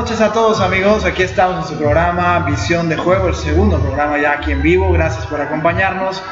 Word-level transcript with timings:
noches 0.00 0.22
a 0.22 0.32
todos 0.32 0.62
amigos, 0.62 1.04
aquí 1.04 1.22
estamos 1.22 1.66
en 1.66 1.72
su 1.72 1.78
programa 1.78 2.38
Visión 2.46 2.88
de 2.88 2.96
Juego, 2.96 3.28
el 3.28 3.34
segundo 3.34 3.78
programa 3.78 4.16
ya 4.16 4.32
aquí 4.32 4.50
en 4.50 4.62
vivo, 4.62 4.90
gracias 4.92 5.26
por 5.26 5.42
acompañarnos. 5.42 6.22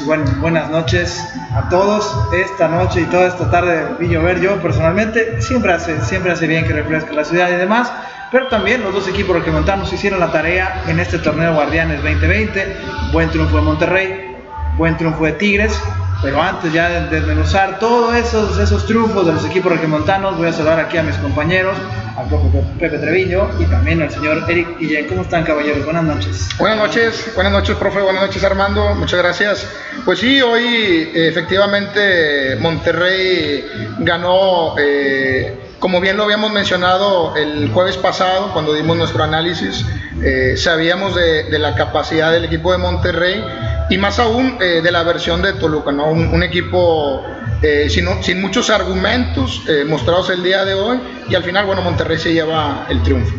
Y 0.00 0.04
bueno, 0.04 0.24
buenas 0.38 0.70
noches 0.70 1.20
a 1.52 1.68
todos, 1.68 2.16
esta 2.32 2.68
noche 2.68 3.00
y 3.00 3.04
toda 3.06 3.26
esta 3.26 3.50
tarde 3.50 3.96
vi 3.98 4.06
llover 4.06 4.40
yo 4.40 4.62
personalmente, 4.62 5.42
siempre 5.42 5.72
hace, 5.72 6.00
siempre 6.04 6.30
hace 6.30 6.46
bien 6.46 6.68
que 6.68 6.72
refresque 6.72 7.12
la 7.14 7.24
ciudad 7.24 7.50
y 7.50 7.56
demás, 7.56 7.92
pero 8.30 8.46
también 8.46 8.84
los 8.84 8.94
dos 8.94 9.08
equipos 9.08 9.42
que 9.42 9.50
montamos 9.50 9.92
hicieron 9.92 10.20
la 10.20 10.30
tarea 10.30 10.84
en 10.86 11.00
este 11.00 11.18
torneo 11.18 11.52
Guardianes 11.52 12.04
2020, 12.04 12.76
buen 13.12 13.28
triunfo 13.30 13.56
de 13.56 13.62
Monterrey, 13.62 14.36
buen 14.78 14.96
triunfo 14.96 15.24
de 15.24 15.32
Tigres, 15.32 15.82
pero 16.22 16.40
antes 16.40 16.72
ya 16.72 16.88
de 16.88 17.08
desmenuzar 17.08 17.80
todos 17.80 18.14
esos, 18.14 18.56
esos 18.58 18.86
triunfos 18.86 19.26
de 19.26 19.32
los 19.32 19.44
equipos 19.44 19.72
regimontanos, 19.72 20.36
voy 20.36 20.46
a 20.46 20.52
saludar 20.52 20.78
aquí 20.78 20.96
a 20.96 21.02
mis 21.02 21.16
compañeros, 21.16 21.76
al 22.16 22.28
profe 22.28 22.62
Pepe 22.78 22.98
Treviño 22.98 23.48
y 23.58 23.64
también 23.66 24.02
al 24.02 24.10
señor 24.10 24.44
Eric 24.48 24.78
Guillén. 24.78 25.06
¿Cómo 25.06 25.22
están, 25.22 25.44
caballeros? 25.44 25.84
Buenas 25.84 26.04
noches. 26.04 26.48
Buenas 26.58 26.78
noches, 26.78 27.32
buenas 27.34 27.52
noches, 27.52 27.76
profe, 27.76 28.00
buenas 28.00 28.22
noches, 28.22 28.42
Armando. 28.42 28.94
Muchas 28.94 29.20
gracias. 29.20 29.68
Pues 30.04 30.18
sí, 30.20 30.40
hoy 30.40 31.10
efectivamente 31.14 32.56
Monterrey 32.60 33.64
ganó. 33.98 34.74
Eh, 34.78 35.60
como 35.78 36.00
bien 36.00 36.16
lo 36.16 36.24
habíamos 36.24 36.52
mencionado 36.52 37.36
el 37.36 37.70
jueves 37.70 37.98
pasado, 37.98 38.52
cuando 38.54 38.72
dimos 38.72 38.96
nuestro 38.96 39.22
análisis, 39.22 39.84
eh, 40.22 40.54
sabíamos 40.56 41.14
de, 41.14 41.44
de, 41.44 41.58
la 41.58 41.74
capacidad 41.74 42.32
del 42.32 42.46
equipo 42.46 42.72
de 42.72 42.78
Monterrey 42.78 43.44
y 43.88 43.98
más 43.98 44.18
aún 44.18 44.58
eh, 44.60 44.80
de 44.82 44.90
la 44.90 45.02
versión 45.02 45.42
de 45.42 45.52
Toluca, 45.54 45.92
¿no? 45.92 46.10
un, 46.10 46.42
equipo 46.42 47.22
eh, 47.62 47.88
sin, 47.88 48.06
sin, 48.22 48.40
muchos 48.40 48.70
argumentos 48.70 49.62
eh, 49.68 49.84
mostrados 49.84 50.30
el 50.30 50.42
día 50.42 50.64
de 50.64 50.74
hoy 50.74 50.98
y 51.28 51.34
al 51.34 51.42
final, 51.42 51.66
bueno, 51.66 51.82
Monterrey 51.82 52.18
se 52.18 52.32
lleva 52.32 52.86
el 52.88 53.02
triunfo. 53.02 53.34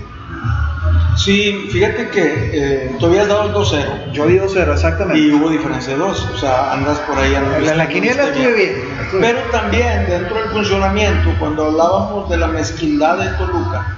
Sí, 1.18 1.68
fíjate 1.72 2.10
que 2.10 2.96
tú 3.00 3.08
habías 3.08 3.28
dado 3.28 3.44
el 3.44 3.54
2-0. 3.54 4.12
Yo 4.14 4.28
di 4.28 4.38
2-0, 4.38 4.72
exactamente. 4.72 5.20
Y 5.20 5.32
hubo 5.32 5.50
diferencia 5.50 5.94
de 5.94 6.00
2, 6.00 6.30
o 6.36 6.38
sea, 6.38 6.74
andas 6.74 7.00
por 7.00 7.18
ahí. 7.18 7.34
En 7.34 7.78
la, 7.78 7.88
quiniela 7.90 8.26
estuve 8.26 8.54
bien. 8.54 8.74
Pero 9.20 9.40
también 9.52 10.06
dentro 10.08 10.36
del 10.36 10.50
funcionamiento, 10.50 11.34
cuando 11.40 11.66
hablábamos 11.66 12.30
de 12.30 12.38
la 12.38 12.48
mezquindad 12.48 13.18
de 13.18 13.30
Toluca, 13.38 13.98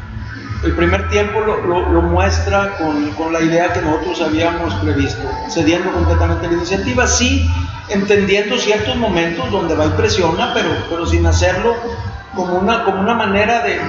el 0.64 0.74
primer 0.76 1.10
tiempo 1.10 1.40
lo, 1.40 2.02
muestra 2.02 2.78
con, 2.78 3.12
con, 3.12 3.32
la 3.32 3.42
idea 3.42 3.72
que 3.72 3.82
nosotros 3.82 4.22
habíamos 4.22 4.74
previsto, 4.76 5.30
cediendo 5.50 5.92
completamente 5.92 6.48
la 6.48 6.54
iniciativa, 6.54 7.08
sí, 7.08 7.50
entendiendo 7.90 8.58
ciertos 8.58 8.96
momentos 8.96 9.52
donde 9.52 9.76
va 9.76 9.86
y 9.86 9.90
presiona, 9.90 10.54
pero, 10.54 10.70
pero 10.90 11.06
sin 11.06 11.26
hacerlo 11.26 11.76
como 12.36 12.56
una, 12.56 12.84
como 12.84 13.02
una 13.02 13.16
manera 13.16 13.62
de, 13.62 13.80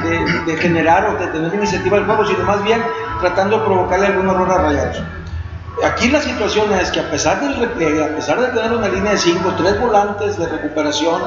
de, 0.46 0.56
generar 0.56 1.06
o 1.06 1.18
de 1.18 1.26
tener 1.28 1.54
iniciativa 1.54 1.98
del 1.98 2.06
juego, 2.06 2.26
sino 2.26 2.44
más 2.44 2.62
bien 2.64 2.82
tratando 3.20 3.58
de 3.58 3.64
provocarle 3.66 4.06
algún 4.06 4.28
error 4.28 4.50
a 4.50 4.58
Rayados. 4.58 5.02
Aquí 5.84 6.08
la 6.08 6.20
situación 6.20 6.72
es 6.74 6.90
que 6.90 7.00
a 7.00 7.10
pesar 7.10 7.40
del 7.40 7.56
repliegue, 7.56 8.02
a 8.02 8.14
pesar 8.14 8.40
de 8.40 8.48
tener 8.48 8.72
una 8.72 8.88
línea 8.88 9.12
de 9.12 9.18
cinco, 9.18 9.54
tres 9.56 9.80
volantes 9.80 10.38
de 10.38 10.46
recuperación 10.46 11.22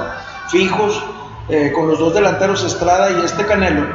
fijos, 0.50 1.04
eh, 1.50 1.72
con 1.74 1.88
los 1.88 2.00
dos 2.00 2.14
delanteros 2.14 2.64
Estrada 2.64 3.12
y 3.12 3.26
este 3.26 3.46
Canelo, 3.46 3.86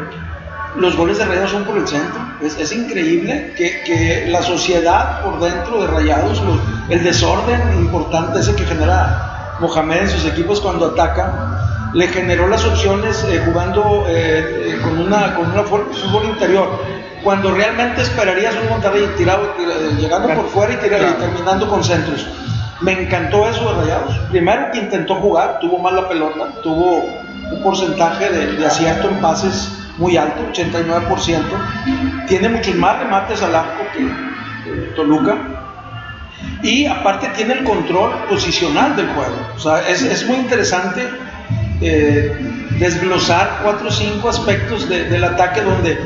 los 0.79 0.97
goles 0.97 1.19
de 1.19 1.25
Rayados 1.25 1.51
son 1.51 1.65
por 1.65 1.77
el 1.77 1.87
centro. 1.87 2.21
Es, 2.41 2.73
increíble 2.73 3.53
que, 3.57 4.27
la 4.29 4.43
sociedad 4.43 5.23
por 5.23 5.41
dentro 5.41 5.81
de 5.81 5.87
Rayados, 5.89 6.43
el 6.89 7.03
desorden 7.03 7.61
importante 7.79 8.41
ese 8.41 8.55
que 8.55 8.65
genera 8.65 9.57
Mohamed 9.61 10.03
en 10.03 10.09
sus 10.09 10.25
equipos 10.25 10.61
cuando 10.61 10.87
ataca, 10.87 11.91
le 11.95 12.07
generó 12.09 12.49
las 12.49 12.65
opciones 12.65 13.25
eh, 13.25 13.43
jugando 13.45 14.05
eh, 14.09 14.75
eh, 14.75 14.79
con 14.83 14.99
una 14.99 15.35
con 15.35 15.51
una 15.51 15.63
fútbol 15.65 16.27
interior. 16.27 16.69
Cuando 17.25 17.53
realmente 17.53 18.03
esperarías 18.03 18.55
un 18.63 18.69
Monterrey 18.69 19.09
tirado, 19.17 19.55
llegando 19.99 20.29
por 20.35 20.49
fuera 20.51 20.75
y, 20.75 20.77
terminando 20.77 21.69
con 21.69 21.83
centros. 21.83 22.27
Me 22.81 22.93
encantó 22.93 23.49
eso 23.49 23.75
de 23.75 23.81
Rayados. 23.81 24.17
Primero 24.31 24.71
que 24.71 24.79
intentó 24.79 25.17
jugar, 25.17 25.59
tuvo 25.61 25.79
mal 25.79 25.97
la 25.97 26.09
pelota, 26.09 26.53
tuvo 26.63 27.05
un 27.51 27.63
porcentaje 27.63 28.31
de, 28.31 28.53
de 28.53 28.67
acierto 28.67 29.09
en 29.09 29.17
pases 29.21 29.88
muy 29.99 30.17
alto, 30.17 30.41
89%. 30.53 32.27
Tiene 32.29 32.49
muchos 32.49 32.75
más 32.77 32.99
remates 32.99 33.43
al 33.43 33.55
arco 33.55 33.85
que, 33.93 34.79
Toluca. 34.95 35.37
Y 36.63 36.87
aparte 36.87 37.29
tiene 37.37 37.55
el 37.55 37.65
control 37.65 38.13
posicional 38.29 38.97
del 38.97 39.09
juego. 39.09 39.37
O 39.57 39.59
sea, 39.59 39.89
es, 39.89 40.27
muy 40.27 40.37
interesante 40.37 41.09
eh, 41.81 42.37
desglosar 42.79 43.61
cuatro 43.63 43.89
o 43.89 43.91
cinco 43.91 44.29
aspectos 44.29 44.89
del 44.89 45.25
ataque 45.25 45.63
donde 45.63 45.99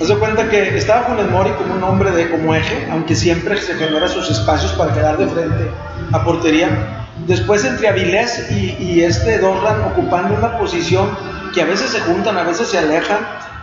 Haz 0.00 0.06
de 0.06 0.14
cuenta 0.14 0.48
que 0.48 0.78
estaba 0.78 1.18
el 1.18 1.28
Mori 1.28 1.50
como 1.52 1.74
un 1.74 1.82
hombre 1.82 2.12
de 2.12 2.30
como 2.30 2.54
eje, 2.54 2.86
aunque 2.92 3.16
siempre 3.16 3.60
se 3.60 3.74
genera 3.74 4.06
sus 4.06 4.30
espacios 4.30 4.70
para 4.74 4.94
quedar 4.94 5.18
de 5.18 5.26
frente 5.26 5.70
a 6.12 6.22
portería. 6.22 6.68
Después 7.26 7.64
entre 7.64 7.88
Avilés 7.88 8.48
y, 8.52 8.76
y 8.78 9.00
este 9.02 9.40
Dorlan 9.40 9.82
ocupando 9.82 10.36
una 10.36 10.56
posición 10.56 11.08
que 11.52 11.62
a 11.62 11.64
veces 11.64 11.90
se 11.90 12.00
juntan, 12.00 12.36
a 12.36 12.42
veces 12.42 12.68
se 12.68 12.78
alejan, 12.78 13.18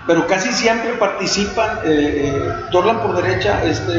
pero 0.07 0.27
casi 0.27 0.51
siempre 0.51 0.93
participan, 0.93 1.79
eh, 1.83 2.31
eh 2.35 2.71
por 2.71 3.15
derecha, 3.15 3.63
este, 3.63 3.93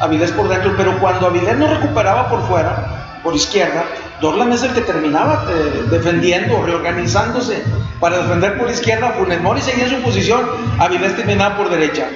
Avilés 0.00 0.32
por 0.32 0.48
dentro, 0.48 0.74
pero 0.76 0.98
cuando 0.98 1.26
Avilés 1.26 1.56
no 1.56 1.68
recuperaba 1.68 2.28
por 2.28 2.42
fuera, 2.48 3.20
por 3.22 3.34
izquierda, 3.34 3.84
Dorlan 4.20 4.52
es 4.52 4.62
el 4.62 4.72
que 4.72 4.80
terminaba 4.80 5.46
eh, 5.48 5.84
defendiendo, 5.90 6.62
reorganizándose 6.62 7.62
para 8.00 8.18
defender 8.18 8.58
por 8.58 8.70
izquierda, 8.70 9.14
Funes 9.18 9.40
Mori 9.40 9.60
seguía 9.60 9.84
en 9.84 9.90
su 9.90 10.02
posición, 10.02 10.42
Avilés 10.78 11.16
terminaba 11.16 11.56
por 11.56 11.70
derecha. 11.70 12.08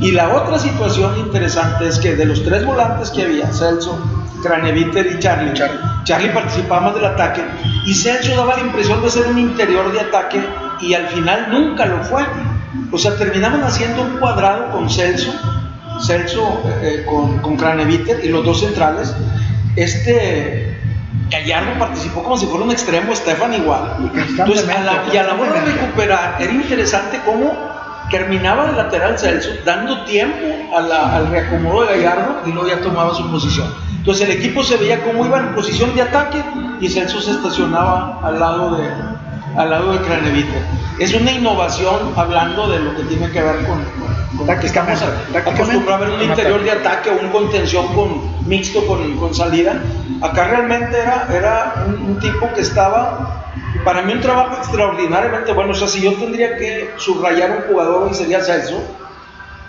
Y 0.00 0.12
la 0.12 0.28
otra 0.34 0.58
situación 0.58 1.18
interesante 1.18 1.88
es 1.88 1.98
que 1.98 2.14
de 2.14 2.26
los 2.26 2.44
tres 2.44 2.64
volantes 2.64 3.10
que 3.10 3.22
había, 3.22 3.52
Celso, 3.52 3.98
Craneviter 4.42 5.06
y 5.06 5.18
Charlie, 5.18 5.52
Charlie, 6.04 6.30
participaba 6.30 6.80
más 6.82 6.94
del 6.94 7.06
ataque 7.06 7.42
y 7.84 7.94
Celso 7.94 8.36
daba 8.36 8.56
la 8.56 8.62
impresión 8.62 9.02
de 9.02 9.10
ser 9.10 9.26
un 9.26 9.38
interior 9.38 9.92
de 9.92 10.00
ataque 10.00 10.40
y 10.80 10.94
al 10.94 11.08
final 11.08 11.48
nunca 11.50 11.86
lo 11.86 12.02
fue. 12.04 12.24
O 12.90 12.98
sea, 12.98 13.16
terminaban 13.16 13.62
haciendo 13.64 14.02
un 14.02 14.18
cuadrado 14.18 14.70
con 14.70 14.88
Celso, 14.88 15.32
Celso 16.00 16.62
eh, 16.82 17.04
con, 17.08 17.38
con 17.38 17.56
Craneviter 17.56 18.24
y 18.24 18.28
los 18.28 18.44
dos 18.44 18.60
centrales. 18.60 19.14
Este 19.76 20.76
Gallardo 21.30 21.78
participó 21.78 22.22
como 22.22 22.36
si 22.36 22.46
fuera 22.46 22.64
un 22.64 22.70
extremo, 22.70 23.12
Estefan 23.12 23.54
igual. 23.54 24.10
Entonces, 24.14 24.66
y 25.12 25.16
a 25.16 25.22
la 25.24 25.34
hora 25.34 25.52
de 25.52 25.72
recuperar, 25.72 26.36
era 26.40 26.52
interesante 26.52 27.20
cómo 27.24 27.72
terminaba 28.10 28.68
el 28.68 28.76
lateral 28.76 29.18
Celso, 29.18 29.50
dando 29.64 30.04
tiempo 30.04 30.76
al 30.76 31.28
reacomodo 31.28 31.86
de 31.86 31.96
Gallardo 31.96 32.42
y 32.46 32.52
luego 32.52 32.68
ya 32.68 32.80
tomaba 32.80 33.14
su 33.14 33.28
posición. 33.30 33.68
Entonces 33.96 34.28
el 34.28 34.36
equipo 34.36 34.62
se 34.62 34.76
veía 34.76 35.02
como 35.02 35.24
iba 35.24 35.38
en 35.38 35.54
posición 35.54 35.94
de 35.94 36.02
ataque 36.02 36.42
y 36.82 36.88
Celso 36.88 37.20
se 37.20 37.30
estacionaba 37.30 38.18
al 38.24 38.40
lado 38.40 38.74
de, 38.76 38.90
al 39.56 39.70
lado 39.70 39.92
de 39.92 40.00
Cranevite. 40.00 40.60
Es 40.98 41.14
una 41.14 41.30
innovación 41.30 42.12
hablando 42.16 42.68
de 42.68 42.80
lo 42.80 42.96
que 42.96 43.04
tiene 43.04 43.30
que 43.30 43.40
ver 43.40 43.64
con, 43.64 43.84
con, 44.36 44.50
estamos 44.50 45.00
acostumbrados 45.32 45.88
a 45.88 45.96
ver 45.98 46.10
un 46.10 46.22
interior 46.22 46.60
de 46.64 46.72
ataque 46.72 47.10
o 47.10 47.24
un 47.24 47.30
contención 47.30 47.86
con, 47.94 48.20
mixto 48.48 48.84
con, 48.84 49.16
con 49.16 49.32
salida. 49.32 49.80
Acá 50.20 50.48
realmente 50.48 50.98
era, 50.98 51.28
era 51.32 51.86
un 51.86 52.18
tipo 52.18 52.52
que 52.52 52.62
estaba 52.62 53.44
para 53.84 54.02
mí 54.02 54.12
un 54.12 54.20
trabajo 54.20 54.56
extraordinariamente 54.56 55.52
bueno. 55.52 55.70
O 55.70 55.74
sea, 55.74 55.86
si 55.86 56.02
yo 56.02 56.14
tendría 56.14 56.56
que 56.56 56.90
subrayar 56.96 57.52
un 57.52 57.62
jugador 57.68 58.08
hoy 58.08 58.14
sería 58.14 58.40
Celso, 58.40 58.82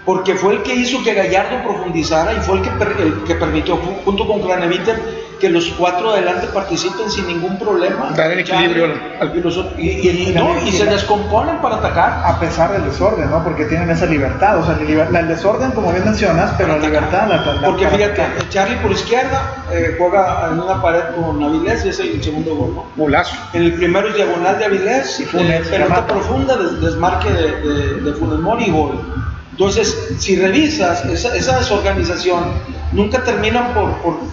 porque 0.06 0.36
fue 0.36 0.56
el 0.56 0.64
que 0.64 0.76
hizo 0.76 1.04
que 1.04 1.14
Gallardo 1.14 1.64
profundizara 1.64 2.34
y 2.34 2.38
fue 2.42 2.58
el 2.58 2.64
que, 2.64 2.70
el 3.04 3.24
que 3.24 3.36
permitió, 3.36 3.78
junto 4.04 4.28
con 4.28 4.42
Craneviter, 4.42 5.24
que 5.44 5.50
los 5.50 5.66
cuatro 5.78 6.12
adelante 6.12 6.48
participen 6.54 7.12
sin 7.12 7.28
ningún 7.28 7.60
problema. 7.60 8.12
Dar 8.16 8.32
el 8.32 8.40
equilibrio 8.40 8.86
al, 9.20 9.34
y, 9.78 9.90
y, 9.90 10.38
y, 10.66 10.72
se 10.72 10.86
descomponen 10.86 11.58
para 11.58 11.76
atacar. 11.76 12.22
A 12.24 12.40
pesar 12.40 12.72
del 12.72 12.86
desorden, 12.86 13.30
¿no? 13.30 13.44
Porque 13.44 13.66
tienen 13.66 13.90
esa 13.90 14.06
libertad. 14.06 14.60
O 14.60 14.66
sea, 14.66 14.78
el 14.80 15.28
desorden, 15.28 15.72
como 15.72 15.92
bien 15.92 16.06
mencionas, 16.06 16.54
pero 16.58 16.80
la 16.80 16.88
libertad 16.88 17.28
la, 17.28 17.68
Porque 17.68 17.90
fíjate, 17.90 18.24
Charlie 18.50 18.78
por 18.78 18.94
izquierda 18.94 19.66
eh, 19.70 19.96
juega 19.98 20.48
en 20.50 20.62
una 20.62 20.82
pared 20.82 21.04
con 21.14 21.44
Avilés 21.44 21.84
y 21.86 21.90
es 21.90 22.00
el 22.00 22.24
segundo 22.24 22.56
gol, 22.56 22.76
¿no? 22.76 22.86
En 23.52 23.64
el 23.64 23.74
primero 23.74 24.08
es 24.08 24.16
diagonal 24.16 24.58
de 24.58 24.66
Avilés, 24.66 25.20
y 25.20 25.26
Funes, 25.26 25.68
eh, 25.68 25.70
pelota 25.70 26.08
profunda, 26.08 26.56
desmarque 26.56 27.30
de, 27.30 27.62
de, 27.62 28.02
de 28.02 28.14
Funes 28.14 28.40
Mori 28.40 28.64
y 28.64 28.72
gol. 28.72 29.23
Entonces, 29.54 30.16
si 30.18 30.36
revisas 30.36 31.06
esa, 31.06 31.36
esa 31.36 31.60
desorganización, 31.60 32.44
nunca 32.92 33.24
terminan 33.24 33.72
por, 33.76 33.92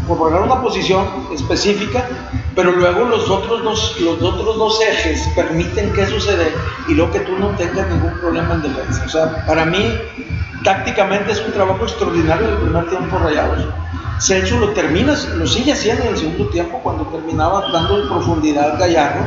por, 0.09 0.19
lograr 0.19 0.41
una 0.41 0.63
posición 0.63 1.07
específica, 1.35 2.09
pero 2.55 2.73
luego 2.73 3.05
los 3.05 3.29
otros, 3.29 3.63
dos, 3.63 4.01
los 4.01 4.23
otros 4.23 4.57
dos 4.57 4.81
ejes 4.81 5.29
permiten 5.37 5.93
que 5.93 6.07
suceda 6.07 6.45
y 6.89 6.95
luego 6.95 7.13
que 7.13 7.21
tú 7.21 7.37
no 7.39 7.49
tengas 7.51 7.87
ningún 7.91 8.19
problema 8.19 8.55
en 8.55 8.63
defensa. 8.63 9.05
O 9.05 9.09
sea, 9.11 9.45
para 9.45 9.67
mí, 9.67 9.95
tácticamente 10.65 11.33
es 11.33 11.41
un 11.45 11.53
trabajo 11.53 11.85
extraordinario 11.85 12.47
del 12.47 12.57
primer 12.57 12.89
tiempo 12.89 13.19
rayados. 13.19 13.67
Celso 14.21 14.59
lo 14.59 14.71
termina, 14.71 15.15
lo 15.37 15.47
sigue 15.47 15.73
haciendo 15.73 16.05
en 16.05 16.09
el 16.11 16.17
segundo 16.17 16.49
tiempo 16.49 16.81
cuando 16.83 17.05
terminaba 17.09 17.71
dando 17.71 18.09
profundidad 18.09 18.79
Gallardo. 18.79 19.27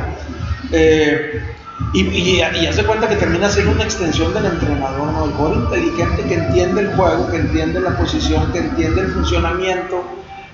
Eh, 0.71 1.53
Y, 1.93 2.01
y, 2.01 2.41
y 2.41 2.67
hace 2.67 2.83
cuenta 2.83 3.07
que 3.07 3.15
termina 3.15 3.49
siendo 3.49 3.71
una 3.71 3.83
extensión 3.83 4.33
del 4.33 4.45
entrenador, 4.45 5.07
¿no? 5.11 5.25
El 5.25 5.31
jugador 5.31 5.57
inteligente 5.57 6.23
que 6.23 6.33
entiende 6.35 6.81
el 6.81 6.95
juego, 6.95 7.29
que 7.31 7.37
entiende 7.37 7.79
la 7.79 7.97
posición, 7.97 8.51
que 8.51 8.59
entiende 8.59 9.01
el 9.01 9.07
funcionamiento, 9.11 10.03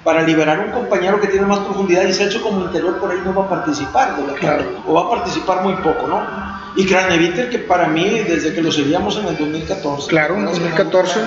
para 0.04 0.21
liberar 0.21 0.60
a 0.60 0.62
un 0.63 0.71
compañero 0.71 1.19
que 1.19 1.27
tiene 1.27 1.45
más 1.45 1.60
profundidad 1.60 2.04
y 2.04 2.13
Celso 2.13 2.42
como 2.42 2.62
interior 2.62 2.98
por 3.00 3.12
ahí 3.12 3.19
no 3.24 3.33
va 3.36 3.44
a 3.45 3.50
participar 3.50 4.16
de 4.16 4.27
la 4.27 4.33
Claro. 4.33 4.63
o 4.88 4.94
va 4.94 5.01
a 5.01 5.10
participar 5.10 5.62
muy 5.62 5.74
poco, 5.75 6.07
¿no? 6.07 6.21
Y 6.77 6.86
Craneviter 6.86 7.50
que 7.50 7.60
para 7.60 7.88
mí, 7.88 8.19
desde 8.27 8.54
que 8.54 8.62
lo 8.62 8.72
seguíamos 8.72 9.18
en 9.18 9.27
el 9.27 9.38
2014, 9.38 10.07
Claro, 10.07 10.36
en 10.36 10.45
¿verdad? 10.45 10.54
2014 10.57 11.19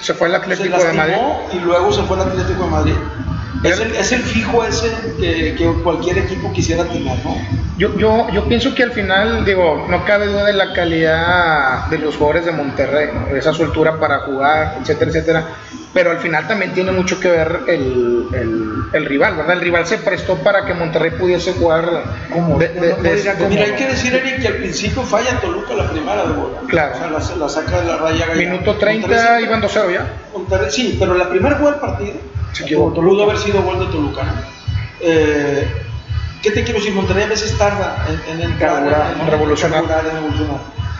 se 0.00 0.14
fue 0.14 0.28
al 0.28 0.32
se 0.34 0.38
Atlético 0.52 0.78
de 0.84 0.92
Madrid. 0.92 1.14
y 1.54 1.58
luego 1.58 1.92
se 1.92 2.02
fue 2.04 2.16
al 2.20 2.28
Atlético 2.28 2.64
de 2.64 2.70
Madrid. 2.70 2.94
Es 3.64 3.80
el, 3.80 3.94
es 3.96 4.12
el 4.12 4.22
fijo 4.22 4.64
ese 4.64 4.90
que, 5.18 5.54
que 5.56 5.66
cualquier 5.82 6.18
equipo 6.18 6.52
quisiera 6.52 6.84
tener, 6.84 7.16
¿no? 7.24 7.36
Yo, 7.78 7.96
yo, 7.98 8.28
yo 8.30 8.44
pienso 8.44 8.74
que 8.74 8.82
al 8.84 8.92
final, 8.92 9.44
digo, 9.44 9.86
no 9.88 10.04
cabe 10.04 10.26
duda 10.26 10.44
de 10.44 10.52
la 10.52 10.72
calidad 10.72 11.86
de 11.86 11.98
los 11.98 12.16
jugadores 12.16 12.44
de 12.46 12.52
Monterrey, 12.52 13.08
¿no? 13.12 13.34
esa 13.36 13.52
soltura 13.52 13.98
para 13.98 14.20
jugar, 14.20 14.78
etcétera, 14.80 15.10
etcétera. 15.10 15.44
Pero 15.92 16.10
al 16.10 16.18
final 16.18 16.46
también 16.48 16.72
tiene 16.74 16.90
mucho 16.90 17.20
que 17.20 17.28
ver 17.30 17.60
el, 17.68 18.26
el, 18.32 18.72
el 18.92 19.04
rival, 19.06 19.36
¿verdad? 19.36 19.52
El 19.54 19.60
rival 19.60 19.86
se 19.86 19.98
prestó 19.98 20.34
para 20.36 20.64
que 20.66 20.74
Monterrey 20.74 21.12
pudiese 21.12 21.52
jugar 21.52 21.88
¿Cómo? 22.32 22.58
de- 22.58 22.68
de- 22.68 22.88
No- 22.90 22.96
no 22.96 23.02
de-. 23.02 23.48
Mira, 23.48 23.64
hay 23.64 23.72
que 23.72 23.86
decir, 23.86 24.12
Eric, 24.12 24.40
que 24.42 24.48
al 24.48 24.54
principio 24.56 25.02
falla 25.04 25.40
Toluca 25.40 25.72
la 25.74 25.88
primera 25.90 26.26
de 26.26 26.32
bola. 26.32 26.58
Claro. 26.68 26.94
O 26.96 26.98
sea, 27.20 27.36
la, 27.36 27.36
la 27.44 27.48
saca 27.48 27.80
de 27.80 27.86
la 27.86 27.96
raya. 27.96 28.26
Minuto 28.34 28.74
30 28.76 29.06
Monterrey- 29.06 29.44
iban 29.44 29.62
2-0 29.62 29.92
ya. 29.92 30.12
Monterrey, 30.32 30.70
sí, 30.70 30.96
pero 30.98 31.14
la 31.14 31.28
primera 31.30 31.58
gol 31.58 31.72
del 31.72 31.80
partido 31.80 32.12
Se 32.54 32.62
equivocó. 32.64 32.94
pudo 32.94 33.24
haber 33.24 33.38
sido 33.38 33.62
gol 33.62 33.78
de 33.80 33.86
Toluca. 33.86 34.22
¿no? 34.22 34.32
Eh, 35.00 35.68
¿Qué 36.42 36.50
te 36.50 36.62
quiero 36.64 36.78
decir? 36.78 36.94
Monterrey 36.94 37.24
a 37.24 37.28
veces 37.28 37.56
tarda 37.58 38.06
en, 38.08 38.34
en 38.40 38.50
entrar, 38.52 38.74
Carburar, 38.74 39.12
en, 39.14 39.20
en 39.20 39.26
revolucionar. 39.30 39.78
carburar, 39.86 40.06
en 40.06 40.16
evolucionar. 40.18 40.56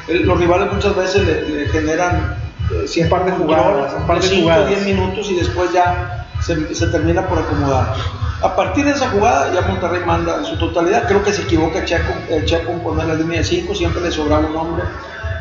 El- 0.09 0.27
los 0.27 0.39
rivales 0.39 0.73
muchas 0.73 0.95
veces 0.97 1.23
le, 1.27 1.49
le 1.49 1.69
generan 1.69 2.37
eh, 2.73 2.87
cierto 2.87 3.15
par 3.17 3.25
de 3.27 3.33
jugadas, 3.33 3.95
un 3.97 4.07
par 4.07 4.21
de 4.21 4.29
5 4.29 4.37
o 4.37 4.43
jugadas. 4.43 4.69
10 4.69 4.85
minutos 4.87 5.31
y 5.31 5.35
después 5.37 5.73
ya 5.73 6.27
se, 6.41 6.75
se 6.75 6.87
termina 6.89 7.27
por 7.27 7.39
acomodar. 7.39 7.95
A 8.43 8.57
partir 8.57 8.85
de 8.85 8.91
esa 8.91 9.09
jugada 9.09 9.53
ya 9.55 9.63
Monterrey 9.67 10.03
manda 10.05 10.37
en 10.39 10.45
su 10.45 10.59
totalidad. 10.59 11.07
Creo 11.09 11.23
que 11.23 11.33
se 11.33 11.43
equivoca 11.43 11.85
Checo, 11.85 12.13
el 12.29 12.45
Checo 12.45 12.73
en 12.73 12.81
poner 12.81 13.07
la 13.07 13.15
línea 13.15 13.39
de 13.39 13.45
5, 13.45 13.75
siempre 13.75 14.03
le 14.03 14.11
sobraba 14.11 14.47
un 14.47 14.57
hombre. 14.57 14.85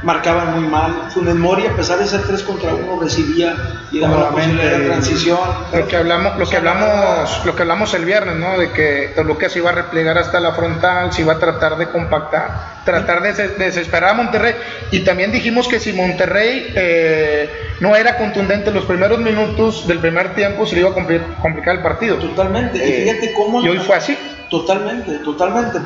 Marcaban 0.04 0.60
muy 0.60 0.68
mal. 0.70 1.10
Funes 1.14 1.36
Mori, 1.36 1.66
a 1.66 1.76
pesar 1.76 1.98
de 1.98 2.06
ser 2.06 2.24
3 2.24 2.44
contra 2.44 2.74
1, 2.74 3.00
recibía 3.02 3.56
y 3.92 4.00
daba 4.00 4.20
la 4.20 4.30
posibilidad 4.32 4.78
de 4.78 4.86
transición. 4.86 5.40
Lo 5.74 5.88
que 5.88 5.96
hablamos, 5.96 6.38
lo 6.38 6.46
que 6.50 6.58
hablamos, 6.58 7.46
lo 7.46 7.56
que 7.56 7.62
hablamos 7.62 7.94
el 7.94 8.04
viernes, 8.04 8.36
¿no? 8.36 8.58
De 8.58 8.72
que 8.72 9.14
Toluca 9.16 9.48
se 9.48 9.60
iba 9.60 9.70
a 9.70 9.74
replegar 9.74 10.18
hasta 10.18 10.42
la 10.42 10.52
frontal, 10.52 11.14
se 11.14 11.22
iba 11.22 11.34
a 11.34 11.40
tratar 11.40 11.78
de 11.78 11.88
compactar, 11.88 12.82
tratar 12.84 13.22
de 13.22 13.32
des- 13.34 13.58
desesperar 13.58 14.10
a 14.10 14.14
Monterrey. 14.14 14.56
Y 14.92 15.00
también 15.06 15.32
dijimos 15.32 15.70
que 15.70 15.80
si 15.80 15.94
Monterrey 15.94 16.74
eh, 16.76 17.50
no 17.80 17.96
era 17.96 18.18
contundente 18.18 18.70
en 18.70 18.76
los 18.76 18.84
primeros 18.86 19.20
minutos 19.20 19.88
del 19.88 20.00
primer 20.00 20.36
tiempo, 20.36 20.66
se 20.66 20.76
le 20.76 20.82
iba 20.82 20.90
a 20.90 20.94
compli- 20.96 21.22
complicar 21.42 21.76
el 21.78 21.82
partido. 21.82 22.18
Totalmente. 22.18 22.78
y 22.78 22.82
Eh, 22.82 23.04
fíjate 23.06 23.34
cómo. 23.34 23.62
y 23.64 23.70
hoy 23.70 23.80
fue 23.80 23.96
así. 23.96 24.18
Totalmente, 24.50 25.14
totalmente. 25.20 25.80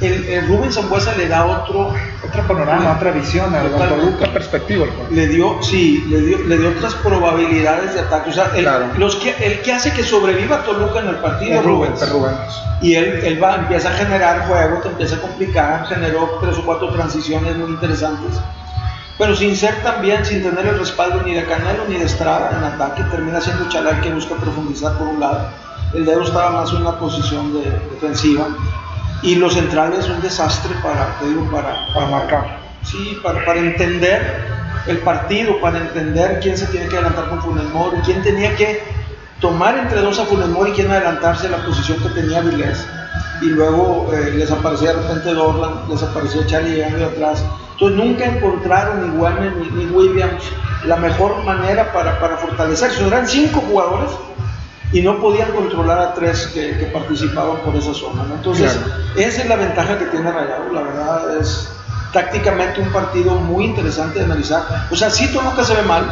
El, 0.00 0.24
el 0.24 0.48
Rubén 0.48 0.72
Zambuesa 0.72 1.14
le 1.16 1.28
da 1.28 1.44
otro. 1.44 1.92
Otro 2.26 2.46
panorama, 2.46 2.96
otra 2.96 3.10
visión. 3.10 3.52
Otra 3.54 4.32
perspectiva. 4.32 4.84
el 4.84 4.90
juego. 4.90 5.08
Le 5.10 5.26
dio, 5.26 5.62
sí, 5.62 6.04
le 6.08 6.20
dio, 6.20 6.38
le 6.38 6.58
dio 6.58 6.70
otras 6.70 6.94
probabilidades 6.94 7.94
de 7.94 8.00
ataque. 8.00 8.30
O 8.30 8.32
sea, 8.32 8.50
el, 8.54 8.62
Claro. 8.62 8.86
los 8.96 9.16
que, 9.16 9.34
el 9.44 9.60
que 9.62 9.72
hace 9.72 9.92
que 9.92 10.02
sobreviva 10.02 10.62
Toluca 10.64 11.00
en 11.00 11.08
el 11.08 11.16
partido 11.16 11.58
Es 11.58 11.64
Rubens. 11.64 12.62
Y 12.82 12.94
él, 12.94 13.20
él 13.24 13.42
va, 13.42 13.56
empieza 13.56 13.90
a 13.90 13.92
generar 13.92 14.46
juego, 14.46 14.78
te 14.78 14.88
empieza 14.88 15.16
a 15.16 15.20
complicar, 15.20 15.86
generó 15.86 16.38
tres 16.40 16.56
o 16.58 16.64
cuatro 16.64 16.90
transiciones 16.90 17.56
muy 17.56 17.70
interesantes. 17.70 18.40
Pero 19.18 19.36
sin 19.36 19.54
ser 19.54 19.74
también, 19.82 20.24
sin 20.24 20.42
tener 20.42 20.66
el 20.66 20.78
respaldo 20.78 21.20
ni 21.22 21.34
de 21.34 21.44
Canelo 21.44 21.84
ni 21.88 21.96
de 21.96 22.06
Estrada 22.06 22.56
en 22.56 22.64
ataque, 22.64 23.02
termina 23.10 23.38
siendo 23.38 23.68
Chalal 23.68 24.00
que 24.00 24.10
busca 24.14 24.34
profundizar 24.36 24.96
por 24.96 25.08
un 25.08 25.20
lado. 25.20 25.46
El 25.92 26.06
dedo 26.06 26.22
estaba 26.22 26.50
más 26.52 26.70
en 26.70 26.78
una 26.78 26.98
posición 26.98 27.52
de, 27.52 27.70
defensiva. 27.90 28.46
Y 29.22 29.34
los 29.34 29.54
centrales 29.54 30.08
un 30.08 30.20
desastre 30.22 30.74
para, 30.82 31.18
te 31.18 31.26
digo, 31.26 31.50
para, 31.50 31.86
Para 31.94 32.06
marcar. 32.06 32.60
Sí, 32.84 33.18
para, 33.22 33.44
para 33.44 33.60
entender 33.60 34.48
el 34.86 34.98
partido, 34.98 35.60
para 35.60 35.78
entender 35.78 36.40
quién 36.40 36.56
se 36.56 36.66
tiene 36.66 36.88
que 36.88 36.96
adelantar 36.96 37.28
con 37.28 37.42
Funes 37.42 37.68
Mori, 37.70 37.98
quién 38.04 38.22
tenía 38.22 38.56
que 38.56 38.82
tomar 39.40 39.76
entre 39.76 40.00
dos 40.00 40.18
a 40.18 40.24
Funes 40.24 40.48
Mori 40.48 40.72
quién 40.72 40.90
adelantarse 40.90 41.46
a 41.46 41.50
la 41.50 41.64
posición 41.64 41.98
que 41.98 42.08
tenía 42.10 42.40
Vilés. 42.40 42.86
Y 43.42 43.46
luego 43.46 44.10
eh, 44.12 44.32
les 44.34 44.50
aparecía 44.50 44.92
de 44.92 45.02
repente 45.02 45.32
Dorlan, 45.32 45.88
les 45.88 46.02
aparecía 46.02 46.46
Charlie 46.46 46.74
llegando 46.74 46.98
de 46.98 47.04
atrás. 47.06 47.44
Entonces 47.72 47.98
nunca 47.98 48.26
encontraron 48.26 49.10
ni 49.10 49.18
Warner 49.18 49.56
ni, 49.56 49.68
ni 49.70 49.86
Williams 49.86 50.42
la 50.86 50.96
mejor 50.96 51.42
manera 51.44 51.92
para, 51.92 52.20
para 52.20 52.36
fortalecerse. 52.36 53.06
Eran 53.06 53.26
cinco 53.26 53.60
jugadores 53.60 54.10
y 54.92 55.02
no 55.02 55.20
podían 55.20 55.52
controlar 55.52 55.98
a 55.98 56.14
tres 56.14 56.48
que, 56.52 56.76
que 56.78 56.86
participaban 56.86 57.58
por 57.58 57.76
esa 57.76 57.94
zona. 57.94 58.24
¿no? 58.24 58.34
Entonces, 58.34 58.72
Claro. 58.72 59.02
esa 59.16 59.42
es 59.42 59.48
la 59.48 59.56
ventaja 59.56 59.98
que 59.98 60.06
tiene 60.06 60.30
Rayado, 60.32 60.72
la 60.72 60.82
verdad 60.82 61.36
es 61.40 61.68
tácticamente 62.12 62.80
un 62.80 62.88
partido 62.92 63.36
muy 63.36 63.64
interesante 63.66 64.18
de 64.18 64.24
analizar. 64.24 64.86
O 64.90 64.96
sea, 64.96 65.10
sí 65.10 65.28
Toluca 65.32 65.62
se 65.62 65.74
ve 65.74 65.82
mal, 65.82 66.04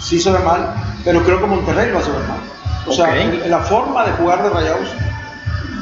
sí 0.00 0.18
se 0.18 0.30
ve 0.30 0.38
mal, 0.38 0.72
pero 1.04 1.22
creo 1.24 1.38
que 1.40 1.46
Monterrey 1.46 1.90
lo 1.92 1.98
hace 1.98 2.10
ver 2.10 2.20
mal. 2.26 2.38
O 2.86 2.92
sea, 2.92 3.06
Ok. 3.08 3.14
el- 3.16 3.50
la 3.50 3.58
forma 3.60 4.04
de 4.04 4.12
jugar 4.12 4.42
de 4.42 4.48
Rayados, 4.48 4.88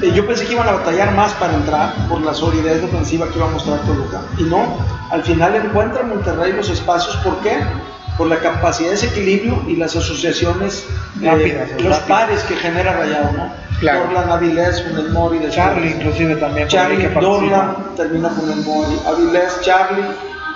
eh, 0.03 0.11
yo 0.12 0.26
pensé 0.26 0.45
que 0.47 0.55
iban 0.55 0.67
a 0.69 0.73
batallar 0.73 1.14
más 1.14 1.33
para 1.35 1.55
entrar 1.55 1.95
por 2.09 2.21
la 2.23 2.35
solidez 2.35 2.83
defensiva 2.83 3.29
que 3.29 3.38
iba 3.38 3.47
a 3.47 3.50
mostrar 3.50 3.79
Toluca. 3.83 4.23
Y 4.38 4.43
no, 4.45 4.79
al 5.11 5.23
final 5.23 5.55
encuentra 5.55 6.03
Monterrey 6.03 6.53
los 6.53 6.69
espacios, 6.69 7.14
¿por 7.19 7.37
qué? 7.38 7.59
Por 8.16 8.28
la 8.28 8.38
capacidad 8.38 8.90
de 8.90 8.94
ese 8.94 9.06
equilibrio 9.06 9.62
y 9.66 9.76
las 9.76 9.97
asociaciones, 9.97 10.87
eh, 11.21 11.26
Rápidas, 11.26 11.71
los 11.73 11.83
rápidas. 11.83 11.99
pares 12.00 12.42
que 12.44 12.54
genera 12.56 12.92
Rayado, 12.92 13.33
¿no? 13.33 13.52
Claro. 13.80 14.04
Dorlan, 14.04 14.30
Avilés, 14.30 14.83
Funes 14.85 15.11
Mori, 15.11 15.38
después. 15.38 15.56
Charlie 15.56 15.90
inclusive 15.90 16.37
también. 16.37 16.68
Charlie, 16.68 16.97
que. 16.99 17.09
Dorlan, 17.09 17.76
termina 17.97 18.30
Funes 18.30 18.64
Mori. 18.64 18.97
Avilés, 19.04 19.61
Charlie, 19.62 20.04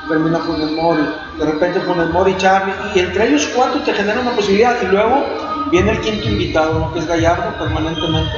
termina 0.08 0.38
Funes 0.38 0.70
Mori. 0.70 1.02
De 1.38 1.44
repente 1.44 1.80
Funes 1.80 2.08
Mori, 2.10 2.36
Charlie. 2.38 2.72
Y 2.94 3.00
entre 3.00 3.26
ellos 3.28 3.48
cuatro 3.54 3.80
te 3.82 3.92
genera 3.92 4.20
una 4.20 4.30
posibilidad. 4.30 4.76
Y 4.80 4.86
luego 4.86 5.24
viene 5.72 5.90
el 5.90 6.00
quinto 6.00 6.28
invitado, 6.28 6.78
¿no? 6.78 6.92
que 6.94 7.00
es 7.00 7.06
Gallardo, 7.08 7.58
permanentemente. 7.58 8.36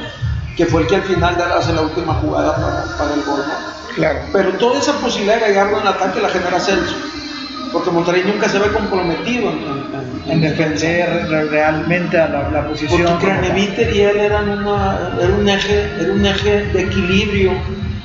Que 0.57 0.65
fue 0.65 0.81
el 0.81 0.87
que 0.87 0.95
al 0.95 1.03
final 1.03 1.35
hace 1.57 1.73
la 1.73 1.81
última 1.81 2.15
jugada 2.15 2.55
para, 2.55 2.97
para 2.97 3.13
el 3.13 3.21
gol. 3.21 3.39
¿no? 3.39 3.93
Claro. 3.95 4.19
Pero 4.33 4.51
toda 4.53 4.79
esa 4.79 4.93
posibilidad 4.93 5.35
de 5.35 5.41
Gallardo 5.53 5.79
en 5.79 5.87
ataque 5.87 6.21
la 6.21 6.29
genera 6.29 6.59
Celso. 6.59 6.95
Porque 7.71 7.89
Monterrey 7.91 8.23
nunca 8.25 8.49
se 8.49 8.59
ve 8.59 8.67
comprometido 8.71 9.49
en, 9.51 9.57
en- 9.59 10.21
en- 10.25 10.31
En 10.31 10.41
defender 10.41 11.27
re- 11.29 11.45
realmente 11.45 12.17
a 12.19 12.27
la, 12.27 12.49
la 12.49 12.67
posición. 12.67 13.01
porque. 13.03 13.25
Craneviter 13.27 13.95
y 13.95 14.01
él 14.01 14.17
eran 14.17 14.49
una, 14.49 15.11
era 15.19 15.33
un 15.33 15.47
eje, 15.47 15.89
era 15.99 16.11
un 16.13 16.25
eje 16.25 16.65
de 16.67 16.81
equilibrio 16.81 17.51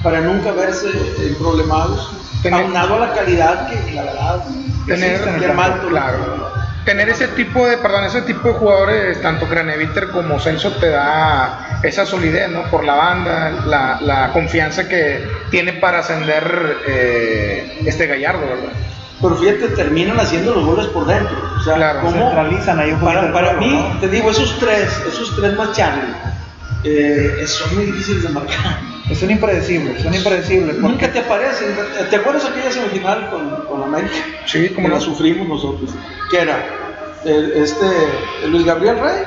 para 0.03 0.21
nunca 0.21 0.53
verse 0.53 0.89
eh, 0.89 1.35
problemados, 1.39 2.11
Tener- 2.43 2.63
aunado 2.65 2.95
a 3.03 3.07
la 3.09 3.13
calidad 3.15 3.69
que 3.69 3.93
la 3.93 4.03
verdad 4.05 4.45
Tener- 4.87 5.13
existe 5.21 5.53
manto, 5.53 5.89
claro. 5.89 6.55
Tener 6.85 7.09
ese 7.09 7.27
tipo 7.29 7.67
de, 7.67 7.79
perdón, 7.79 8.05
ese 8.05 8.23
tipo 8.23 8.47
de 8.47 8.55
jugadores, 8.55 9.21
tanto 9.21 9.47
Craneviter 9.49 10.11
como 10.11 10.39
Celso, 10.39 10.71
te 10.75 10.91
da 10.91 11.81
esa 11.83 12.07
solidez, 12.07 12.49
¿no? 12.49 12.63
Por 12.71 12.85
la 12.85 12.95
banda, 12.95 13.51
la, 13.67 13.99
la 14.01 14.33
confianza 14.33 14.89
que 14.89 15.27
tiene 15.51 15.73
para 15.73 15.99
ascender 15.99 16.77
eh, 16.87 17.83
este 17.87 18.07
Gallardo, 18.07 18.43
¿verdad? 18.43 18.73
Pero 19.23 19.37
fíjate, 19.37 19.69
terminan 19.69 20.19
haciendo 20.21 20.55
los 20.55 20.65
goles 20.67 20.87
por 20.89 21.07
dentro. 21.07 21.37
O 21.59 21.63
sea, 21.65 21.75
Claro, 21.77 22.01
¿cómo? 22.03 22.13
centralizan 22.13 22.79
ahí 22.79 22.93
un 22.93 23.01
para, 23.01 23.33
para 23.33 23.55
juego, 23.55 23.61
mí, 23.61 23.89
¿no? 23.95 23.99
te 24.01 24.09
digo, 24.09 24.31
esos 24.31 24.59
tres, 24.59 24.91
esos 25.09 25.35
tres 25.37 25.57
más 25.57 25.73
Charlie, 25.73 26.13
eh, 26.85 27.45
son 27.47 27.75
muy 27.75 27.87
difíciles 27.87 28.23
de 28.25 28.29
marcar. 28.29 28.79
Son 29.15 29.31
impredecibles, 29.31 30.03
son 30.03 30.13
impredecibles. 30.15 30.77
Nunca 30.79 30.89
Porque 30.89 31.09
te 31.09 31.19
aparecen. 31.21 31.69
¿Te 32.11 32.17
acuerdas 32.17 32.45
aquella 32.45 32.71
semifinal 32.73 33.31
con, 33.31 33.49
con 33.67 33.83
América? 33.85 34.17
Sí, 34.47 34.69
como 34.71 34.89
la 34.89 34.99
sufrimos 35.01 35.47
nosotros, 35.49 35.91
que 36.31 36.41
era 36.41 36.59
el- 37.25 37.53
este 37.53 37.87
Luis 38.49 38.65
Gabriel 38.67 38.99
Rey 38.99 39.23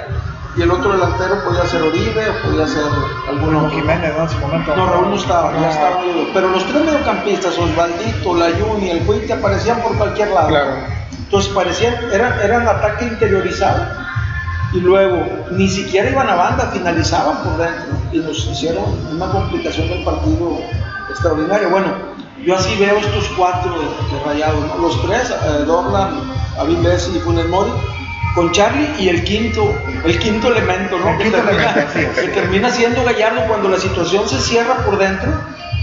y 0.56 0.62
el 0.62 0.72
otro 0.72 0.92
delantero 0.92 1.44
podía 1.44 1.66
ser 1.66 1.82
Oribe 1.84 2.30
o 2.30 2.48
podía 2.50 2.68
ser 2.68 2.84
algún 3.28 3.50
Bruno 3.50 3.66
otro. 3.68 3.80
Jiménez, 3.80 4.14
¿no? 4.18 4.24
En 4.24 4.30
su 4.30 4.38
momento. 4.40 4.76
No, 4.76 4.86
Raúl 4.88 5.10
no 5.10 5.16
estaba, 5.16 5.54
ya 5.60 5.70
estaba. 5.70 6.02
Pero 6.34 6.48
los 6.50 6.66
tres 6.66 6.84
mediocampistas, 6.84 7.58
Osvaldito, 7.58 8.36
Layun 8.36 8.84
y 8.84 8.90
el 8.90 9.00
Cuite 9.06 9.34
aparecían 9.34 9.82
por 9.82 9.96
cualquier 9.98 10.30
lado. 10.32 10.48
Claro. 10.50 10.72
Entonces 11.18 11.54
parecían, 11.54 11.96
eran, 12.12 12.40
eran 12.42 12.68
ataque 12.68 13.06
interiorizado 13.06 13.86
y 14.74 14.80
luego 14.80 15.24
ni 15.52 15.68
siquiera 15.68 16.10
iban 16.10 16.28
a 16.30 16.36
banda, 16.36 16.70
finalizaban 16.74 17.44
por 17.44 17.58
dentro 17.58 17.98
y 18.12 18.18
nos 18.18 18.46
hicieron 18.48 18.84
una 19.12 19.28
complicación 19.32 19.88
del 19.90 20.04
partido 20.04 20.60
extraordinaria. 21.10 21.68
Bueno, 21.68 21.88
yo 22.44 22.56
así 22.56 22.76
veo 22.78 22.98
estos 22.98 23.30
cuatro 23.38 23.72
de, 23.72 23.86
de 23.86 24.24
rayados, 24.26 24.66
¿no? 24.66 24.78
los 24.82 25.02
tres, 25.04 25.30
eh, 25.30 25.64
Dorlan, 25.66 26.22
Avilés 26.60 27.12
y 27.16 27.20
Funes 27.20 27.48
Mori, 27.48 27.72
con 28.40 28.54
Charlie 28.54 28.88
y 28.98 29.10
el 29.10 29.26
quinto, 29.26 29.76
el 30.06 30.18
quinto 30.18 30.48
elemento, 30.48 30.98
¿no? 30.98 31.10
El 31.10 31.18
que, 31.18 31.24
quinto 31.24 31.40
termina, 31.40 31.72
elemento, 31.74 31.94
sí, 31.94 32.22
que 32.22 32.22
sí. 32.22 32.28
termina 32.34 32.70
siendo 32.72 33.04
Gallardo 33.04 33.42
cuando 33.50 33.68
la 33.68 33.78
situación 33.78 34.30
se 34.30 34.40
cierra 34.40 34.78
por 34.86 34.98
dentro, 34.98 35.30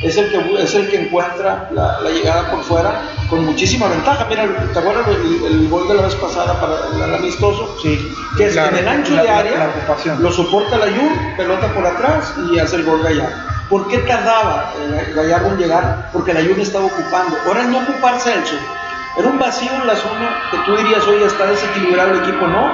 es 0.03 0.17
el 0.17 0.31
que, 0.31 0.63
es 0.63 0.75
el 0.75 0.89
que 0.89 1.03
encuentra 1.03 1.69
la, 1.75 2.01
llegada 2.09 2.51
por 2.51 2.63
fuera 2.65 3.03
con 3.29 3.45
muchísima 3.45 3.89
ventaja. 3.89 4.25
Mira, 4.31 4.47
¿te 4.73 4.79
acuerdas 4.79 5.07
el, 5.07 5.69
gol 5.69 5.87
de 5.87 5.97
la 5.97 6.03
vez 6.05 6.15
pasada 6.15 6.59
para 6.59 7.05
el, 7.07 7.15
amistoso? 7.15 7.77
Sí. 7.83 8.11
Que 8.39 8.47
es 8.47 8.57
en 8.57 8.75
el 8.75 8.89
ancho 8.89 9.13
de 9.17 9.29
área, 9.29 9.71
lo 10.19 10.33
soporta 10.33 10.79
la 10.79 10.87
Jun, 10.87 11.37
pelota 11.37 11.71
por 11.75 11.85
atrás 11.85 12.33
y 12.51 12.59
hace 12.59 12.77
el 12.77 12.85
gol 12.85 13.03
Gallardo. 13.03 13.37
¿Por 13.69 13.87
qué 13.89 13.99
tardaba 13.99 14.73
eh, 14.79 15.13
Gallardo 15.15 15.49
en 15.51 15.59
llegar? 15.59 16.09
Porque 16.11 16.33
la 16.33 16.41
Jun 16.41 16.59
estaba 16.59 16.87
ocupando. 16.87 17.37
Ahora 17.47 17.65
no 17.65 17.81
ocupar 17.81 18.19
Celso. 18.19 18.57
Era 19.17 19.29
un 19.29 19.39
vacío 19.39 19.73
en 19.73 19.87
la 19.87 19.97
zona 19.97 20.43
que 20.51 20.59
tú 20.67 20.77
dirías, 20.77 21.07
oye, 21.07 21.25
está 21.25 21.47
desequilibrado 21.47 22.13
el 22.13 22.21
equipo. 22.21 22.47
No, 22.47 22.71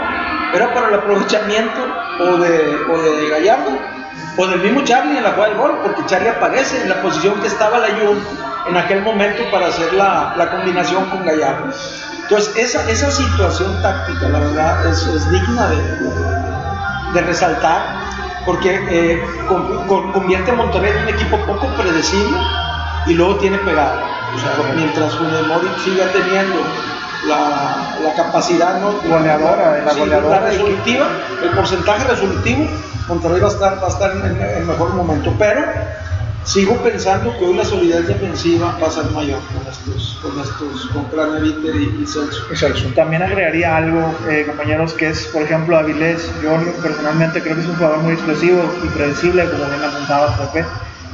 era 0.53 0.75
para 0.75 0.89
el 0.89 0.95
aprovechamiento 0.95 1.81
o 2.21 2.37
de, 2.39 2.85
o 2.91 3.03
de 3.03 3.29
Gallardo 3.29 3.79
o 4.37 4.47
del 4.47 4.61
mismo 4.61 4.83
Charlie 4.83 5.19
en 5.19 5.25
la 5.25 5.33
jugada 5.33 5.51
del 5.51 5.59
gol, 5.59 5.79
porque 5.83 6.05
Charlie 6.07 6.31
aparece 6.31 6.83
en 6.83 6.89
la 6.89 7.01
posición 7.03 7.41
que 7.41 7.47
estaba 7.47 7.79
la 7.79 7.89
Jun 7.89 8.19
en 8.67 8.77
aquel 8.77 9.03
momento 9.03 9.43
para 9.51 9.67
hacer 9.67 9.93
la, 9.93 10.35
la 10.37 10.51
combinación 10.51 11.05
con 11.11 11.25
Gallardo. 11.25 11.71
Entonces, 12.23 12.57
esa, 12.57 12.89
esa 12.91 13.11
situación 13.11 13.81
táctica, 13.83 14.29
la 14.29 14.39
verdad, 14.39 14.87
es, 14.87 15.31
digna 15.31 15.69
de, 15.69 15.77
de, 17.15 17.21
resaltar, 17.21 17.83
porque 18.47 18.81
eh, 18.89 19.23
convierte 20.13 20.51
a 20.51 20.55
Monterrey 20.55 20.93
en 20.93 21.03
un 21.03 21.09
equipo 21.09 21.37
poco 21.47 21.67
predecible 21.77 22.39
y 23.07 23.15
luego 23.15 23.37
tiene 23.37 23.59
pegada. 23.59 24.03
O 24.35 24.39
sea, 24.39 24.75
mientras 24.75 25.15
Funes 25.15 25.47
Mori 25.47 25.69
siga 25.85 26.07
teniendo 26.13 26.63
la, 27.29 27.99
la 28.03 28.15
capacidad 28.15 28.81
¿no? 28.81 28.93
goleadora, 29.09 29.83
la, 29.85 29.93
goleadora 29.93 30.41
la 30.41 30.47
resolutiva, 30.47 31.07
el 31.43 31.51
porcentaje 31.51 32.05
resolutivo, 32.05 32.67
Monterrey 33.09 33.41
va 33.41 33.49
a 33.49 33.51
estar, 33.51 33.83
va 33.83 33.87
a 33.87 33.91
estar 33.91 34.17
en 34.17 34.41
el 34.41 34.65
mejor 34.65 34.95
momento. 34.95 35.35
Pero 35.39 35.63
sigo 36.45 36.77
pensando 36.79 37.37
que 37.39 37.45
hoy 37.45 37.55
la 37.55 37.65
solidez 37.65 38.07
defensiva 38.07 38.79
va 38.83 38.89
a 38.89 38.91
ser 38.91 39.05
mayor 39.11 39.41
con 39.53 39.71
estos, 39.71 40.19
con 40.23 40.41
estos, 40.41 40.91
con 40.93 41.05
Craneviter 41.05 41.77
y, 41.77 42.03
y 42.03 42.07
Celso. 42.07 42.87
También 42.95 43.23
agregaría 43.23 43.77
algo, 43.77 44.15
eh, 44.29 44.45
compañeros, 44.47 44.95
que 44.95 45.09
es, 45.09 45.27
por 45.27 45.43
ejemplo, 45.43 45.77
Avilés. 45.77 46.31
Yo 46.43 46.59
personalmente 46.81 47.43
creo 47.43 47.57
que 47.57 47.63
es 47.63 47.69
un 47.69 47.77
jugador 47.77 47.99
muy 47.99 48.15
explosivo 48.15 48.63
y 48.83 48.89
predecible, 48.89 49.45
como 49.51 49.67
bien 49.67 49.85
apuntaba 49.85 50.37
Pepe 50.37 50.65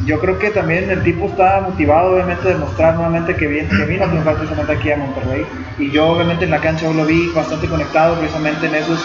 yo 0.04 0.20
creo 0.20 0.38
que 0.38 0.50
también 0.50 0.90
el 0.90 1.02
tipo 1.02 1.26
está 1.26 1.60
motivado, 1.60 2.12
obviamente, 2.12 2.48
de 2.48 2.54
mostrar 2.54 2.94
nuevamente 2.94 3.34
que, 3.34 3.46
viene, 3.46 3.68
que 3.68 3.84
vino 3.84 4.04
a 4.04 4.08
triunfar 4.08 4.36
precisamente 4.36 4.72
aquí 4.72 4.92
a 4.92 4.96
Monterrey. 4.96 5.46
Y 5.78 5.90
yo, 5.90 6.06
obviamente, 6.06 6.44
en 6.44 6.52
la 6.52 6.60
cancha 6.60 6.90
lo 6.90 7.04
vi 7.04 7.32
bastante 7.32 7.68
conectado 7.68 8.16
precisamente 8.18 8.66
en, 8.66 8.74
esos, 8.76 9.04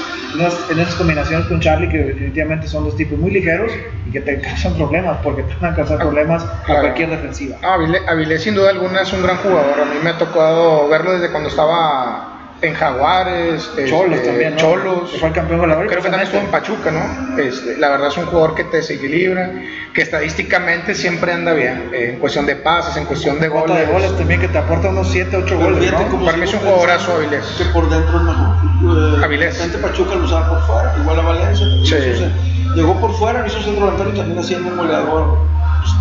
en 0.69 0.79
esas 0.79 0.95
combinaciones 0.95 1.47
con 1.47 1.59
Charlie, 1.59 1.89
que 1.89 1.97
definitivamente 1.97 2.67
son 2.67 2.83
dos 2.83 2.95
tipos 2.95 3.17
muy 3.17 3.31
ligeros 3.31 3.71
y 4.07 4.11
que 4.11 4.21
te 4.21 4.39
causan 4.39 4.75
problemas, 4.75 5.17
porque 5.23 5.43
te 5.43 5.55
van 5.59 5.73
a 5.73 5.75
causar 5.75 5.97
problemas 5.97 6.45
a 6.45 6.79
cualquier 6.79 7.09
defensiva. 7.09 7.57
Ah, 7.63 7.77
Avilés, 8.07 8.43
sin 8.43 8.53
duda 8.53 8.69
alguna, 8.69 9.01
es 9.01 9.11
un 9.13 9.23
gran 9.23 9.37
jugador. 9.37 9.81
A 9.81 9.85
mí 9.85 9.95
me 10.03 10.11
ha 10.11 10.17
tocado 10.17 10.87
verlo 10.89 11.13
desde 11.13 11.31
cuando 11.31 11.49
estaba 11.49 12.32
en 12.63 12.73
Jaguares, 12.75 13.69
Cholos 13.89 14.15
este, 14.15 14.29
también, 14.29 14.55
Cholos, 14.55 15.11
fue 15.19 15.27
el 15.27 15.35
campeón 15.35 15.59
Creo 15.59 16.01
que 16.01 16.09
también 16.09 16.21
estuvo 16.21 16.39
en 16.39 16.47
Pachuca, 16.47 16.91
¿no? 16.91 17.37
Este, 17.37 17.77
la 17.77 17.89
verdad 17.89 18.07
es 18.07 18.17
un 18.17 18.25
jugador 18.25 18.55
que 18.55 18.63
te 18.63 18.77
desequilibra, 18.77 19.51
que 19.93 20.01
estadísticamente 20.01 20.95
siempre 20.95 21.33
anda 21.33 21.51
bien, 21.51 21.89
eh, 21.93 22.11
en 22.13 22.19
cuestión 22.19 22.45
de 22.45 22.55
pases, 22.55 22.95
en 22.95 23.03
cuestión 23.03 23.37
de 23.41 23.49
goles. 23.49 23.77
de 23.77 23.85
goles 23.85 24.17
también, 24.17 24.39
que 24.39 24.47
te 24.47 24.57
aporta 24.57 24.87
unos 24.87 25.11
7, 25.11 25.35
8 25.35 25.57
goles, 25.57 25.91
¿no? 25.91 26.25
Para 26.25 26.37
mí 26.37 26.43
es 26.45 26.53
un 26.53 26.61
jugadorazo 26.61 27.15
Avilés. 27.15 27.45
Que 27.57 27.65
por 27.65 27.89
dentro 27.89 28.17
es 28.17 28.23
mejor. 28.23 29.19
Eh, 29.19 29.25
Avilés. 29.25 29.57
Gente 29.57 29.77
Pachuca 29.79 30.15
lo 30.15 30.23
usaba 30.23 30.47
por 30.47 30.65
fuera, 30.65 30.95
igual 31.01 31.19
a 31.19 31.23
Valencia. 31.23 31.67
Sí. 31.83 32.31
llegó 32.75 32.99
por 33.01 33.13
fuera, 33.15 33.45
hizo 33.45 33.61
centro 33.61 33.85
delantero 33.85 34.11
y 34.11 34.17
también 34.17 34.39
haciendo 34.39 34.69
un 34.69 34.77
goleador. 34.77 35.37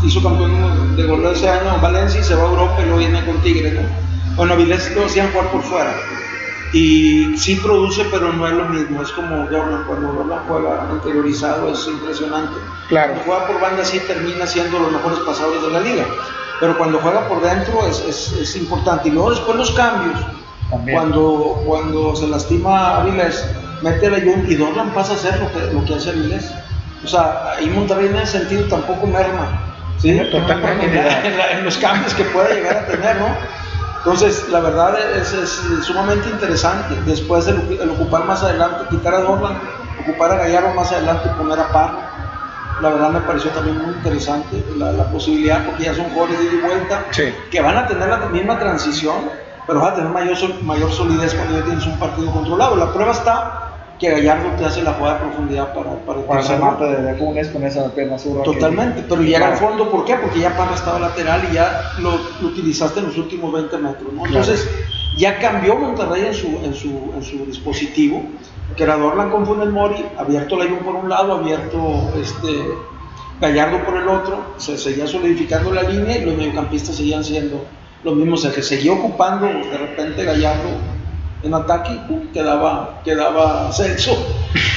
Hizo 0.05 0.23
campeón 0.23 0.95
de 0.95 1.03
goleo 1.03 1.33
ese 1.33 1.49
año 1.49 1.75
en 1.75 1.81
Valencia 1.81 2.21
y 2.21 2.23
se 2.23 2.37
va 2.37 2.43
a 2.43 2.47
Europa 2.47 2.77
y 2.79 2.83
luego 2.83 2.99
viene 2.99 3.25
con 3.25 3.43
Tigre, 3.43 3.73
¿no? 3.73 3.81
Bueno, 4.37 4.53
Avilés 4.53 4.95
lo 4.95 5.07
hacían 5.07 5.29
jugar 5.33 5.49
por 5.49 5.63
fuera 5.63 5.93
y 6.73 7.37
sí 7.37 7.57
produce, 7.57 8.05
pero 8.11 8.33
no 8.33 8.47
es 8.47 8.55
lo 8.55 8.65
mismo. 8.65 9.03
Es 9.03 9.11
como 9.13 9.45
Jordan, 9.45 9.85
cuando 9.87 10.13
Jordan 10.13 10.41
juega 10.49 10.89
interiorizado 10.93 11.73
es 11.73 11.87
impresionante. 11.87 12.55
Claro. 12.89 13.15
Cuando 13.15 13.25
juega 13.25 13.47
por 13.47 13.61
banda 13.61 13.85
sí 13.85 14.01
termina 14.01 14.47
siendo 14.47 14.79
los 14.79 14.93
mejores 14.93 15.19
pasadores 15.21 15.63
de 15.63 15.71
la 15.71 15.81
liga, 15.81 16.05
pero 16.61 16.79
cuando 16.79 16.99
juega 16.99 17.29
por 17.29 17.43
dentro 17.43 17.87
es, 17.87 18.01
es, 18.01 18.33
es 18.33 18.57
importante. 18.57 19.09
Y 19.09 19.13
luego 19.13 19.31
después 19.31 19.57
los 19.57 19.71
cambios, 19.73 20.19
cuando, 20.91 21.63
cuando 21.67 22.17
se 22.17 22.27
lastima 22.27 23.01
Avilés, 23.03 23.45
mete 23.83 24.07
a 24.07 24.21
Jun 24.21 24.47
y 24.49 24.57
Jordan 24.57 24.91
pasa 24.95 25.13
a 25.13 25.17
hacer 25.17 25.41
lo 25.41 25.53
que, 25.53 25.75
lo 25.75 25.85
que 25.85 25.95
hace 25.95 26.11
Avilés. 26.11 26.51
O 27.05 27.07
sea, 27.07 27.53
ahí 27.59 27.69
Monterrey 27.69 28.07
en 28.07 28.17
ese 28.17 28.39
sentido 28.39 28.65
tampoco 28.65 29.07
merma. 29.07 29.61
¿sí? 29.99 30.19
Totalmente. 30.31 30.87
En, 30.87 31.59
en 31.59 31.65
los 31.65 31.77
cambios 31.77 32.15
que 32.15 32.25
pueda 32.25 32.49
llegar 32.49 32.77
a 32.77 32.87
tener, 32.87 33.17
¿no? 33.17 33.62
Entonces, 34.05 34.49
la 34.49 34.59
verdad 34.59 34.99
es, 35.17 35.33
es 35.33 35.85
sumamente 35.85 36.29
interesante. 36.29 37.01
Después 37.07 37.47
el, 37.47 37.89
ocupar 37.89 38.25
más 38.25 38.43
adelante, 38.43 38.87
quitar 38.91 39.15
a 39.15 39.21
Dorlan, 39.21 39.57
ocupar 40.01 40.33
a 40.33 40.37
Gallardo 40.39 40.75
más 40.75 40.91
adelante 40.91 41.31
y 41.33 41.39
poner 41.39 41.61
a 41.61 41.69
Parro. 41.69 41.99
La 42.81 42.89
verdad 42.89 43.11
me 43.11 43.21
pareció 43.21 43.53
también 43.53 43.79
muy 43.79 43.95
interesante 43.95 44.65
la, 44.77 45.05
posibilidad, 45.05 45.65
porque 45.65 45.85
ya 45.85 45.95
son 45.95 46.07
jugadores 46.07 46.41
de 46.41 46.47
ida 46.47 46.55
y 46.55 46.61
vuelta, 46.63 47.05
que 47.49 47.61
van 47.61 47.77
a 47.77 47.87
tener 47.87 48.09
la 48.09 48.27
misma 48.27 48.59
transición, 48.59 49.31
pero 49.69 49.79
van 49.79 49.93
a 49.93 49.95
tener 49.95 50.11
mayor, 50.11 50.63
mayor 50.65 50.91
solidez 50.91 51.33
cuando 51.35 51.61
ya 51.61 51.65
tienes 51.65 51.87
un 51.87 51.97
partido 52.01 52.33
controlado. 52.33 52.75
La 52.75 52.93
prueba 52.93 53.13
está 53.13 53.62
que 54.03 54.11
Gallardo 54.11 54.49
te 54.59 54.65
hace 54.65 54.83
la 54.83 54.95
jugada 54.95 55.15
de 55.15 55.27
profundidad 55.27 55.73
para, 55.73 55.95
para 56.05 56.19
el 56.19 56.25
para 56.25 56.43
remate 56.43 56.85
de, 56.87 57.03
de 57.15 57.53
con 57.53 57.63
esa 57.63 57.89
pierna 57.95 58.19
zurda. 58.19 58.43
Totalmente, 58.43 59.05
pero 59.09 59.23
llega 59.23 59.53
al 59.53 59.57
fondo, 59.57 59.89
¿por 59.89 60.05
qué? 60.05 60.17
Porque 60.17 60.41
ya 60.41 60.57
Parra 60.57 60.75
estaba 60.75 60.99
lateral 60.99 61.47
y 61.49 61.55
ya 61.55 61.93
lo, 62.01 62.19
utilizaste 62.45 62.99
en 62.99 63.07
los 63.07 63.17
últimos 63.17 63.53
20 63.53 63.79
metros. 63.79 64.13
¿no? 64.13 64.27
Entonces, 64.27 64.69
ya 65.17 65.39
cambió 65.39 65.77
Monterrey 65.77 66.27
en 66.27 66.35
su, 66.35 66.49
en 66.65 66.75
su, 66.75 67.13
en 67.15 67.23
su 67.23 67.47
dispositivo, 67.47 68.25
que 68.77 68.83
era 68.83 68.97
Dorlan 68.97 69.31
con 69.31 69.47
Funes 69.47 69.71
Mori, 69.71 70.05
abierto 70.19 70.57
Layún 70.57 70.81
por 70.81 70.97
un 70.97 71.09
lado, 71.09 71.35
abierto 71.35 72.11
este, 72.21 72.75
Gallardo 73.41 73.85
por 73.85 73.99
el 73.99 74.09
otro, 74.09 74.55
se 74.57 74.77
seguía 74.79 75.07
solidificando 75.07 75.73
la 75.73 75.85
línea 75.85 76.19
y 76.19 76.25
los 76.25 76.37
mediocampistas 76.37 76.97
seguían 76.97 77.23
siendo 77.23 77.65
los 78.03 78.17
mismos, 78.17 78.41
o 78.41 78.43
sea, 78.43 78.53
que 78.53 78.65
seguía 78.65 78.95
ocupando 78.95 79.47
de 79.47 79.79
repente 79.79 80.25
Gallardo 80.25 80.71
en 81.43 81.55
ataque 81.55 82.01
quedaba, 82.33 83.01
quedaba 83.05 83.73
Celso. 83.73 84.17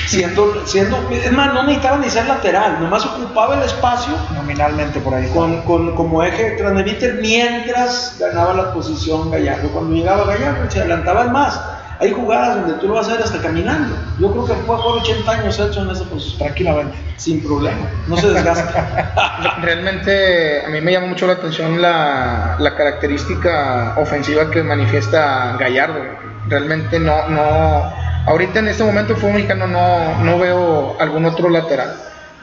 Siendo, 0.07 0.65
siendo, 0.65 0.98
es 1.12 1.31
más, 1.31 1.53
no 1.53 1.63
necesitaba 1.63 1.98
ni 1.98 2.10
ser 2.10 2.27
lateral, 2.27 2.79
nomás 2.79 3.05
ocupaba 3.05 3.55
el 3.55 3.63
espacio. 3.63 4.13
Nominalmente 4.34 5.00
por 5.00 5.13
ahí. 5.13 5.27
Con, 5.34 5.62
con, 5.63 5.95
como 5.95 6.24
eje 6.24 6.51
de 6.51 7.13
mientras 7.22 8.17
ganaba 8.19 8.53
la 8.53 8.74
posición 8.74 9.31
Gallardo. 9.31 9.69
Cuando 9.69 9.95
llegaba 9.95 10.25
Gallardo 10.25 10.69
se 10.69 10.79
adelantaban 10.79 11.31
más. 11.31 11.60
Hay 11.98 12.12
jugadas 12.12 12.57
donde 12.57 12.74
tú 12.74 12.89
lo 12.89 12.95
vas 12.95 13.07
a 13.07 13.13
ver 13.13 13.24
hasta 13.24 13.41
caminando. 13.41 13.95
Yo 14.19 14.29
creo 14.31 14.45
que 14.45 14.53
fue 14.53 14.75
por 14.75 14.98
80 14.98 15.31
años 15.31 15.55
Celso 15.55 15.81
en 15.81 15.89
esa 15.89 16.03
posición. 16.03 16.39
Tranquilamente. 16.39 16.98
Sin 17.17 17.41
problema. 17.41 17.88
No 18.07 18.17
se 18.17 18.29
desgasta. 18.29 19.57
Realmente 19.62 20.65
a 20.65 20.69
mí 20.69 20.81
me 20.81 20.91
llama 20.91 21.07
mucho 21.07 21.25
la 21.25 21.34
atención 21.34 21.81
la, 21.81 22.57
la 22.60 22.75
característica 22.75 23.95
ofensiva 23.98 24.51
que 24.51 24.62
manifiesta 24.62 25.55
Gallardo 25.57 26.35
Realmente 26.48 27.00
no, 27.00 27.28
no, 27.28 27.94
ahorita 28.25 28.60
en 28.60 28.68
este 28.68 28.84
momento 28.84 29.16
fue 29.16 29.32
mexicano 29.32 29.68
no, 29.68 30.24
no 30.24 30.40
veo 30.40 30.98
algún 31.00 31.25
otro 31.25 31.50
lateral. 31.50 31.96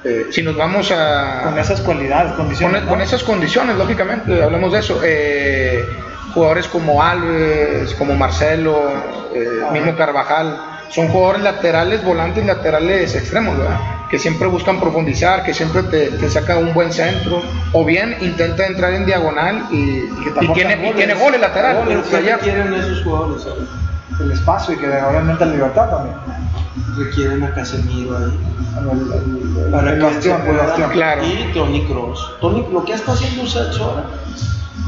Eh, 0.04 0.26
si 0.30 0.42
nos 0.42 0.56
vamos 0.56 0.90
a... 0.90 1.42
Con 1.44 1.58
esas 1.58 1.80
cualidades, 1.80 2.32
condiciones. 2.32 2.82
Con, 2.82 3.00
esas 3.00 3.22
condiciones, 3.22 3.76
lógicamente, 3.76 4.42
hablamos 4.42 4.72
de 4.72 4.78
eso. 4.80 5.00
Eh, 5.04 5.84
jugadores 6.34 6.66
como 6.66 7.02
Alves, 7.02 7.94
como 7.94 8.16
Marcelo, 8.16 8.82
eh, 9.32 9.48
mismo 9.72 9.94
Carvajal, 9.96 10.58
son 10.90 11.08
jugadores 11.08 11.42
laterales, 11.42 12.04
volantes 12.04 12.44
laterales 12.44 13.14
extremos, 13.14 13.56
que 14.10 14.18
siempre 14.18 14.48
buscan 14.48 14.80
profundizar, 14.80 15.44
que 15.44 15.54
siempre 15.54 15.84
te, 15.84 16.08
te 16.10 16.28
saca 16.28 16.58
un 16.58 16.74
buen 16.74 16.92
centro, 16.92 17.40
o 17.72 17.84
bien 17.84 18.16
intenta 18.20 18.66
entrar 18.66 18.92
en 18.92 19.06
diagonal 19.06 19.68
y, 19.70 20.02
tiene, 20.52 20.76
goles, 20.76 20.90
y 20.90 20.96
tiene 20.96 21.14
goles 21.14 21.40
laterales. 21.40 22.06
¿Qué 22.10 22.36
quieren 22.42 22.74
esos 22.74 23.02
jugadores? 23.04 23.46
El 24.22 24.32
espacio 24.32 24.74
y 24.74 24.78
que 24.78 24.86
obviamente 24.86 25.44
la 25.44 25.52
libertad 25.52 25.90
también. 25.90 26.16
Requieren 26.96 27.42
a 27.42 27.54
Casemiro 27.54 28.16
ahí. 28.16 28.38
para 29.70 29.94
que 29.94 30.92
claro. 30.92 31.22
Y 31.24 31.52
Tony 31.52 31.84
Cross. 31.86 32.32
Tony, 32.40 32.66
lo 32.72 32.84
que 32.84 32.92
está 32.92 33.12
haciendo 33.12 33.46
Celso 33.48 33.84
ahora, 33.84 34.04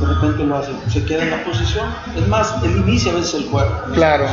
de 0.00 0.06
repente 0.06 0.44
lo 0.44 0.56
hace, 0.56 0.72
se 0.88 1.04
queda 1.04 1.22
en 1.22 1.30
la 1.30 1.44
posición. 1.44 1.86
Es 2.16 2.26
más, 2.28 2.54
él 2.62 2.76
inicia 2.76 3.12
a 3.12 3.16
veces 3.16 3.34
el 3.34 3.50
juego. 3.50 3.70
Claro. 3.92 4.26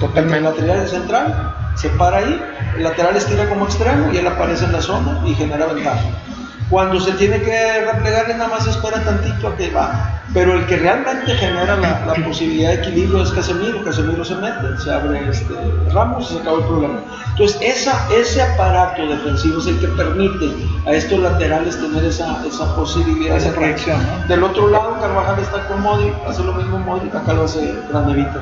Totalmente. 0.00 0.38
El 0.38 0.44
lateral 0.44 0.88
central 0.88 1.54
se 1.74 1.88
para 1.90 2.18
ahí, 2.18 2.40
el 2.76 2.84
lateral 2.84 3.16
estira 3.16 3.48
como 3.48 3.64
extremo 3.64 4.12
y 4.12 4.18
él 4.18 4.26
aparece 4.26 4.64
en 4.64 4.72
la 4.72 4.80
zona 4.80 5.22
y 5.26 5.34
genera 5.34 5.66
ventaja. 5.66 6.04
Cuando 6.70 6.98
se 6.98 7.12
tiene 7.12 7.40
que 7.42 7.84
replegar, 7.84 8.28
nada 8.30 8.48
más 8.48 8.66
espera 8.66 9.02
tantito 9.04 9.48
a 9.48 9.56
que 9.56 9.70
va. 9.70 10.20
Pero 10.32 10.54
el 10.54 10.66
que 10.66 10.76
realmente 10.76 11.34
genera 11.34 11.76
la, 11.76 12.06
la 12.06 12.14
posibilidad 12.24 12.70
de 12.70 12.76
equilibrio 12.76 13.22
es 13.22 13.30
Casemiro. 13.30 13.84
Casemiro 13.84 14.24
se 14.24 14.34
mete, 14.36 14.78
se 14.82 14.92
abre 14.92 15.28
este 15.28 15.54
Ramos 15.92 16.30
y 16.30 16.34
se 16.34 16.40
acaba 16.40 16.58
el 16.58 16.64
problema. 16.64 17.00
Entonces, 17.30 17.58
esa, 17.60 18.08
ese 18.12 18.42
aparato 18.42 19.06
defensivo 19.06 19.58
es 19.58 19.66
el 19.66 19.78
que 19.78 19.88
permite 19.88 20.50
a 20.86 20.92
estos 20.92 21.18
laterales 21.20 21.78
tener 21.78 22.04
esa, 22.04 22.44
esa 22.46 22.74
posibilidad. 22.74 23.36
Esa 23.36 23.52
proyección, 23.52 24.00
¿no? 24.02 24.26
Del 24.26 24.42
otro 24.42 24.68
lado, 24.70 24.98
Carvajal 25.00 25.38
está 25.40 25.68
con 25.68 25.82
Modric, 25.82 26.14
hace 26.26 26.42
lo 26.42 26.52
mismo 26.54 26.78
Modric, 26.78 27.14
acá 27.14 27.34
lo 27.34 27.44
hace 27.44 27.74
Grandevito. 27.90 28.40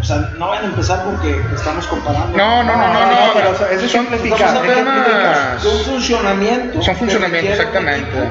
O 0.00 0.04
sea, 0.04 0.30
no 0.38 0.48
van 0.48 0.64
a 0.64 0.66
empezar 0.66 1.04
con 1.04 1.18
que 1.20 1.40
estamos 1.54 1.86
comparando. 1.86 2.36
No, 2.36 2.62
no, 2.62 2.76
no, 2.76 2.92
no, 2.92 2.92
No, 2.92 3.26
no, 3.26 3.32
pero, 3.34 3.50
o 3.50 3.54
sea, 3.54 3.70
eso 3.70 3.84
es 3.86 3.90
son, 3.92 4.06
son 4.06 5.84
funcionamientos. 5.84 6.84
Son 6.84 6.96
funcionamientos, 6.96 7.52
exactamente. 7.52 8.30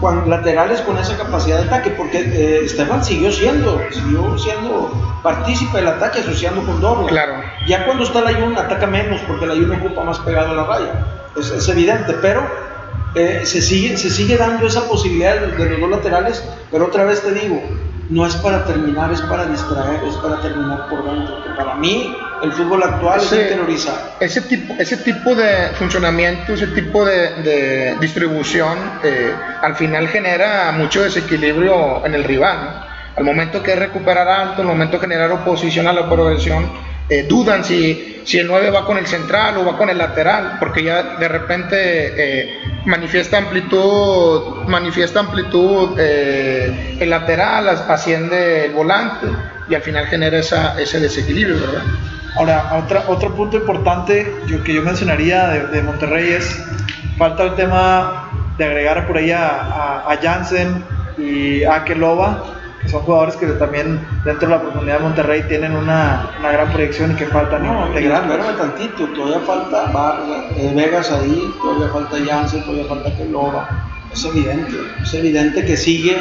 Con 0.00 0.30
laterales 0.30 0.80
con 0.80 0.96
esa 0.98 1.16
capacidad 1.16 1.58
de 1.58 1.64
ataque, 1.64 1.90
porque 1.90 2.20
eh, 2.20 2.64
Esteban 2.64 3.04
siguió 3.04 3.30
siendo, 3.30 3.80
siguió 3.90 4.38
siendo 4.38 4.90
partícipe 5.22 5.76
del 5.76 5.88
ataque 5.88 6.20
asociando 6.20 6.62
con 6.62 6.80
Dorla. 6.80 7.08
Claro. 7.08 7.34
Ya 7.66 7.84
cuando 7.84 8.04
está 8.04 8.22
la 8.22 8.32
Jun 8.32 8.56
ataca 8.56 8.86
menos, 8.86 9.20
porque 9.28 9.46
la 9.46 9.54
Jun 9.54 9.72
ocupa 9.72 10.02
más 10.02 10.18
pegado 10.20 10.52
a 10.52 10.54
la 10.54 10.64
raya. 10.64 11.06
Es, 11.38 11.50
es 11.50 11.68
evidente, 11.68 12.14
pero 12.22 12.42
eh, 13.14 13.42
se, 13.44 13.60
sigue, 13.60 13.96
se 13.98 14.08
sigue 14.08 14.38
dando 14.38 14.66
esa 14.66 14.88
posibilidad 14.88 15.36
de, 15.36 15.48
de 15.52 15.70
los 15.70 15.80
dos 15.80 15.90
laterales, 15.90 16.44
pero 16.70 16.86
otra 16.86 17.04
vez 17.04 17.20
te 17.20 17.32
digo, 17.32 17.62
no 18.10 18.26
es 18.26 18.34
para 18.36 18.64
terminar, 18.64 19.12
es 19.12 19.20
para 19.22 19.46
distraer, 19.46 20.02
es 20.04 20.16
para 20.16 20.40
terminar 20.40 20.88
por 20.88 21.04
dentro. 21.04 21.42
Que 21.44 21.50
para 21.50 21.74
mí, 21.76 22.14
el 22.42 22.52
fútbol 22.52 22.82
actual 22.82 23.20
es 23.20 23.26
Ese- 23.26 23.42
interiorizar. 23.42 23.94
ese 24.20 24.40
tipo, 24.42 24.74
ese 24.78 24.96
tipo 24.98 25.34
de 25.34 25.68
funcionamiento, 25.78 26.52
ese 26.54 26.66
tipo 26.68 27.04
de, 27.04 27.30
de 27.42 27.96
distribución, 28.00 28.76
eh, 29.04 29.32
al 29.62 29.76
final 29.76 30.08
genera 30.08 30.72
mucho 30.72 31.02
desequilibrio 31.02 32.04
en 32.04 32.14
el 32.14 32.24
rival. 32.24 32.58
¿no? 32.64 32.90
Al 33.16 33.24
momento 33.24 33.62
que 33.62 33.72
es 33.72 33.78
recuperar 33.78 34.26
alto, 34.28 34.62
al 34.62 34.68
momento 34.68 34.96
de 34.96 35.00
generar 35.02 35.30
oposición 35.32 35.86
a 35.86 35.92
la 35.92 36.08
progresión, 36.08 36.68
eh, 37.10 37.24
dudan 37.28 37.64
si, 37.64 38.22
si 38.24 38.38
el 38.38 38.46
9 38.46 38.70
va 38.70 38.86
con 38.86 38.96
el 38.96 39.06
central 39.06 39.58
o 39.58 39.64
va 39.64 39.76
con 39.76 39.90
el 39.90 39.98
lateral, 39.98 40.56
porque 40.60 40.82
ya 40.84 41.16
de 41.18 41.28
repente 41.28 41.76
eh, 41.76 42.60
manifiesta 42.86 43.38
amplitud, 43.38 44.64
manifiesta 44.66 45.20
amplitud 45.20 45.96
eh, 45.98 46.96
el 47.00 47.10
lateral, 47.10 47.68
as- 47.68 47.82
asciende 47.88 48.66
el 48.66 48.72
volante 48.72 49.26
y 49.68 49.74
al 49.74 49.82
final 49.82 50.06
genera 50.06 50.38
esa, 50.38 50.80
ese 50.80 51.00
desequilibrio, 51.00 51.56
¿verdad? 51.60 51.82
Ahora, 52.36 52.72
otra, 52.78 53.04
otro 53.08 53.34
punto 53.34 53.56
importante 53.56 54.32
yo, 54.46 54.62
que 54.62 54.72
yo 54.72 54.82
mencionaría 54.82 55.48
de, 55.48 55.66
de 55.66 55.82
Monterrey 55.82 56.28
es, 56.32 56.62
falta 57.18 57.42
el 57.42 57.54
tema 57.56 58.30
de 58.56 58.64
agregar 58.64 59.06
por 59.06 59.16
ahí 59.16 59.32
a, 59.32 59.48
a, 59.48 60.12
a 60.12 60.16
Jansen 60.22 60.84
y 61.18 61.64
a 61.64 61.82
Keloba, 61.84 62.44
que 62.80 62.88
son 62.88 63.02
jugadores 63.02 63.36
que 63.36 63.46
también 63.46 64.00
dentro 64.24 64.48
de 64.48 64.54
la 64.56 64.62
profundidad 64.62 64.98
de 64.98 65.02
Monterrey 65.04 65.42
tienen 65.48 65.72
una, 65.76 66.30
una 66.38 66.50
gran 66.52 66.72
proyección 66.72 67.12
y 67.12 67.14
que 67.14 67.26
faltan 67.26 67.62
No, 67.62 67.84
y 67.84 67.88
integrarlos. 67.88 68.36
espérame 68.38 68.56
tantito, 68.58 69.04
todavía 69.08 69.40
falta 69.46 69.90
Vargas, 69.92 70.44
eh, 70.56 70.72
Vegas 70.74 71.10
ahí, 71.12 71.54
todavía 71.60 71.88
falta 71.92 72.16
Janssen, 72.26 72.62
todavía 72.62 72.86
falta 72.86 73.14
Keloba. 73.16 73.68
Es 74.12 74.24
evidente, 74.24 74.76
es 75.02 75.14
evidente 75.14 75.64
que 75.64 75.76
sigue, 75.76 76.16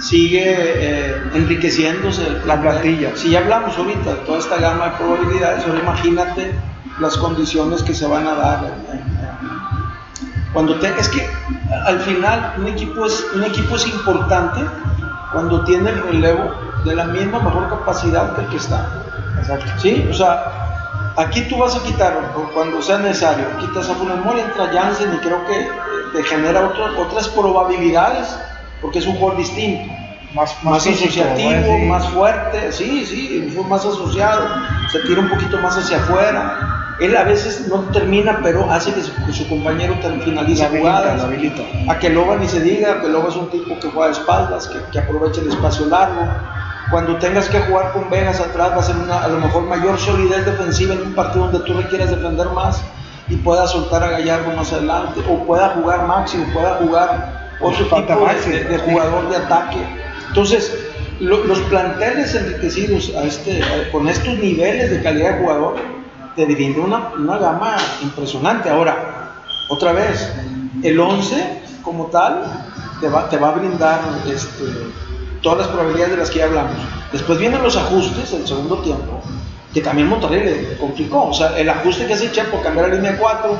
sigue 0.00 0.42
eh, 0.46 1.16
enriqueciéndose 1.34 2.26
el 2.26 2.46
La 2.46 2.60
plantilla. 2.60 3.10
Si 3.14 3.30
ya 3.30 3.40
hablamos 3.40 3.76
ahorita 3.76 4.10
de 4.10 4.16
toda 4.26 4.38
esta 4.38 4.56
gama 4.58 4.86
de 4.86 4.90
probabilidades, 4.96 5.64
ahora 5.66 5.80
imagínate 5.80 6.50
las 6.98 7.16
condiciones 7.18 7.82
que 7.82 7.94
se 7.94 8.06
van 8.06 8.26
a 8.26 8.34
dar. 8.34 8.64
en- 8.64 8.96
en- 8.98 9.10
cuando 10.52 10.74
te, 10.80 10.88
es 10.98 11.08
que 11.08 11.24
al 11.86 12.00
final 12.00 12.54
un 12.58 12.66
equipo 12.66 13.06
es, 13.06 13.24
un 13.34 13.44
equipo 13.44 13.76
es 13.76 13.86
importante 13.86 14.60
cuando 15.32 15.62
tiene 15.64 15.90
el 15.90 16.02
relevo 16.02 16.50
de 16.84 16.94
la 16.94 17.04
misma 17.04 17.38
mejor 17.40 17.68
capacidad 17.68 18.34
que 18.34 18.42
el 18.42 18.46
que 18.48 18.56
está. 18.56 18.86
Exacto. 19.38 19.66
¿Sí? 19.78 20.06
O 20.10 20.14
sea, 20.14 21.12
aquí 21.16 21.42
tú 21.42 21.58
vas 21.58 21.76
a 21.76 21.82
quitar, 21.82 22.32
cuando 22.54 22.80
sea 22.82 22.98
necesario, 22.98 23.46
quitas 23.58 23.88
a 23.88 23.94
Funes 23.94 24.16
Mori, 24.24 24.40
entra 24.40 24.70
Jansen 24.72 25.14
y 25.14 25.18
creo 25.18 25.44
que 25.46 25.70
te 26.12 26.22
genera 26.24 26.60
otro- 26.66 27.00
otras 27.00 27.28
probabilidades, 27.28 28.36
porque 28.80 28.98
es 28.98 29.06
un 29.06 29.14
jugador 29.16 29.38
distinto. 29.38 29.92
Más, 30.34 30.56
Más, 30.62 30.84
físico, 30.84 31.24
asociativo, 31.24 31.78
más 31.88 32.08
fuerte, 32.08 32.70
sí, 32.70 33.04
sí, 33.04 33.52
más 33.68 33.84
asociado, 33.84 34.42
se 34.92 35.00
tira 35.00 35.20
un 35.20 35.28
poquito 35.28 35.58
más 35.58 35.76
hacia 35.76 35.96
afuera. 35.96 36.79
Él 37.00 37.16
a 37.16 37.24
veces 37.24 37.66
no 37.68 37.80
termina, 37.92 38.40
pero 38.42 38.70
hace 38.70 38.92
que 38.92 39.02
su, 39.02 39.12
que 39.24 39.32
su 39.32 39.48
compañero 39.48 39.94
finalice 40.22 40.64
habilita, 40.64 40.90
jugadas. 40.90 41.22
habilita. 41.22 41.62
A 41.88 41.98
que 41.98 42.10
Loba 42.10 42.36
ni 42.36 42.46
se 42.46 42.60
diga, 42.60 43.00
que 43.00 43.08
Loba 43.08 43.28
es 43.30 43.36
un 43.36 43.48
tipo 43.50 43.78
que 43.78 43.88
juega 43.88 44.06
de 44.08 44.12
espaldas, 44.12 44.68
que, 44.68 44.78
que 44.92 44.98
aprovecha 44.98 45.40
el 45.40 45.48
espacio 45.48 45.86
largo. 45.86 46.20
Cuando 46.90 47.16
tengas 47.16 47.48
que 47.48 47.58
jugar 47.60 47.92
con 47.92 48.10
Vegas 48.10 48.40
atrás, 48.40 48.72
va 48.72 48.80
a 48.80 48.82
ser 48.82 48.96
una, 48.96 49.22
a 49.24 49.28
lo 49.28 49.38
mejor 49.38 49.62
mayor 49.62 49.98
solidez 49.98 50.44
defensiva 50.44 50.94
en 50.94 51.02
un 51.02 51.14
partido 51.14 51.44
donde 51.46 51.60
tú 51.60 51.72
requieras 51.74 52.10
defender 52.10 52.48
más 52.48 52.82
y 53.28 53.36
puedas 53.36 53.70
soltar 53.70 54.02
a 54.02 54.10
Gallardo 54.10 54.50
más 54.56 54.72
adelante, 54.72 55.20
o 55.28 55.44
pueda 55.46 55.68
jugar 55.70 56.06
Maxi, 56.06 56.36
o 56.38 56.52
pueda 56.52 56.74
jugar 56.82 57.50
otro 57.60 57.84
tipo 57.84 57.96
de, 58.02 58.16
Maxi, 58.26 58.50
de- 58.50 58.78
jugador 58.78 59.28
de 59.30 59.36
ataque. 59.36 59.78
Entonces, 60.28 60.76
lo- 61.20 61.44
los 61.44 61.60
planteles 61.60 62.34
enriquecidos 62.34 63.12
a 63.16 63.22
este, 63.22 63.62
a- 63.62 63.90
con 63.92 64.08
estos 64.08 64.34
niveles 64.38 64.90
de 64.90 65.00
calidad 65.02 65.34
de 65.34 65.38
jugador 65.42 65.76
te 66.46 66.54
brindan 66.54 66.84
una, 66.84 67.12
una 67.18 67.38
gama 67.38 67.76
impresionante. 68.02 68.70
Ahora, 68.70 69.34
otra 69.68 69.92
vez, 69.92 70.32
el 70.82 70.98
11 70.98 71.62
como 71.82 72.06
tal 72.06 72.42
te 73.00 73.08
va, 73.08 73.28
te 73.28 73.36
va 73.36 73.48
a 73.48 73.52
brindar 73.52 74.00
este, 74.26 74.64
todas 75.42 75.58
las 75.58 75.68
probabilidades 75.68 76.12
de 76.12 76.16
las 76.16 76.30
que 76.30 76.38
ya 76.38 76.46
hablamos. 76.46 76.76
Después 77.12 77.38
vienen 77.38 77.62
los 77.62 77.76
ajustes 77.76 78.32
el 78.32 78.46
segundo 78.46 78.78
tiempo, 78.78 79.20
que 79.74 79.80
también 79.80 80.08
Monterrey 80.08 80.42
le 80.44 80.76
complicó. 80.78 81.28
O 81.28 81.34
sea, 81.34 81.58
el 81.58 81.68
ajuste 81.68 82.06
que 82.06 82.14
hace 82.14 82.32
Chepo, 82.32 82.62
cambiar 82.62 82.88
la 82.88 82.94
línea 82.94 83.18
4, 83.18 83.56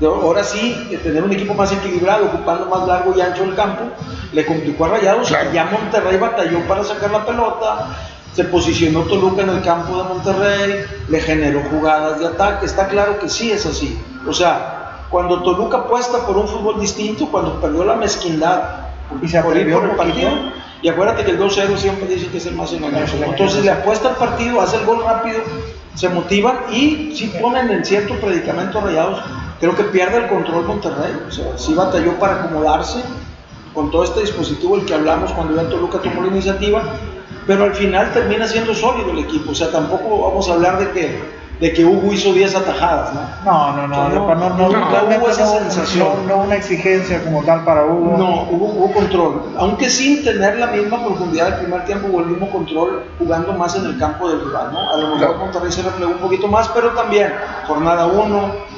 de 0.00 0.06
ahora 0.06 0.42
sí, 0.42 0.86
de 0.90 0.98
tener 0.98 1.22
un 1.22 1.32
equipo 1.32 1.52
más 1.52 1.70
equilibrado, 1.70 2.26
ocupando 2.26 2.66
más 2.66 2.86
largo 2.86 3.14
y 3.16 3.20
ancho 3.20 3.44
el 3.44 3.54
campo, 3.54 3.84
le 4.32 4.46
complicó 4.46 4.86
a 4.86 4.88
Rayados. 4.88 5.28
Claro. 5.28 5.52
Ya 5.52 5.66
Monterrey 5.66 6.18
batalló 6.18 6.60
para 6.66 6.82
sacar 6.82 7.10
la 7.10 7.26
pelota, 7.26 7.88
se 8.34 8.44
posicionó 8.44 9.00
Toluca 9.02 9.42
en 9.42 9.50
el 9.50 9.62
campo 9.62 9.96
de 9.96 10.04
Monterrey, 10.04 10.84
le 11.08 11.20
generó 11.20 11.62
jugadas 11.70 12.18
de 12.18 12.26
ataque. 12.26 12.66
Está 12.66 12.88
claro 12.88 13.18
que 13.18 13.28
sí 13.28 13.50
es 13.50 13.66
así. 13.66 13.98
O 14.26 14.32
sea, 14.32 15.06
cuando 15.10 15.42
Toluca 15.42 15.78
apuesta 15.78 16.26
por 16.26 16.36
un 16.38 16.48
fútbol 16.48 16.80
distinto, 16.80 17.28
cuando 17.30 17.60
perdió 17.60 17.84
la 17.84 17.96
mezquindad 17.96 18.62
Y 19.22 19.28
se 19.28 19.42
por 19.42 19.54
ir 19.56 19.70
por 19.70 19.84
el 19.84 19.90
partido, 19.90 20.30
y 20.80 20.88
acuérdate 20.88 21.24
que 21.24 21.32
el 21.32 21.38
2-0 21.38 21.76
siempre 21.76 22.06
dicen 22.06 22.30
que 22.30 22.38
es 22.38 22.46
el 22.46 22.54
más 22.54 22.72
engañoso. 22.72 23.16
Es 23.16 23.22
el 23.22 23.24
Entonces 23.24 23.64
le 23.64 23.70
apuesta 23.70 24.08
al 24.08 24.16
partido, 24.16 24.60
hace 24.60 24.78
el 24.78 24.86
gol 24.86 25.04
rápido, 25.04 25.40
se 25.94 26.08
motivan 26.08 26.56
y 26.72 27.14
si 27.14 27.26
ponen 27.26 27.70
en 27.70 27.84
cierto 27.84 28.14
predicamento 28.14 28.80
rayados, 28.80 29.20
creo 29.60 29.76
que 29.76 29.84
pierde 29.84 30.16
el 30.16 30.28
control 30.28 30.64
Monterrey. 30.64 31.12
O 31.28 31.30
sea, 31.30 31.58
sí 31.58 31.74
batalló 31.74 32.18
para 32.18 32.44
acomodarse 32.44 33.02
con 33.74 33.90
todo 33.90 34.04
este 34.04 34.20
dispositivo 34.20 34.76
del 34.76 34.86
que 34.86 34.94
hablamos 34.94 35.30
cuando 35.32 35.54
ya 35.54 35.68
Toluca 35.68 35.98
tomó 35.98 36.22
la 36.22 36.28
iniciativa, 36.28 36.82
pero 37.46 37.64
al 37.64 37.74
final 37.74 38.12
termina 38.12 38.46
siendo 38.46 38.74
sólido 38.74 39.10
el 39.10 39.18
equipo. 39.20 39.52
O 39.52 39.54
sea, 39.54 39.70
tampoco 39.70 40.28
vamos 40.28 40.48
a 40.48 40.54
hablar 40.54 40.78
de 40.78 40.90
que, 40.90 41.42
de 41.60 41.72
que 41.72 41.84
Hugo 41.84 42.12
hizo 42.12 42.32
10 42.32 42.56
atajadas, 42.56 43.14
¿no? 43.14 43.20
No, 43.44 43.76
no, 43.76 43.86
no, 43.88 43.94
sea, 43.94 44.08
no, 44.08 44.10
no, 44.10 44.34
no, 44.34 44.48
no, 44.50 44.56
no, 44.68 44.68
no 44.80 44.90
realmente 44.90 45.18
hubo 45.24 45.28
esa 45.30 45.44
no- 45.44 45.50
sensación. 45.60 46.08
no- 46.26 46.36
no 46.36 46.42
una 46.44 46.56
exigencia 46.56 47.22
como 47.24 47.42
tal 47.44 47.64
para 47.64 47.84
Hugo. 47.84 48.16
No, 48.18 48.42
hubo, 48.50 48.66
hubo 48.66 48.92
control, 48.92 49.42
aunque 49.58 49.88
sin 49.88 50.24
tener 50.24 50.56
la 50.58 50.68
misma 50.68 51.04
profundidad 51.04 51.46
del 51.50 51.60
primer 51.60 51.84
tiempo 51.84 52.08
o 52.16 52.20
el 52.20 52.26
mismo 52.26 52.50
control, 52.50 53.04
jugando 53.18 53.52
más 53.52 53.76
en 53.76 53.86
el 53.86 53.96
campo 53.98 54.28
del 54.28 54.40
rival, 54.44 54.70
¿no? 54.72 54.90
A 54.92 54.96
lo 54.96 55.02
mejor 55.02 55.18
Claro. 55.18 55.36
Monterrey 55.38 55.70
se 55.72 55.82
replegó 55.82 56.10
un 56.12 56.18
poquito 56.18 56.48
más, 56.48 56.68
pero 56.68 56.90
también 56.90 57.32
jornada 57.68 58.06
1, 58.06 58.71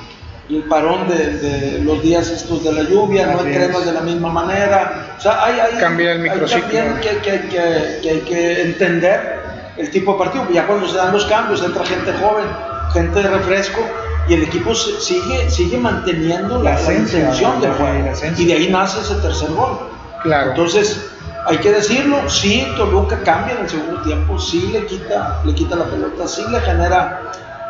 el 0.50 0.62
parón 0.64 1.08
de, 1.08 1.36
de 1.38 1.78
los 1.80 2.02
días 2.02 2.28
estos 2.28 2.62
de 2.64 2.72
la 2.72 2.82
lluvia, 2.82 3.26
no 3.26 3.38
Así 3.38 3.46
entrenas 3.48 3.78
es. 3.80 3.86
de 3.86 3.92
la 3.92 4.00
misma 4.02 4.28
manera, 4.28 5.14
o 5.16 5.20
sea, 5.20 5.42
hay, 5.44 5.58
hay, 5.60 5.72
Cambia 5.80 6.12
el 6.12 6.18
hay 6.22 6.28
microciclo. 6.30 6.62
también 6.62 6.94
que, 7.00 7.08
que- 7.18 7.48
que- 7.48 7.98
que 8.02 8.10
hay 8.10 8.20
que 8.20 8.62
entender 8.62 9.42
el 9.78 9.90
tipo 9.90 10.12
de 10.12 10.18
partido, 10.18 10.46
ya 10.52 10.66
cuando 10.66 10.86
se 10.86 10.96
dan 10.96 11.12
los 11.12 11.24
cambios, 11.24 11.62
entra 11.62 11.84
gente 11.84 12.12
joven, 12.12 12.44
gente 12.92 13.22
de 13.22 13.28
refresco, 13.28 13.80
y 14.28 14.34
el 14.34 14.42
equipo 14.44 14.74
sigue, 14.74 15.50
sigue 15.50 15.78
manteniendo 15.78 16.58
la, 16.62 16.70
La 16.70 16.76
la 16.76 16.80
esencia, 16.80 17.18
intención 17.20 17.60
del 17.60 17.70
la- 17.70 17.76
juego, 17.76 18.10
la 18.22 18.40
y 18.40 18.44
de 18.46 18.52
ahí 18.52 18.68
nace 18.70 19.00
ese 19.00 19.14
tercer 19.16 19.50
gol. 19.50 19.78
Claro. 20.22 20.50
Entonces, 20.50 21.10
hay 21.46 21.58
que 21.58 21.72
decirlo, 21.72 22.28
sí, 22.30 22.66
Toluca 22.76 23.18
cambia 23.22 23.54
en 23.56 23.62
el 23.62 23.68
segundo 23.68 24.00
tiempo, 24.02 24.38
sí 24.38 24.70
le 24.72 24.86
quita, 24.86 25.40
le 25.44 25.54
quita 25.54 25.76
la 25.76 25.84
pelota, 25.84 26.26
sí 26.28 26.42
le 26.50 26.60
genera, 26.60 27.20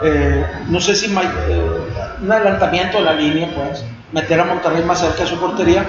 eh, 0.02 0.44
no 0.68 0.80
sé 0.80 0.94
si 0.94 1.07
eh, 1.07 1.80
un 2.22 2.33
adelantamiento 2.33 2.98
de 2.98 3.04
la 3.04 3.12
línea, 3.12 3.48
pues, 3.54 3.85
meter 4.12 4.40
a 4.40 4.44
Monterrey 4.44 4.85
más 4.85 5.00
cerca 5.00 5.22
de 5.22 5.26
su 5.28 5.38
portería, 5.38 5.85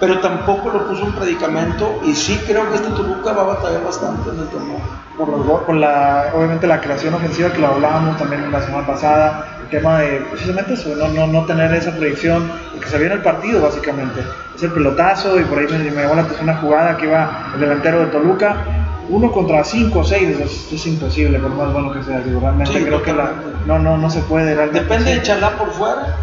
pero 0.00 0.18
tampoco 0.20 0.70
lo 0.70 0.86
puso 0.86 1.06
en 1.06 1.12
predicamento 1.12 2.00
y 2.04 2.14
sí 2.14 2.40
creo 2.46 2.68
que 2.70 2.76
este 2.76 2.90
Toluca 2.90 3.32
va 3.32 3.42
a 3.42 3.46
batallar 3.54 3.84
bastante 3.84 4.30
en 4.30 4.38
el 4.40 4.48
torneo. 4.48 4.78
Por, 5.16 5.28
los, 5.28 5.80
la, 5.80 6.32
obviamente 6.34 6.66
la 6.66 6.80
creación 6.80 7.14
ofensiva 7.14 7.50
que 7.50 7.60
lo 7.60 7.68
hablábamos 7.68 8.18
también 8.18 8.50
la 8.50 8.60
semana 8.60 8.86
pasada, 8.86 9.46
el 9.62 9.68
tema 9.68 10.00
de 10.00 10.26
precisamente 10.30 10.74
eso, 10.74 10.94
no, 10.96 11.08
no, 11.08 11.26
no 11.28 11.46
tener 11.46 11.72
esa 11.72 11.92
predicción, 11.92 12.50
que 12.80 12.88
se 12.88 12.98
viene 12.98 13.14
el 13.14 13.22
partido 13.22 13.62
básicamente, 13.62 14.20
es 14.54 14.62
el 14.62 14.72
pelotazo 14.72 15.38
y 15.38 15.44
por 15.44 15.58
ahí 15.58 15.66
me, 15.70 15.78
me 15.90 16.02
llamó 16.02 16.16
la 16.16 16.22
atención 16.22 16.48
una 16.48 16.58
jugada 16.58 16.96
que 16.96 17.06
va 17.06 17.52
el 17.54 17.60
delantero 17.60 18.00
de 18.00 18.06
Toluca, 18.06 18.56
uno 19.08 19.30
contra 19.32 19.64
cinco 19.64 20.00
o 20.00 20.04
seis 20.04 20.38
es, 20.38 20.72
es, 20.72 20.86
imposible, 20.86 21.38
por 21.38 21.50
más 21.50 21.72
bueno 21.72 21.92
que 21.92 22.02
sea. 22.02 22.20
Digo, 22.20 22.40
realmente 22.40 22.84
creo 22.84 23.02
que 23.02 23.12
la, 23.12 23.32
no, 23.66 23.78
no, 23.78 23.96
no 23.96 24.10
se 24.10 24.20
puede. 24.22 24.54
Depende 24.68 25.14
de 25.14 25.22
Chalán 25.22 25.56
por 25.58 25.70
fuera. 25.72 26.16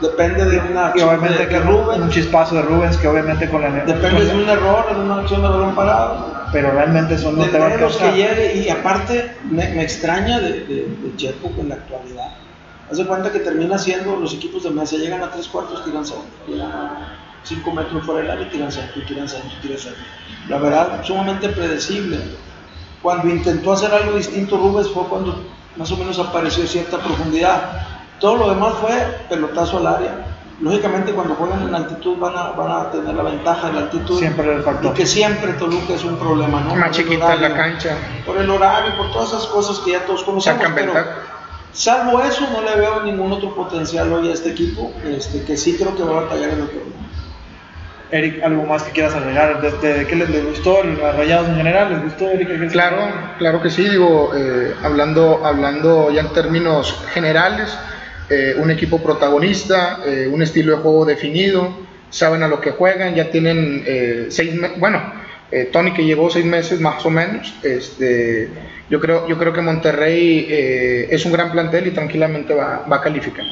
Depende 0.00 0.44
de 0.44 0.58
una 0.58 0.92
y 0.94 1.00
de, 1.00 1.48
que 1.48 1.58
Rubens, 1.58 2.02
un 2.02 2.10
chispazo 2.10 2.56
de 2.56 2.62
Rubens 2.62 2.98
que 2.98 3.08
obviamente 3.08 3.48
con 3.48 3.62
la 3.62 3.70
depende 3.70 4.26
de 4.26 4.34
un 4.34 4.46
error 4.46 4.84
en 4.90 5.00
una 5.00 5.20
acción 5.22 5.40
de 5.40 5.48
balón 5.48 5.74
parado 5.74 6.34
pero 6.52 6.70
realmente 6.72 7.16
son 7.16 7.38
no 7.38 7.44
te 7.46 7.78
los 7.78 7.96
que 7.96 8.12
llegue 8.12 8.56
y 8.56 8.68
aparte 8.68 9.34
me, 9.50 9.82
extraña 9.82 10.38
de, 10.38 10.66
de, 10.66 11.12
Chepo 11.16 11.50
en 11.58 11.70
la 11.70 11.76
actualidad 11.76 12.28
hace 12.90 13.06
cuenta 13.06 13.32
que 13.32 13.38
termina 13.38 13.78
siendo 13.78 14.16
los 14.16 14.34
equipos 14.34 14.64
de 14.64 14.70
mesa 14.70 14.96
llegan 14.96 15.22
a 15.22 15.30
tres 15.30 15.48
cuartos 15.48 15.82
tiran 15.82 16.04
segundo 16.04 16.28
5 17.46 17.72
metros 17.72 18.04
fuera 18.04 18.22
del 18.22 18.30
área 18.30 18.46
y 18.46 18.50
tiran 18.50 18.72
centro, 18.72 19.02
tiran 19.06 19.28
centro, 19.28 19.50
tiran 19.62 19.78
centro. 19.78 20.02
La 20.48 20.58
verdad, 20.58 21.04
sumamente 21.04 21.48
predecible. 21.50 22.18
Cuando 23.02 23.28
intentó 23.28 23.72
hacer 23.72 23.94
algo 23.94 24.16
distinto 24.16 24.56
Rubens 24.56 24.90
fue 24.90 25.04
cuando 25.04 25.44
más 25.76 25.90
o 25.92 25.96
menos 25.96 26.18
apareció 26.18 26.66
cierta 26.66 26.98
profundidad. 26.98 27.86
Todo 28.18 28.36
lo 28.36 28.48
demás 28.48 28.74
fue 28.80 28.90
pelotazo 29.28 29.78
al 29.78 29.86
área. 29.86 30.26
Lógicamente 30.60 31.12
cuando 31.12 31.34
juegan 31.34 31.68
en 31.68 31.74
altitud 31.74 32.16
van 32.18 32.36
a, 32.36 32.50
van 32.52 32.72
a 32.72 32.90
tener 32.90 33.14
la 33.14 33.22
ventaja 33.22 33.68
de 33.68 33.72
la 33.74 33.80
altitud. 33.80 34.18
Siempre 34.18 34.54
el 34.54 34.62
factor. 34.62 34.92
Y 34.92 34.94
que 34.94 35.06
siempre 35.06 35.52
Toluca 35.52 35.94
es 35.94 36.02
un 36.02 36.16
problema, 36.16 36.62
¿no? 36.62 36.74
Más 36.74 36.90
chiquita 36.92 37.36
la 37.36 37.54
cancha. 37.54 37.96
Por 38.24 38.38
el 38.38 38.48
horario, 38.48 38.96
por 38.96 39.12
todas 39.12 39.28
esas 39.28 39.46
cosas 39.46 39.78
que 39.80 39.92
ya 39.92 40.04
todos 40.06 40.24
conocemos. 40.24 40.64
Pero, 40.74 40.94
salvo 41.72 42.22
eso, 42.22 42.48
no 42.50 42.62
le 42.62 42.74
veo 42.74 43.02
ningún 43.02 43.32
otro 43.32 43.54
potencial 43.54 44.10
hoy 44.12 44.30
a 44.30 44.32
este 44.32 44.50
equipo, 44.50 44.92
este, 45.04 45.44
que 45.44 45.58
sí 45.58 45.76
creo 45.76 45.94
que 45.94 46.02
va 46.02 46.18
a 46.18 46.22
batallar 46.22 46.50
en 46.50 46.60
el 46.60 46.66
torneo. 46.68 47.06
Eric, 48.10 48.42
¿algo 48.42 48.64
más 48.64 48.84
que 48.84 48.92
quieras 48.92 49.14
agregar? 49.14 49.60
¿De, 49.60 49.70
de- 49.72 49.94
de 49.98 50.06
qué 50.06 50.14
les, 50.16 50.44
gustó? 50.44 50.78
¿A 51.04 51.12
Rayados 51.12 51.48
en 51.48 51.56
general? 51.56 51.90
¿Les 51.92 52.02
gustó, 52.02 52.30
Eric? 52.30 52.48
¿Qué- 52.48 52.58
qué- 52.60 52.66
Claro, 52.68 52.98
claro 53.38 53.60
que 53.60 53.70
sí, 53.70 53.88
digo, 53.88 54.30
eh, 54.36 54.72
hablando, 54.82 55.44
hablando 55.44 56.10
ya 56.12 56.20
en 56.20 56.32
términos 56.32 56.96
generales, 57.12 57.76
eh, 58.30 58.54
un 58.58 58.70
equipo 58.70 59.02
protagonista, 59.02 60.00
eh, 60.06 60.28
un 60.30 60.42
estilo 60.42 60.76
de 60.76 60.82
juego 60.82 61.04
definido, 61.04 61.76
saben 62.10 62.42
a 62.44 62.48
lo 62.48 62.60
que 62.60 62.70
juegan, 62.70 63.14
ya 63.14 63.30
tienen 63.30 63.82
eh, 63.86 64.26
seis 64.30 64.54
meses, 64.54 64.78
bueno, 64.78 65.02
eh, 65.50 65.70
Tony 65.72 65.92
que 65.92 66.04
llevó 66.04 66.28
seis 66.30 66.44
meses 66.44 66.80
más 66.80 67.04
o 67.06 67.10
menos, 67.10 67.54
este, 67.62 68.50
yo, 68.90 69.00
creo, 69.00 69.26
yo 69.28 69.36
creo 69.38 69.52
que 69.52 69.60
Monterrey 69.62 70.46
eh, 70.48 71.06
es 71.10 71.24
un 71.24 71.32
gran 71.32 71.52
plantel 71.52 71.86
y 71.86 71.90
tranquilamente 71.92 72.54
va, 72.54 72.84
va 72.90 72.96
a 72.96 73.00
calificar. 73.00 73.44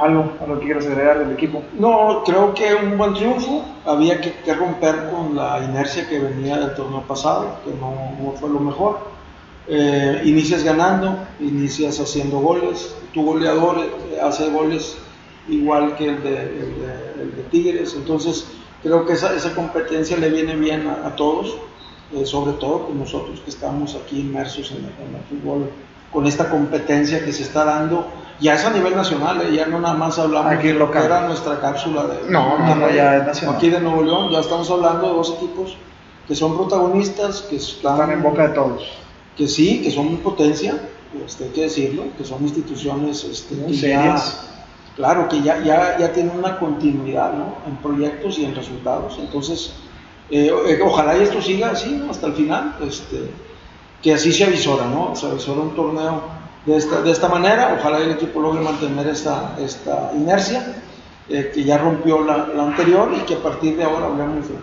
¿Algo, 0.00 0.32
algo 0.40 0.58
que 0.60 0.66
quieras 0.66 0.86
agregar 0.86 1.18
del 1.20 1.32
equipo? 1.32 1.62
No, 1.78 2.22
creo 2.24 2.54
que 2.54 2.74
un 2.74 2.96
buen 2.98 3.14
triunfo. 3.14 3.64
Había 3.84 4.20
que, 4.20 4.32
que 4.44 4.54
romper 4.54 5.08
con 5.10 5.36
la 5.36 5.60
inercia 5.64 6.08
que 6.08 6.18
venía 6.18 6.56
del 6.58 6.74
torneo 6.74 7.02
pasado, 7.06 7.60
que 7.64 7.70
no, 7.72 8.16
no 8.20 8.32
fue 8.32 8.50
lo 8.50 8.58
mejor. 8.60 8.98
Eh, 9.68 10.22
inicias 10.24 10.62
ganando, 10.62 11.26
inicias 11.40 11.98
haciendo 12.00 12.38
goles. 12.38 12.94
Tu 13.12 13.24
goleador 13.24 13.78
eh, 13.78 14.18
hace 14.22 14.48
goles 14.50 14.96
igual 15.48 15.94
que 15.96 16.06
el 16.08 16.22
de, 16.22 16.28
el 16.38 16.80
de- 16.80 17.22
el 17.22 17.36
de 17.36 17.42
Tigres. 17.50 17.94
Entonces, 17.96 18.46
creo 18.82 19.06
que 19.06 19.14
esa, 19.14 19.34
esa 19.34 19.54
competencia 19.54 20.16
le 20.16 20.30
viene 20.30 20.54
bien 20.56 20.86
a, 20.88 21.06
a 21.08 21.16
todos, 21.16 21.56
eh, 22.14 22.24
sobre 22.24 22.52
todo 22.52 22.86
con 22.86 22.98
nosotros 22.98 23.40
que 23.40 23.50
estamos 23.50 23.94
aquí 23.96 24.20
inmersos 24.20 24.70
en 24.70 24.78
el, 24.78 24.84
en 24.84 25.16
el 25.16 25.22
fútbol, 25.28 25.70
con 26.12 26.26
esta 26.26 26.48
competencia 26.48 27.24
que 27.24 27.32
se 27.32 27.42
está 27.42 27.64
dando. 27.64 28.06
Ya 28.38 28.54
es 28.54 28.64
a 28.64 28.70
nivel 28.70 28.94
nacional, 28.94 29.40
eh, 29.42 29.54
ya 29.54 29.66
no 29.66 29.80
nada 29.80 29.94
más 29.94 30.18
hablamos 30.18 30.52
Aquí 30.52 30.68
de 30.68 30.74
lo 30.74 30.90
que 30.90 30.98
era 30.98 31.26
nuestra 31.26 31.58
cápsula 31.60 32.06
de 32.06 32.30
No, 32.30 32.58
no, 32.58 32.74
no, 32.74 32.90
ya 32.90 33.16
es 33.16 33.26
nacional. 33.26 33.56
aquí 33.56 33.70
de 33.70 33.80
Nuevo 33.80 34.02
León, 34.02 34.30
ya 34.30 34.40
estamos 34.40 34.70
hablando 34.70 35.08
de 35.08 35.14
dos 35.14 35.34
equipos 35.38 35.76
que 36.28 36.34
son 36.34 36.56
protagonistas, 36.56 37.42
que 37.42 37.56
están, 37.56 37.94
Están 37.94 38.10
en 38.10 38.22
boca 38.22 38.48
de 38.48 38.54
todos. 38.54 38.82
que 39.36 39.48
sí, 39.48 39.80
que 39.82 39.90
son 39.90 40.16
potencia, 40.18 40.74
este, 41.24 41.44
hay 41.44 41.50
que 41.50 41.62
decirlo, 41.62 42.04
que 42.18 42.24
son 42.24 42.42
instituciones 42.42 43.24
este, 43.24 43.54
serias. 43.74 44.50
Claro, 44.96 45.28
que 45.28 45.42
ya, 45.42 45.62
ya, 45.62 45.98
ya 45.98 46.12
tienen 46.12 46.36
una 46.38 46.58
continuidad 46.58 47.32
¿no? 47.34 47.56
en 47.66 47.76
proyectos 47.76 48.38
y 48.38 48.44
en 48.44 48.54
resultados. 48.54 49.18
Entonces, 49.20 49.74
eh, 50.30 50.50
eh, 50.68 50.80
ojalá 50.82 51.16
y 51.16 51.22
esto 51.22 51.40
siga 51.40 51.70
así 51.70 51.90
¿no? 51.92 52.10
hasta 52.10 52.26
el 52.26 52.32
final, 52.32 52.76
este, 52.82 53.30
que 54.02 54.14
así 54.14 54.32
se 54.32 54.44
avisora, 54.44 54.86
¿no? 54.86 55.14
Se 55.14 55.26
avisora 55.26 55.60
un 55.60 55.74
torneo 55.74 56.22
de 56.64 56.76
esta, 56.76 57.00
de 57.02 57.12
esta 57.12 57.28
manera, 57.28 57.76
ojalá 57.78 57.98
el 57.98 58.10
equipo 58.10 58.40
logre 58.40 58.60
mantener 58.60 59.06
esta, 59.06 59.56
esta 59.60 60.10
inercia, 60.14 60.82
eh, 61.28 61.50
que 61.54 61.64
ya 61.64 61.78
rompió 61.78 62.22
la, 62.24 62.48
la 62.48 62.64
anterior 62.64 63.12
y 63.16 63.20
que 63.20 63.34
a 63.34 63.38
partir 63.38 63.76
de 63.76 63.84
ahora 63.84 64.06
hablemos 64.06 64.48
de, 64.48 64.54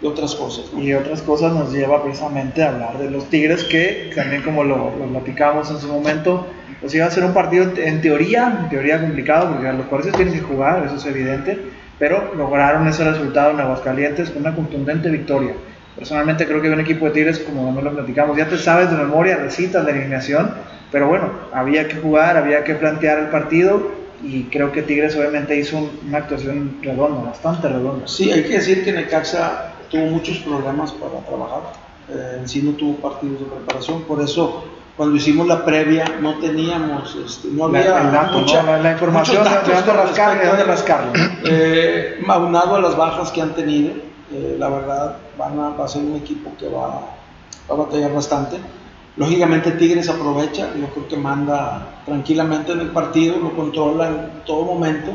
de 0.00 0.08
otras 0.08 0.34
cosas. 0.34 0.72
¿no? 0.72 0.80
Y 0.80 0.94
otras 0.94 1.22
cosas 1.22 1.52
nos 1.52 1.72
lleva 1.72 2.02
precisamente 2.02 2.62
a 2.62 2.68
hablar 2.68 2.98
de 2.98 3.10
los 3.10 3.24
Tigres, 3.26 3.64
que 3.64 4.12
también 4.14 4.42
como 4.42 4.64
lo, 4.64 4.96
lo 4.96 5.06
platicamos 5.06 5.70
en 5.70 5.78
su 5.78 5.88
momento, 5.88 6.46
pues 6.80 6.94
iba 6.94 7.06
a 7.06 7.10
ser 7.10 7.24
un 7.24 7.34
partido 7.34 7.70
en 7.76 8.00
teoría, 8.00 8.58
en 8.62 8.68
teoría 8.70 9.00
complicado, 9.00 9.50
porque 9.50 9.72
los 9.72 9.86
jugadores 9.86 10.14
tienen 10.14 10.34
que 10.34 10.40
jugar, 10.40 10.84
eso 10.86 10.96
es 10.96 11.06
evidente, 11.06 11.58
pero 11.98 12.34
lograron 12.34 12.86
ese 12.88 13.04
resultado 13.04 13.50
en 13.50 13.60
Aguascalientes 13.60 14.30
con 14.30 14.42
una 14.42 14.54
contundente 14.54 15.10
victoria. 15.10 15.52
Personalmente 15.96 16.46
creo 16.46 16.62
que 16.62 16.70
un 16.70 16.80
equipo 16.80 17.04
de 17.06 17.10
Tigres, 17.10 17.38
como 17.40 17.64
también 17.66 17.84
lo 17.84 17.92
platicamos, 17.94 18.36
ya 18.36 18.48
te 18.48 18.56
sabes 18.56 18.90
de 18.90 18.96
memoria, 18.96 19.36
recitas 19.36 19.84
de 19.84 19.92
eliminación, 19.92 20.50
pero 20.90 21.08
bueno, 21.08 21.30
había 21.52 21.86
que 21.88 21.96
jugar, 21.96 22.36
había 22.36 22.64
que 22.64 22.74
plantear 22.74 23.18
el 23.18 23.26
partido 23.26 23.90
y 24.22 24.44
creo 24.44 24.72
que 24.72 24.82
Tigres 24.82 25.14
obviamente 25.16 25.56
hizo 25.56 25.76
un- 25.78 25.90
una 26.08 26.18
actuación 26.18 26.76
redonda, 26.82 27.22
bastante 27.30 27.68
redonda. 27.68 28.06
Sí, 28.08 28.30
hay 28.32 28.42
que 28.44 28.54
decir 28.54 28.84
que 28.84 28.92
Necaxa 28.92 29.72
tuvo 29.90 30.06
muchos 30.06 30.38
problemas 30.38 30.92
para 30.92 31.20
trabajar. 31.26 31.72
Eh, 32.08 32.36
en 32.40 32.48
sí 32.48 32.62
no 32.62 32.72
tuvo 32.72 32.96
partidos 32.96 33.40
de 33.40 33.46
preparación, 33.46 34.02
por 34.04 34.20
eso 34.22 34.64
cuando 35.00 35.16
hicimos 35.16 35.46
la 35.46 35.64
previa 35.64 36.04
no 36.20 36.34
teníamos, 36.40 37.16
este, 37.24 37.48
no 37.48 37.68
La- 37.70 37.78
había 37.78 38.00
el 38.02 38.12
dato, 38.12 38.38
mucha- 38.40 38.60
¿no? 38.62 38.72
la, 38.72 38.78
la 38.80 38.92
información 38.92 39.42
de 39.44 39.50
dónde 39.74 39.92
rascarle, 39.94 40.42
de 40.42 40.46
dónde 40.48 40.64
rascarle. 40.64 41.12
Eh, 41.46 42.20
aunado 42.28 42.76
a 42.76 42.80
las 42.82 42.94
bajas 42.98 43.30
que 43.30 43.40
han 43.40 43.54
tenido, 43.54 43.92
eh, 44.30 44.56
la 44.58 44.68
verdad 44.68 45.16
van 45.38 45.58
a, 45.58 45.70
va 45.70 45.86
a 45.86 45.88
ser 45.88 46.02
un 46.02 46.16
equipo 46.16 46.52
que 46.58 46.68
va, 46.68 46.88
va 47.70 47.74
a 47.74 47.74
batallar 47.78 48.12
bastante. 48.12 48.58
Lógicamente 49.16 49.70
Tigres 49.70 50.06
aprovecha, 50.10 50.68
yo 50.78 50.86
creo 50.88 51.08
que 51.08 51.16
manda 51.16 52.02
tranquilamente 52.04 52.72
en 52.72 52.80
el 52.80 52.90
partido, 52.90 53.38
lo 53.38 53.56
controla 53.56 54.06
en 54.06 54.30
todo 54.44 54.66
momento. 54.66 55.12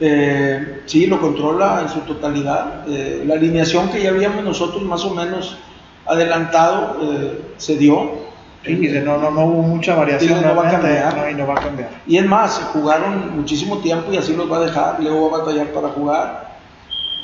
Eh, 0.00 0.84
sí, 0.86 1.06
lo 1.06 1.20
controla 1.20 1.82
en 1.82 1.90
su 1.90 2.00
totalidad. 2.00 2.88
Eh, 2.88 3.24
la 3.26 3.34
alineación 3.34 3.90
que 3.90 4.02
ya 4.02 4.08
habíamos 4.08 4.42
nosotros 4.42 4.82
más 4.84 5.04
o 5.04 5.14
menos 5.14 5.58
adelantado 6.06 6.96
eh, 7.02 7.42
se 7.58 7.76
dio. 7.76 8.24
Sí, 8.66 8.74
dice, 8.74 9.00
no, 9.00 9.18
no, 9.18 9.30
no 9.30 9.44
hubo 9.46 9.62
mucha 9.62 9.94
variación 9.94 10.42
no 10.42 10.56
va 10.56 10.68
a 10.68 10.72
cambiar. 10.72 11.16
no, 11.16 11.30
y 11.30 11.34
no 11.34 11.46
va 11.46 11.54
a 11.54 11.62
cambiar. 11.62 11.90
Y 12.06 12.16
es 12.18 12.26
más, 12.26 12.58
jugaron 12.72 13.36
muchísimo 13.36 13.78
tiempo 13.78 14.12
y 14.12 14.16
así 14.16 14.34
los 14.34 14.50
va 14.50 14.58
a 14.58 14.60
dejar. 14.60 15.00
Luego 15.00 15.30
va 15.30 15.38
a 15.38 15.40
batallar 15.40 15.68
para 15.68 15.88
jugar. 15.88 16.56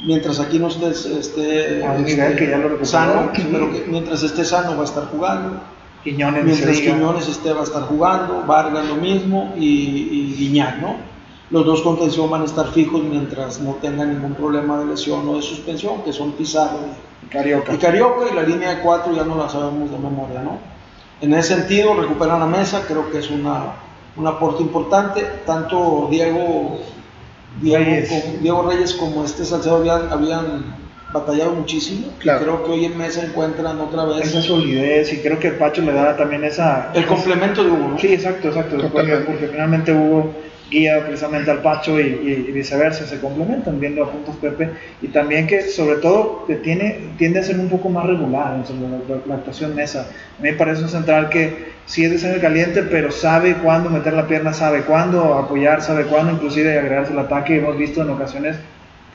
Mientras 0.07 0.41
aquí 0.41 0.59
no 0.59 0.69
esté, 0.69 0.91
esté, 0.91 1.85
A 1.85 1.97
este, 1.97 2.37
que 2.37 2.49
ya 2.49 2.59
lo 2.59 2.85
sano, 2.85 3.31
pero 3.53 3.71
que 3.71 3.85
mientras 3.89 4.23
esté 4.23 4.45
sano 4.45 4.77
va 4.77 4.83
a 4.83 4.85
estar 4.85 5.05
jugando. 5.07 5.61
Quiñones, 6.03 6.45
Mientras. 6.45 6.79
Quiñones 6.79 7.29
esté 7.29 7.53
va 7.53 7.61
a 7.61 7.65
estar 7.65 7.83
jugando, 7.83 8.45
Vargas 8.47 8.85
lo 8.87 8.97
mismo 8.97 9.55
y, 9.57 9.65
y 9.65 10.35
Guiñac, 10.37 10.81
¿no? 10.81 10.97
Los 11.51 11.67
dos 11.67 11.83
contención 11.83 12.31
van 12.31 12.43
a 12.43 12.45
estar 12.47 12.67
fijos 12.73 13.03
mientras 13.05 13.61
no 13.61 13.75
tengan 13.75 14.13
ningún 14.13 14.35
problema 14.35 14.79
de 14.79 14.87
lesión 14.87 15.29
o 15.29 15.37
de 15.37 15.43
suspensión, 15.43 16.03
que 16.03 16.13
son 16.13 16.33
Pizarro 16.33 16.79
Carioca. 17.31 17.75
y 17.75 17.77
Carioca 17.77 18.25
y 18.33 18.35
la 18.35 18.43
línea 18.43 18.75
de 18.75 18.81
cuatro 18.81 19.13
ya 19.15 19.23
no 19.23 19.37
la 19.37 19.49
sabemos 19.49 19.91
de 19.91 19.99
memoria, 19.99 20.43
¿no? 20.43 20.59
En 21.23 21.33
ese 21.35 21.55
sentido, 21.55 21.95
recuperan 21.95 22.41
la 22.41 22.47
mesa, 22.47 22.83
creo 22.87 23.11
que 23.11 23.19
es 23.19 23.31
una, 23.31 23.75
un 24.17 24.27
aporte 24.27 24.63
importante. 24.63 25.25
Tanto 25.47 26.09
Diego, 26.11 26.81
Diego, 27.61 27.85
Reyes. 27.85 28.09
como, 28.09 28.39
Diego 28.41 28.69
Reyes 28.69 28.93
como 28.95 29.25
este 29.25 29.45
Salcedo 29.45 29.77
habían, 29.77 30.13
habían 30.13 30.65
batallado 31.13 31.53
muchísimo. 31.53 32.09
Claro. 32.19 32.41
Creo 32.41 32.65
que 32.65 32.71
hoy 32.73 32.85
en 32.87 32.99
mesa 32.99 33.25
encuentran 33.25 33.79
otra 33.81 34.05
vez 34.05 34.27
Esa 34.27 34.43
solidez 34.43 35.13
y 35.13 35.19
creo 35.19 35.39
que 35.39 35.49
el 35.49 35.55
Pacho 35.55 35.83
le 35.83 35.93
da 35.93 36.17
también 36.17 36.43
esa... 36.43 36.91
el 36.93 37.07
complemento 37.07 37.63
de 37.63 37.71
Hugo, 37.71 37.89
¿no? 37.91 37.99
Sí, 37.99 38.13
exacto, 38.13 38.49
exacto. 38.49 38.77
Porque, 38.93 39.17
porque 39.19 39.47
finalmente 39.47 39.93
Hugo 39.93 40.33
guía 40.73 41.05
precisamente 41.07 41.51
al 41.51 41.61
Pacho 41.63 42.01
y, 42.01 42.05
y- 42.05 42.47
y 42.49 42.53
viceversa, 42.53 43.07
se 43.07 43.21
complementan 43.21 43.79
viendo 43.79 44.03
a 44.03 44.11
puntos 44.11 44.35
Pepe. 44.37 44.71
Y 45.03 45.09
también 45.09 45.47
que 45.47 45.61
sobre 45.63 45.97
todo 45.99 46.47
tiene, 46.63 46.97
tiende 47.19 47.41
a 47.41 47.43
ser 47.45 47.59
un 47.61 47.69
poco 47.69 47.89
más 47.91 48.07
regular 48.07 48.65
sea, 48.67 48.77
la, 48.77 49.15
la- 49.15 49.23
la 49.27 49.35
actuación 49.37 49.75
mesa. 49.75 50.09
A 50.39 50.43
mí 50.43 50.51
me 50.51 50.57
parece 50.57 50.83
un 50.83 50.89
central 50.89 51.29
que 51.29 51.73
sí 51.87 52.05
es 52.05 52.11
de 52.11 52.19
sangre 52.19 52.41
caliente, 52.41 52.83
pero 52.83 53.11
sabe 53.13 53.55
cuándo 53.63 53.91
meter 53.91 54.15
la 54.15 54.27
pierna, 54.27 54.53
sabe 54.53 54.81
cuándo 54.83 55.35
apoyar, 55.35 55.83
sabe 55.83 56.05
cuándo 56.05 56.33
inclusive 56.33 56.79
agregarse 56.79 57.13
al 57.13 57.19
ataque. 57.21 57.59
Hemos 57.59 57.77
visto 57.77 58.03
en 58.03 58.11
ocasiones 58.11 58.57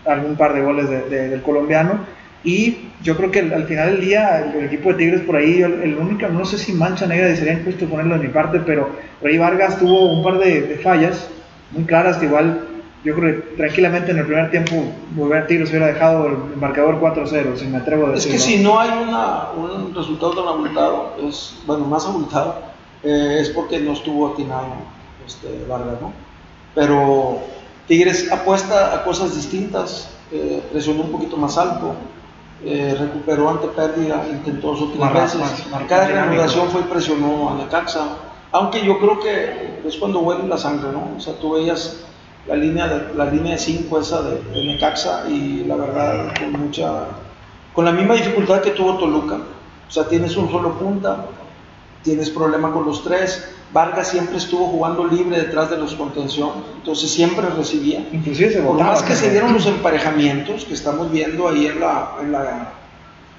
algún 0.06 0.36
par 0.36 0.54
de 0.54 0.62
goles 0.62 0.90
del 1.10 1.42
colombiano. 1.42 2.00
Y 2.44 2.92
yo 3.04 3.18
creo 3.18 3.32
que 3.32 3.40
al 3.40 3.66
final 3.66 3.92
del 3.92 4.02
día, 4.02 4.40
el, 4.58 4.66
equipo 4.66 4.90
de 4.94 5.00
Tigres 5.00 5.22
por 5.22 5.36
ahí, 5.36 5.62
el, 5.62 5.96
único, 5.98 6.28
no 6.30 6.46
sé 6.46 6.58
si 6.58 6.72
mancha 6.72 7.06
negra, 7.08 7.36
sería 7.36 7.54
injusto 7.54 7.86
ponerlo 7.88 8.18
de 8.18 8.28
mi 8.28 8.32
parte, 8.32 8.62
pero 8.66 8.90
Rey 9.22 9.38
Vargas 9.38 9.78
tuvo 9.80 10.14
un 10.14 10.24
par 10.24 10.38
de, 10.38 10.80
fallas 10.84 11.30
muy 11.72 11.84
claras 11.84 12.22
igual 12.24 12.68
yo 13.04 13.16
creo 13.16 13.36
que 13.36 13.56
tranquilamente 13.56 14.12
en 14.12 14.18
el 14.18 14.26
primer 14.26 14.52
tiempo 14.52 14.76
volver 15.12 15.44
a 15.44 15.48
Tigres 15.48 15.70
hubiera 15.70 15.88
dejado 15.88 16.28
el 16.28 16.58
marcador 16.58 17.00
4-0, 17.00 17.56
si 17.56 17.66
me 17.66 17.78
atrevo 17.78 18.08
a 18.08 18.12
decirlo. 18.12 18.36
Es 18.36 18.44
que 18.44 18.52
si 18.52 18.62
no 18.62 18.80
hay 18.80 18.90
una, 18.90 19.52
un 19.56 19.94
resultado 19.96 20.34
tan 20.34 20.48
abultado, 20.48 21.16
es, 21.24 21.56
bueno, 21.66 21.86
más 21.86 22.06
abultado, 22.06 22.56
eh, 23.04 23.38
es 23.40 23.50
porque 23.52 23.80
no 23.80 23.94
estuvo 23.94 24.34
atinado 24.34 24.74
este, 25.26 25.64
Vargas, 25.70 26.02
¿no? 26.02 26.12
Pero 26.76 27.40
Tigres 27.88 28.32
apuesta 28.32 28.94
a 28.94 29.04
cosas 29.04 29.36
distintas, 29.36 30.10
eh, 30.32 30.62
presionó 30.72 31.04
un 31.04 31.12
poquito 31.12 31.38
más 31.38 31.58
alto, 31.58 31.96
eh, 32.66 32.96
recuperó 33.00 33.52
ante 33.52 33.68
pérdida, 33.68 34.26
intentó 34.30 34.72
dos 34.72 34.82
o 34.82 34.90
tres 34.90 35.14
veces. 35.14 35.68
Cada 35.88 36.08
reanudación 36.08 36.70
fue 36.70 36.82
presionó 36.82 37.52
a 37.52 37.56
Necaxa, 37.56 38.18
aunque 38.52 38.86
yo 38.86 39.00
creo 39.00 39.20
que 39.20 39.82
es 39.86 39.98
cuando 39.98 40.20
huele 40.20 40.48
la 40.48 40.58
sangre, 40.58 40.92
¿no? 40.92 41.16
O 41.18 41.20
sea, 41.20 41.34
tú 41.34 41.54
veías 41.54 42.04
la 42.48 42.56
línea 42.56 42.88
de 42.88 43.14
la 43.14 43.26
línea 43.26 43.58
5 43.58 44.00
esa 44.00 44.22
de, 44.22 44.42
de, 44.42 44.66
Necaxa 44.66 45.30
y 45.30 45.66
la 45.66 45.76
verdad 45.76 46.34
con 46.40 46.54
mucha 46.54 47.08
con 47.74 47.86
la 47.86 47.92
misma 47.92 48.16
dificultad 48.16 48.62
que 48.62 48.72
tuvo 48.72 48.98
Toluca. 48.98 49.36
O 49.88 49.92
sea, 49.92 50.08
tienes 50.08 50.36
un 50.36 50.50
solo 50.50 50.74
punta, 50.80 51.26
tienes 52.04 52.30
problema 52.30 52.72
con 52.72 52.86
los 52.86 53.04
tres. 53.04 53.50
Vargas 53.74 54.08
siempre 54.08 54.38
estuvo 54.38 54.68
jugando 54.68 55.06
libre 55.06 55.38
detrás 55.38 55.70
de 55.70 55.78
los 55.78 55.94
contención, 55.94 56.52
entonces 56.78 57.12
siempre 57.12 57.46
recibía. 57.50 58.08
Inclusive 58.14 58.54
se 58.54 58.62
Por 58.62 58.80
más 58.82 59.04
que 59.04 59.14
se 59.14 59.30
dieron 59.30 59.54
los 59.54 59.66
emparejamientos 59.66 60.64
que 60.64 60.74
estamos 60.74 61.12
viendo 61.12 61.50
ahí 61.50 61.68
en 61.68 61.82
la, 61.82 62.16
en 62.22 62.32
la, 62.32 62.74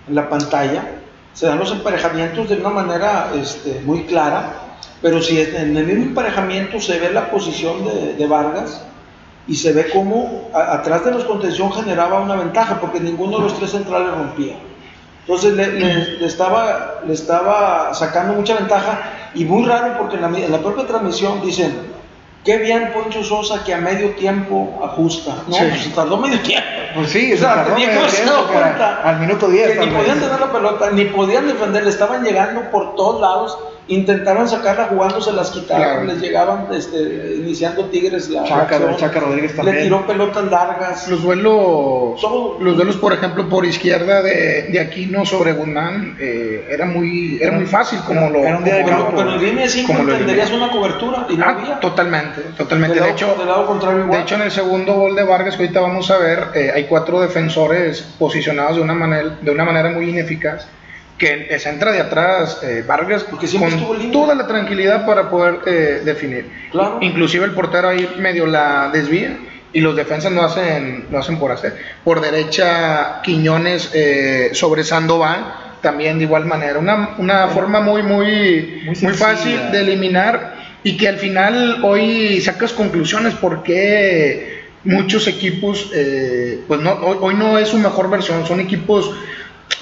en 0.07 0.15
la 0.15 0.29
pantalla, 0.29 1.01
se 1.33 1.47
dan 1.47 1.59
los 1.59 1.73
emparejamientos 1.73 2.49
de 2.49 2.57
una 2.57 2.69
manera 2.69 3.33
este, 3.35 3.81
muy 3.87 4.05
clara, 4.05 4.68
pero 5.01 5.23
si 5.23 5.41
en 5.41 5.77
el 5.77 5.87
mismo 5.87 6.05
emparejamiento 6.05 6.81
se 6.81 6.99
ve 6.99 7.13
la 7.13 7.31
posición 7.31 7.85
de, 7.85 8.15
de 8.15 8.27
Vargas 8.27 8.83
y 9.47 9.57
se 9.57 9.73
ve 9.73 9.89
cómo 9.91 10.51
atrás 10.53 11.05
de 11.05 11.13
los 11.13 11.25
contención 11.25 11.73
generaba 11.73 12.21
una 12.21 12.37
ventaja, 12.37 12.81
porque 12.81 13.01
ninguno 13.01 13.39
de 13.39 13.45
los 13.45 13.59
tres 13.59 13.71
centrales 13.71 14.11
rompía. 14.11 14.57
Entonces 15.29 15.55
le, 15.55 16.25
estaba, 16.25 17.01
le 17.07 17.13
estaba 17.13 17.93
sacando 17.93 18.35
mucha 18.35 18.55
ventaja 18.55 19.31
y 19.35 19.45
muy 19.45 19.67
raro 19.67 19.99
porque 19.99 20.17
en 20.17 20.23
la, 20.23 20.29
en 20.29 20.51
la 20.51 20.59
propia 20.59 20.87
transmisión 20.87 21.43
dicen, 21.43 21.77
qué 22.45 22.57
bien 22.57 22.93
Poncho 22.95 23.23
Sosa 23.23 23.63
que 23.63 23.75
a 23.75 23.79
medio 23.79 24.11
tiempo 24.13 24.81
ajusta. 24.83 25.35
No, 25.47 25.55
sí. 25.55 25.65
pues 25.69 25.95
tardó 25.95 26.17
medio 26.17 26.41
tiempo. 26.41 26.67
Pues 26.95 27.11
sí, 27.11 27.35
o 27.35 27.37
sea, 27.37 27.65
tenía 27.65 27.91
que 27.91 27.99
haberse 27.99 28.25
dado 28.25 28.49
cuenta 28.49 29.03
al 29.03 29.21
minuto 29.21 29.49
10. 29.49 29.79
Que 29.79 29.87
ni 29.87 29.93
podían 29.93 30.19
tener 30.19 30.41
la 30.41 30.53
pelota, 30.53 30.91
ni 30.93 31.05
podían 31.05 31.47
defender, 31.47 31.85
le 31.85 31.91
estaban 31.91 32.25
llegando 32.25 32.71
por 32.71 32.97
todos 32.97 33.21
lados 33.21 33.59
intentaron 33.89 34.49
sacarla 34.49 34.87
jugando, 34.87 35.21
se 35.21 35.33
las 35.33 35.51
quitaron, 35.51 36.07
les 36.07 36.21
llegaban 36.21 36.67
este, 36.73 37.37
iniciando 37.37 37.87
Tigres 37.87 38.29
la 38.29 38.45
Chaca, 38.45 38.97
Chaca 38.97 39.21
Rodríguez 39.21 39.57
también. 39.57 39.77
Le 39.77 39.83
tiró 39.85 40.07
pelotas 40.07 40.45
largas. 40.51 41.09
Los 41.09 41.23
duelos, 41.23 42.21
los 42.61 42.77
duelos 42.77 42.97
por 42.97 43.13
ejemplo, 43.13 43.49
por 43.49 43.65
izquierda 43.65 44.23
de, 44.23 44.69
de 44.71 44.81
Aquino 44.81 45.25
sobre 45.25 45.53
Guzmán, 45.53 46.17
eh, 46.21 46.67
era 46.71 46.85
muy 46.85 47.39
era 47.41 47.53
muy 47.53 47.67
fácil 47.67 48.01
como 48.07 48.29
lo... 48.31 48.41
Era 48.41 48.59
un 48.59 48.65
día 48.65 48.77
de 48.77 48.85
campo, 48.85 49.13
pero 49.17 49.35
en 49.35 49.43
línea 49.43 49.69
5 49.69 49.93
entenderías 49.93 50.51
una 50.53 50.71
cobertura 50.71 51.27
y 51.29 51.37
no 51.37 51.45
ah, 51.45 51.51
había. 51.51 51.81
Totalmente, 51.81 52.43
totalmente. 52.57 52.95
De, 52.95 53.01
de 53.01 53.07
lado, 53.07 53.17
hecho, 53.17 53.35
del 53.39 53.49
lado 53.49 53.67
contrario 53.67 54.05
igual. 54.05 54.19
de 54.19 54.25
hecho, 54.25 54.35
en 54.35 54.43
el 54.43 54.51
segundo 54.51 54.95
gol 54.95 55.15
de 55.15 55.25
Vargas, 55.25 55.57
que 55.57 55.63
ahorita 55.63 55.81
vamos 55.81 56.11
a 56.11 56.19
ver, 56.19 56.49
eh, 56.55 56.71
hay 56.75 56.85
cuatro 56.85 57.21
defensores 57.21 58.03
posicionados 58.19 58.77
de 58.77 58.83
una 58.83 58.95
manera, 58.95 59.39
de 59.41 59.51
una 59.51 59.65
manera 59.65 59.91
muy 59.91 60.11
ineficaz 60.11 60.67
que 61.19 61.59
se 61.59 61.69
entra 61.69 61.91
de 61.91 62.01
atrás 62.01 62.61
eh, 62.63 62.85
Vargas 62.87 63.25
Porque 63.25 63.49
con 63.59 64.13
toda 64.13 64.35
la 64.35 64.47
tranquilidad 64.47 65.05
para 65.05 65.29
poder 65.29 65.61
eh, 65.67 66.03
definir. 66.05 66.47
Claro. 66.71 66.99
Inclusive 67.01 67.45
el 67.45 67.53
portero 67.53 67.89
ahí 67.89 68.09
medio 68.19 68.47
la 68.47 68.91
desvía 68.93 69.37
y 69.73 69.81
los 69.81 69.97
defensas 69.97 70.33
no 70.33 70.43
hacen, 70.43 71.07
no 71.11 71.19
hacen 71.19 71.39
por 71.39 71.51
hacer. 71.51 71.77
Por 72.05 72.21
derecha 72.21 73.21
Quiñones 73.23 73.91
eh, 73.93 74.51
sobre 74.53 74.85
Sandoval, 74.85 75.55
también 75.83 76.19
de 76.19 76.25
igual 76.25 76.47
manera. 76.47 76.79
Una, 76.79 77.11
una 77.19 77.49
forma 77.49 77.81
muy, 77.81 78.03
muy, 78.03 78.83
muy, 78.85 78.97
muy 78.97 79.15
fácil 79.15 79.71
de 79.73 79.81
eliminar 79.81 80.57
y 80.85 80.97
que 80.97 81.09
al 81.09 81.19
final 81.19 81.81
hoy 81.83 82.41
sacas 82.41 82.73
conclusiones 82.73 83.35
porque 83.35 84.63
muchos 84.85 85.27
equipos, 85.27 85.91
eh, 85.93 86.61
pues 86.69 86.81
no, 86.81 86.93
hoy, 86.93 87.19
hoy 87.21 87.35
no 87.35 87.59
es 87.59 87.69
su 87.69 87.79
mejor 87.79 88.09
versión, 88.09 88.47
son 88.47 88.61
equipos 88.61 89.13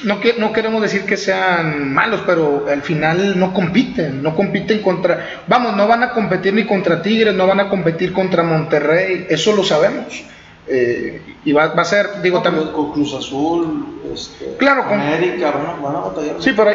no, 0.05 0.20
que, 0.20 0.35
no 0.35 0.53
queremos 0.53 0.83
decir 0.83 1.05
que 1.05 1.16
sean 1.16 1.92
malos, 1.92 2.22
pero 2.27 2.66
al 2.68 2.83
final 2.83 3.38
no 3.38 3.53
compiten, 3.53 4.22
no 4.22 4.35
compiten 4.35 4.83
contra, 4.83 5.42
vamos, 5.46 5.77
no 5.77 5.87
van 5.87 6.03
a 6.03 6.11
competir 6.11 6.55
ni 6.55 6.64
contra 6.64 7.03
Tigres, 7.03 7.35
no 7.35 7.46
van 7.46 7.61
a 7.61 7.68
competir 7.68 8.12
contra 8.12 8.42
Monterrey, 8.42 9.27
eso 9.29 9.55
lo 9.55 9.64
sabemos. 9.64 10.25
Eh, 10.68 11.22
y 11.44 11.53
va, 11.53 11.68
va, 11.68 11.83
a 11.83 11.85
ser, 11.85 12.20
digo, 12.22 12.42
también... 12.42 12.68
Con 12.68 12.92
Cruz 12.92 13.14
Azul, 13.14 14.01
este, 14.12 14.57
claro, 14.59 14.85
con 14.88 15.01
América, 15.01 15.53
bueno, 15.53 15.81
van 15.81 15.96
a 15.96 16.01
batallar. 16.01 16.42
Sí, 16.42 16.51
pero 16.57 16.72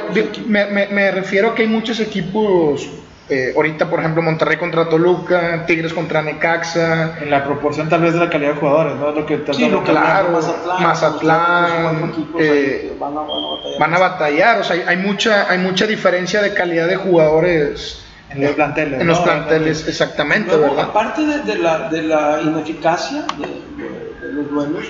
me, 0.48 0.66
me, 0.68 0.88
me, 0.88 1.12
refiero 1.12 1.50
a 1.50 1.56
que 1.56 1.64
hay 1.64 1.68
muchos 1.68 2.00
equipos 2.00 2.90
eh, 3.30 3.54
ahorita, 3.56 3.90
por 3.90 4.00
ejemplo, 4.00 4.22
Monterrey 4.22 4.58
contra 4.58 4.90
Toluca, 4.90 5.66
Tigres 5.66 5.94
contra 5.94 6.22
Necaxa. 6.22 7.18
En 7.22 7.30
la 7.30 7.44
proporción 7.44 7.88
tal 7.88 8.02
vez 8.02 8.14
de 8.14 8.20
la 8.20 8.30
calidad 8.30 8.54
de 8.54 8.60
jugadores, 8.60 8.96
¿no? 8.96 9.12
Lo 9.12 9.26
que 9.26 9.42
sí, 9.54 9.70
lo 9.70 9.84
claro, 9.84 10.32
Mazatlán, 10.32 10.84
Mazatlán 10.84 12.14
eh, 12.40 12.94
van, 13.00 13.18
a, 13.18 13.22
van, 13.22 13.30
a 13.30 13.40
batallar, 13.40 13.80
van, 13.80 13.94
a, 13.94 14.00
batallar. 14.00 14.60
O 14.60 14.64
sea, 14.64 14.76
hay, 14.76 14.84
hay, 14.86 14.98
mucha, 14.98 15.50
hay 15.50 15.60
mucha 15.60 15.88
diferencia 15.88 16.42
de 16.42 16.54
calidad 16.54 16.88
de 16.88 16.98
jugadores. 16.98 18.04
En 18.32 18.44
los 18.44 18.52
planteles. 18.52 19.02
En 19.02 19.08
los 19.08 19.20
¿no? 19.20 19.24
planteles, 19.24 19.88
exactamente, 19.88 20.50
Luego, 20.56 20.76
¿verdad? 20.76 20.90
Aparte 20.90 21.22
de, 21.26 21.40
de, 21.40 21.58
la, 21.58 21.90
de 21.90 22.02
la 22.02 22.42
ineficacia 22.42 23.26
de, 23.38 24.28
de, 24.28 24.34
los 24.34 24.50
duelos, 24.50 24.86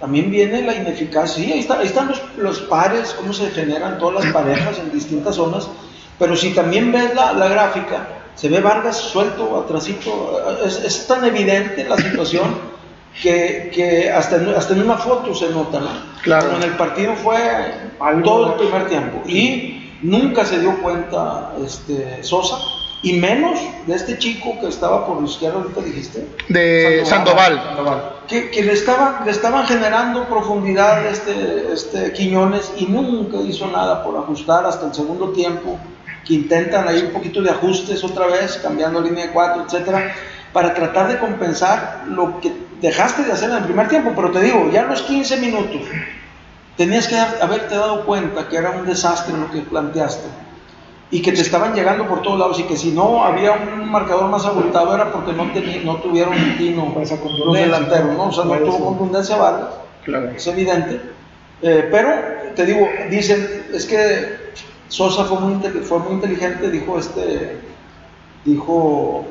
también 0.00 0.30
viene 0.30 0.62
la 0.62 0.74
ineficacia. 0.74 1.44
Sí, 1.44 1.52
ahí, 1.52 1.60
está, 1.60 1.78
ahí 1.78 1.86
están 1.86 2.08
los, 2.08 2.22
los 2.38 2.60
pares, 2.62 3.14
cómo 3.14 3.32
se 3.32 3.50
generan 3.50 3.98
todas 3.98 4.24
las 4.24 4.32
parejas 4.32 4.78
en 4.78 4.92
distintas 4.92 5.36
zonas 5.36 5.68
pero 6.18 6.36
si 6.36 6.50
también 6.50 6.92
ves 6.92 7.14
la, 7.14 7.32
la 7.32 7.48
gráfica, 7.48 8.08
se 8.34 8.48
ve 8.48 8.60
Vargas 8.60 8.96
suelto, 8.96 9.60
atrasito, 9.60 10.60
es, 10.64 10.78
es 10.84 11.06
tan 11.06 11.24
evidente 11.24 11.84
la 11.84 11.96
situación 11.96 12.74
que, 13.22 13.70
que 13.72 14.10
hasta, 14.10 14.36
en, 14.36 14.48
hasta 14.50 14.74
en 14.74 14.82
una 14.82 14.96
foto 14.96 15.34
se 15.34 15.50
nota, 15.50 15.80
¿no? 15.80 15.90
Claro. 16.22 16.46
Pero 16.46 16.56
en 16.56 16.70
el 16.70 16.76
partido 16.76 17.14
fue 17.14 17.38
todo 18.24 18.52
el 18.52 18.54
primer 18.54 18.88
tiempo 18.88 19.22
y 19.26 19.92
nunca 20.02 20.44
se 20.44 20.58
dio 20.58 20.80
cuenta 20.82 21.52
este, 21.64 22.22
Sosa 22.22 22.56
y 23.02 23.12
menos 23.14 23.60
de 23.86 23.94
este 23.94 24.18
chico 24.18 24.58
que 24.60 24.68
estaba 24.68 25.06
por 25.06 25.20
la 25.20 25.28
izquierda, 25.28 25.58
ahorita 25.58 25.80
dijiste. 25.82 26.26
De 26.48 27.02
Sandoval. 27.04 27.62
Sandoval. 27.62 28.12
Que, 28.26 28.50
que, 28.50 28.62
le, 28.62 28.72
estaban, 28.72 29.24
le 29.26 29.30
estaban 29.30 29.66
generando 29.66 30.24
profundidad 30.24 31.06
este, 31.06 31.72
este 31.72 32.12
Quiñones 32.14 32.72
y 32.78 32.86
nunca 32.86 33.36
hizo 33.42 33.66
nada 33.66 34.02
por 34.02 34.16
ajustar 34.16 34.64
hasta 34.64 34.86
el 34.86 34.94
segundo 34.94 35.28
tiempo 35.30 35.78
que 36.24 36.34
intentan 36.34 36.88
ahí 36.88 37.02
un 37.02 37.12
poquito 37.12 37.42
de 37.42 37.50
ajustes 37.50 38.02
otra 38.02 38.26
vez, 38.26 38.58
cambiando 38.62 39.00
línea 39.00 39.26
de 39.26 39.32
4, 39.32 39.64
etcétera, 39.66 40.14
para 40.52 40.72
tratar 40.72 41.08
de 41.08 41.18
compensar 41.18 42.04
lo 42.08 42.40
que 42.40 42.52
dejaste 42.80 43.24
de 43.24 43.32
hacer 43.32 43.50
en 43.50 43.56
el 43.56 43.64
primer 43.64 43.88
tiempo. 43.88 44.12
Pero 44.14 44.30
te 44.30 44.40
digo, 44.40 44.70
ya 44.72 44.82
a 44.82 44.86
los 44.86 45.02
15 45.02 45.36
minutos 45.38 45.82
tenías 46.76 47.06
que 47.08 47.16
haberte 47.16 47.74
dado 47.74 48.04
cuenta 48.04 48.48
que 48.48 48.56
era 48.56 48.70
un 48.70 48.86
desastre 48.86 49.36
lo 49.36 49.50
que 49.50 49.60
planteaste 49.60 50.28
y 51.10 51.22
que 51.22 51.32
te 51.32 51.42
estaban 51.42 51.74
llegando 51.74 52.08
por 52.08 52.22
todos 52.22 52.38
lados 52.38 52.58
y 52.58 52.64
que 52.64 52.76
si 52.76 52.90
no 52.90 53.24
había 53.24 53.52
un 53.52 53.90
marcador 53.90 54.28
más 54.28 54.44
abultado 54.46 54.94
era 54.94 55.12
porque 55.12 55.32
no, 55.32 55.44
no 55.84 55.96
tuvieron 55.98 56.34
un 56.34 56.56
tino 56.56 56.92
los 56.94 57.54
delanteros, 57.54 58.16
¿no? 58.16 58.24
o 58.24 58.32
sea, 58.32 58.44
no 58.44 58.54
tuvo 58.56 58.86
contundencia 58.86 59.36
Vargas, 59.36 59.74
claro. 60.04 60.30
es 60.30 60.46
evidente. 60.46 61.00
Eh, 61.62 61.88
pero 61.90 62.10
te 62.56 62.66
digo, 62.66 62.88
dicen, 63.10 63.66
es 63.72 63.86
que 63.86 64.43
Sosa 64.94 65.24
fue 65.24 65.40
muy, 65.40 65.60
fue 65.82 65.98
muy 65.98 66.12
inteligente, 66.12 66.70
dijo 66.70 66.96
este, 67.00 67.58
dijo 68.44 69.26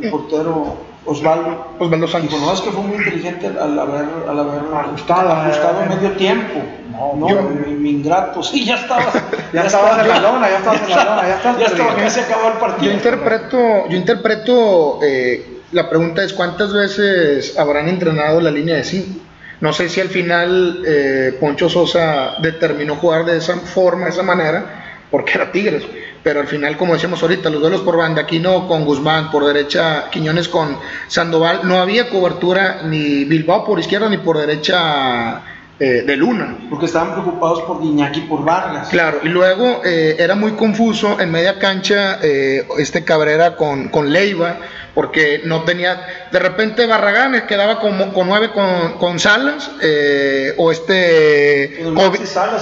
el 0.00 0.10
portero 0.10 0.78
Osvaldo. 1.04 1.66
Osvaldo 1.78 2.08
Sánchez. 2.08 2.30
Dijo, 2.30 2.46
no, 2.46 2.52
es 2.54 2.60
que 2.62 2.70
fue 2.70 2.82
muy 2.82 2.96
inteligente 2.96 3.46
al 3.48 3.78
haber, 3.78 4.06
al 4.26 4.40
haber 4.40 4.62
ajustado, 4.74 5.30
ajustado 5.30 5.82
eh, 5.82 5.88
medio 5.90 6.12
tiempo. 6.12 6.62
No, 6.90 7.12
no 7.16 7.28
yo, 7.28 7.42
mi, 7.42 7.74
mi, 7.74 7.90
ingrato, 7.90 8.42
sí, 8.42 8.64
ya 8.64 8.76
estaba. 8.76 9.12
ya, 9.52 9.60
ya 9.60 9.64
estabas 9.66 10.00
en 10.00 10.08
la 10.08 10.20
lona, 10.20 10.48
ya 10.48 10.56
estabas 10.56 10.82
en 10.82 10.90
la 10.90 11.04
lona, 11.04 11.28
ya 11.28 11.36
estabas. 11.36 11.60
Ya 11.60 11.66
estaba, 11.66 11.96
que 11.96 12.10
se 12.10 12.20
acabó 12.20 12.48
el 12.48 12.54
partido. 12.54 12.90
Yo 12.90 12.92
interpreto, 12.92 13.88
yo 13.90 13.96
interpreto 13.98 14.98
eh, 15.02 15.60
la 15.72 15.90
pregunta 15.90 16.24
es 16.24 16.32
¿cuántas 16.32 16.72
veces 16.72 17.58
habrán 17.58 17.90
entrenado 17.90 18.40
la 18.40 18.50
línea 18.50 18.76
de 18.76 18.84
5? 18.84 19.20
No 19.60 19.74
sé 19.74 19.90
si 19.90 20.00
al 20.00 20.08
final 20.08 20.82
eh, 20.86 21.36
Poncho 21.38 21.68
Sosa 21.68 22.36
determinó 22.38 22.96
jugar 22.96 23.26
de 23.26 23.36
esa 23.36 23.56
forma, 23.56 24.06
de 24.06 24.10
esa 24.10 24.22
manera, 24.22 24.81
porque 25.12 25.32
era 25.34 25.52
Tigres. 25.52 25.84
pero 26.22 26.40
al 26.40 26.48
final, 26.48 26.76
como 26.76 26.94
decíamos 26.94 27.22
ahorita, 27.22 27.50
los 27.50 27.60
duelos 27.60 27.82
por 27.82 27.96
banda, 27.96 28.22
Aquino 28.22 28.66
con 28.66 28.84
Guzmán, 28.84 29.30
por 29.30 29.44
derecha 29.44 30.08
Quiñones 30.10 30.48
con 30.48 30.78
Sandoval, 31.06 31.60
no 31.64 31.78
había 31.78 32.08
cobertura 32.08 32.80
ni 32.84 33.24
Bilbao 33.24 33.64
por 33.64 33.78
izquierda 33.78 34.08
ni 34.08 34.16
por 34.16 34.38
derecha 34.38 35.42
eh, 35.78 36.02
de 36.06 36.16
Luna. 36.16 36.56
Porque 36.70 36.86
estaban 36.86 37.12
preocupados 37.12 37.60
por 37.62 37.82
Guiñaki 37.82 38.20
y 38.20 38.22
por 38.22 38.44
Vargas. 38.44 38.88
Claro, 38.88 39.20
y 39.22 39.28
luego 39.28 39.82
eh, 39.84 40.16
era 40.18 40.34
muy 40.34 40.52
confuso 40.52 41.20
en 41.20 41.30
media 41.30 41.58
cancha 41.58 42.18
eh, 42.22 42.66
este 42.78 43.04
Cabrera 43.04 43.56
con, 43.56 43.88
con 43.88 44.10
Leiva 44.10 44.58
porque 44.94 45.42
no 45.44 45.62
tenía, 45.62 46.28
de 46.30 46.38
repente 46.38 46.86
Barragán 46.86 47.46
quedaba 47.46 47.80
como, 47.80 48.12
con 48.12 48.26
nueve 48.26 48.50
con, 48.50 48.98
con 48.98 49.18
Salas, 49.18 49.70
eh, 49.80 50.54
o 50.58 50.70
este 50.70 51.82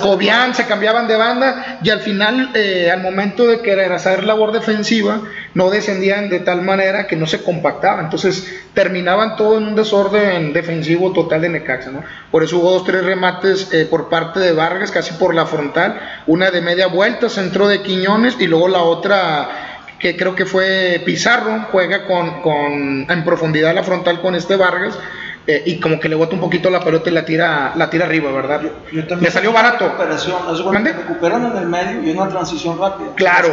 Cobian 0.00 0.54
se 0.54 0.66
cambiaban 0.66 1.08
de 1.08 1.16
banda, 1.16 1.80
y 1.82 1.90
al 1.90 2.00
final, 2.00 2.50
eh, 2.54 2.90
al 2.90 3.02
momento 3.02 3.46
de 3.46 3.60
querer 3.60 3.92
hacer 3.92 4.24
labor 4.24 4.52
defensiva, 4.52 5.22
no 5.54 5.70
descendían 5.70 6.28
de 6.28 6.40
tal 6.40 6.62
manera 6.62 7.06
que 7.08 7.16
no 7.16 7.26
se 7.26 7.42
compactaban, 7.42 8.04
entonces 8.04 8.60
terminaban 8.74 9.34
todo 9.34 9.58
en 9.58 9.64
un 9.64 9.74
desorden 9.74 10.52
defensivo 10.52 11.12
total 11.12 11.40
de 11.40 11.48
Necaxa, 11.48 11.90
¿no? 11.90 12.04
Por 12.30 12.44
eso 12.44 12.58
hubo 12.58 12.70
dos, 12.70 12.84
tres 12.84 13.04
remates 13.04 13.72
eh, 13.72 13.86
por 13.90 14.08
parte 14.08 14.38
de 14.38 14.52
Vargas, 14.52 14.92
casi 14.92 15.14
por 15.14 15.34
la 15.34 15.46
frontal, 15.46 16.00
una 16.28 16.52
de 16.52 16.60
media 16.60 16.86
vuelta, 16.86 17.28
centro 17.28 17.66
de 17.66 17.82
Quiñones, 17.82 18.36
y 18.38 18.46
luego 18.46 18.68
la 18.68 18.82
otra 18.82 19.69
que 20.00 20.16
creo 20.16 20.34
que 20.34 20.46
fue 20.46 21.02
Pizarro, 21.04 21.66
juega 21.70 22.06
con, 22.06 22.40
con 22.42 23.06
en 23.08 23.24
profundidad 23.24 23.74
la 23.74 23.84
frontal 23.84 24.20
con 24.20 24.34
este 24.34 24.56
Vargas. 24.56 24.98
Eh, 25.46 25.62
y 25.64 25.80
como 25.80 25.98
que 25.98 26.08
le 26.08 26.14
bota 26.14 26.34
un 26.34 26.40
poquito 26.40 26.68
la 26.68 26.80
pelota 26.80 27.08
y 27.08 27.12
la 27.14 27.24
tira, 27.24 27.72
la 27.74 27.88
tira 27.88 28.04
arriba, 28.04 28.30
¿verdad? 28.30 28.60
Yo, 28.92 29.02
le 29.16 29.30
salió 29.30 29.52
barato. 29.52 29.86
Recuperación, 29.86 30.84
recuperan 30.84 31.46
en 31.46 31.56
el 31.56 31.66
medio 31.66 32.02
y 32.02 32.10
una 32.10 32.28
transición 32.28 32.78
rápida. 32.78 33.14
Claro. 33.16 33.48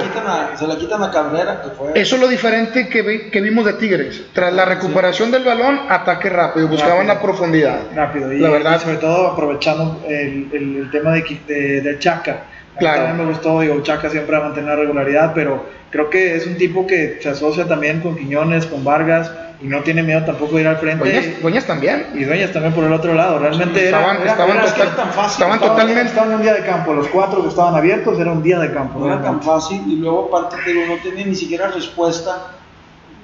Se, 0.56 0.68
la 0.68 0.78
quitan 0.78 1.02
a 1.02 1.10
Cabrera, 1.10 1.62
que 1.64 1.70
fue... 1.70 1.94
Eso 1.96 2.16
es 2.16 2.22
lo 2.22 2.28
diferente 2.28 2.90
que, 2.90 3.30
que 3.32 3.42
vimos 3.42 3.66
de 3.66 3.74
Tigres. 3.74 4.22
Tras 4.34 4.54
la 4.54 4.66
recuperación 4.66 5.32
del 5.32 5.46
balón, 5.46 5.80
ataque 5.90 6.30
rápido, 6.30 6.68
buscaban 6.68 7.08
la 7.08 7.22
profundidad. 7.22 7.80
Rápido, 7.96 8.34
y, 8.34 8.40
la 8.40 8.50
verdad. 8.50 8.82
sobre 8.82 8.98
todo 8.98 9.28
aprovechando 9.28 10.04
el, 10.08 10.50
el, 10.52 10.92
tema 10.92 11.14
de, 11.14 11.40
de, 11.48 11.82
de 11.82 12.00
Chaca. 12.00 12.44
Claro. 12.80 13.04
También 13.04 13.28
me 13.28 13.34
gustó, 13.34 13.60
digo, 13.62 13.82
Chaca 13.82 14.10
siempre 14.10 14.36
a 14.36 14.42
mantener 14.42 14.78
regularidad, 14.78 15.34
pero 15.34 15.66
creo 15.90 16.10
que 16.10 16.36
es 16.36 16.46
un 16.48 16.58
tipo 16.58 16.86
que 16.86 17.20
se 17.22 17.30
asocia 17.30 17.66
también 17.66 18.02
con 18.02 18.16
Quiñones, 18.16 18.66
con 18.66 18.84
Vargas 18.84 19.32
y 19.62 19.68
no 19.68 19.82
tiene 19.82 20.04
miedo 20.04 20.24
tampoco 20.24 20.56
de 20.56 20.62
ir 20.62 20.68
al 20.68 20.78
frente. 20.78 21.38
Dueñas, 21.42 21.66
también. 21.66 22.08
Y 22.13 22.24
Dueñas 22.24 22.52
también 22.52 22.74
por 22.74 22.84
el 22.84 22.94
otro 22.94 23.13
lado. 23.13 23.40
Realmente 23.40 23.86
estaban, 23.86 24.18
estaban, 24.18 24.58
tan 24.58 25.12
fácil, 25.12 25.32
estaban, 25.32 25.60
totalmente. 25.60 26.10
Estaban 26.10 26.36
un 26.36 26.42
día 26.42 26.54
de 26.54 26.63
campo. 26.63 26.94
Los 26.94 27.08
cuatro 27.08 27.42
que 27.42 27.50
estaban 27.50 27.76
abiertos 27.76 28.20
era 28.20 28.32
un 28.32 28.44
día 28.44 28.60
de 28.60 28.72
campo. 28.72 29.00
No 29.00 29.08
era 29.08 29.22
tan 29.22 29.42
fácil 29.42 29.82
y 29.88 29.96
luego 29.96 30.28
aparte 30.28 30.58
que 30.63 30.74
no 30.74 30.96
tenía 31.02 31.26
ni 31.26 31.36
siquiera 31.36 31.70
respuesta. 31.70 32.52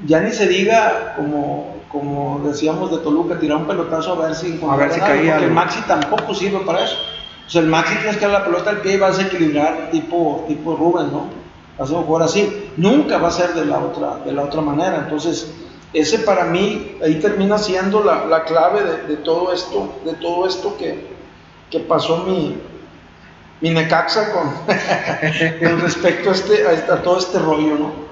Ya 0.06 0.22
ni 0.22 0.32
se 0.32 0.48
diga 0.48 1.13
como, 1.16 1.78
como 1.88 2.42
decíamos 2.46 2.92
de 2.92 2.98
Toluca, 2.98 3.39
tirar 3.39 3.58
un 3.58 3.68
pelotazo 3.68 4.13
a 4.13 4.28
ver 4.28 4.36
si 4.36 4.60
a 4.68 4.76
ver 4.76 4.92
si 4.92 5.00
caía. 5.00 5.34
Porque 5.34 5.46
el 5.46 5.52
Maxi 5.52 5.82
tampoco 5.82 6.34
sirve 6.34 6.60
para 6.66 6.84
eso. 6.84 6.98
O 7.46 7.50
sea, 7.50 7.62
el 7.62 7.68
Maxi 7.68 7.96
tienes 7.96 8.18
que 8.18 8.26
dar 8.26 8.32
la 8.32 8.46
pelota 8.46 8.70
al 8.70 8.82
pie 8.82 8.94
y 8.94 8.98
vas 8.98 9.20
a 9.20 9.24
equilibrar 9.24 9.90
tipo, 9.92 10.46
tipo 10.48 10.76
Rubén, 10.76 11.12
¿no? 11.12 11.44
hacemos 11.80 12.06
jugar 12.06 12.24
así. 12.24 12.72
Nunca 12.78 13.18
va 13.18 13.28
a 13.30 13.32
ser 13.32 13.54
de 13.54 13.66
la 13.66 13.80
otra, 13.80 14.20
de 14.26 14.32
la 14.32 14.44
otra 14.44 14.62
manera. 14.62 14.98
Entonces, 14.98 15.52
ese 15.94 16.20
para 16.20 16.46
mí, 16.46 16.98
ahí 17.04 17.16
termina 17.16 17.58
siendo 17.58 18.04
la, 18.04 18.26
la 18.26 18.44
clave 18.44 18.84
de, 18.84 19.16
de, 19.16 19.18
todo 19.18 19.54
esto, 19.54 20.00
de 20.06 20.14
todo 20.14 20.48
esto 20.48 20.76
que, 20.78 21.08
que 21.70 21.80
pasó 21.80 22.24
mi, 22.26 22.58
mi 23.62 23.70
Necaxa 23.70 24.32
con, 24.32 24.50
con 25.60 25.82
respecto 25.82 26.30
a, 26.30 26.34
este, 26.34 26.68
a, 26.68 27.02
todo 27.02 27.20
este 27.20 27.40
rollo, 27.40 27.78
¿no? 27.78 28.04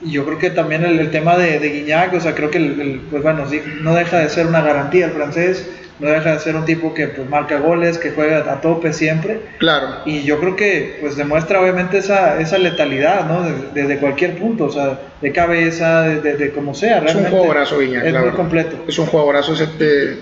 Y 0.00 0.12
yo 0.12 0.24
creo 0.24 0.38
que 0.38 0.50
también 0.50 0.84
el, 0.84 0.98
el 0.98 1.10
tema 1.12 1.36
de, 1.36 1.60
de, 1.60 1.68
Guiñac, 1.68 2.14
o 2.14 2.20
sea, 2.20 2.34
creo 2.34 2.50
que, 2.50 2.58
el, 2.58 3.06
pues 3.08 3.22
bueno, 3.22 3.48
sí, 3.48 3.62
no 3.82 3.94
deja 3.94 4.18
de 4.18 4.28
ser 4.28 4.46
una 4.46 4.60
garantía 4.60 5.06
el 5.06 5.12
francés 5.12 5.68
no 6.02 6.10
deja 6.10 6.32
de 6.32 6.40
ser 6.40 6.56
un 6.56 6.64
tipo 6.64 6.92
que 6.92 7.06
pues, 7.06 7.28
marca 7.28 7.60
goles, 7.60 7.96
que 7.96 8.10
juega 8.10 8.38
a 8.52 8.60
tope 8.60 8.92
siempre. 8.92 9.40
Claro. 9.58 9.86
Y 10.04 10.24
yo 10.24 10.40
creo 10.40 10.56
que 10.56 10.98
pues 11.00 11.16
demuestra 11.16 11.60
obviamente 11.60 11.98
esa, 11.98 12.40
esa 12.40 12.58
letalidad, 12.58 13.28
¿no? 13.28 13.44
Desde, 13.72 13.98
cualquier 13.98 14.36
punto, 14.36 14.64
o 14.64 14.70
sea, 14.70 14.98
de 15.22 15.32
cabeza, 15.32 16.02
de, 16.02 16.36
de, 16.36 16.50
como 16.50 16.74
sea. 16.74 17.00
Realmente 17.00 17.28
es 17.28 17.32
un 17.32 17.38
jugadorazo, 17.38 17.78
Viña. 17.78 18.04
Es 18.04 18.12
muy 18.12 18.30
completo. 18.30 18.76
Es 18.86 18.98
un 18.98 19.06
jugadorazo. 19.06 19.54
Ese 19.54 19.68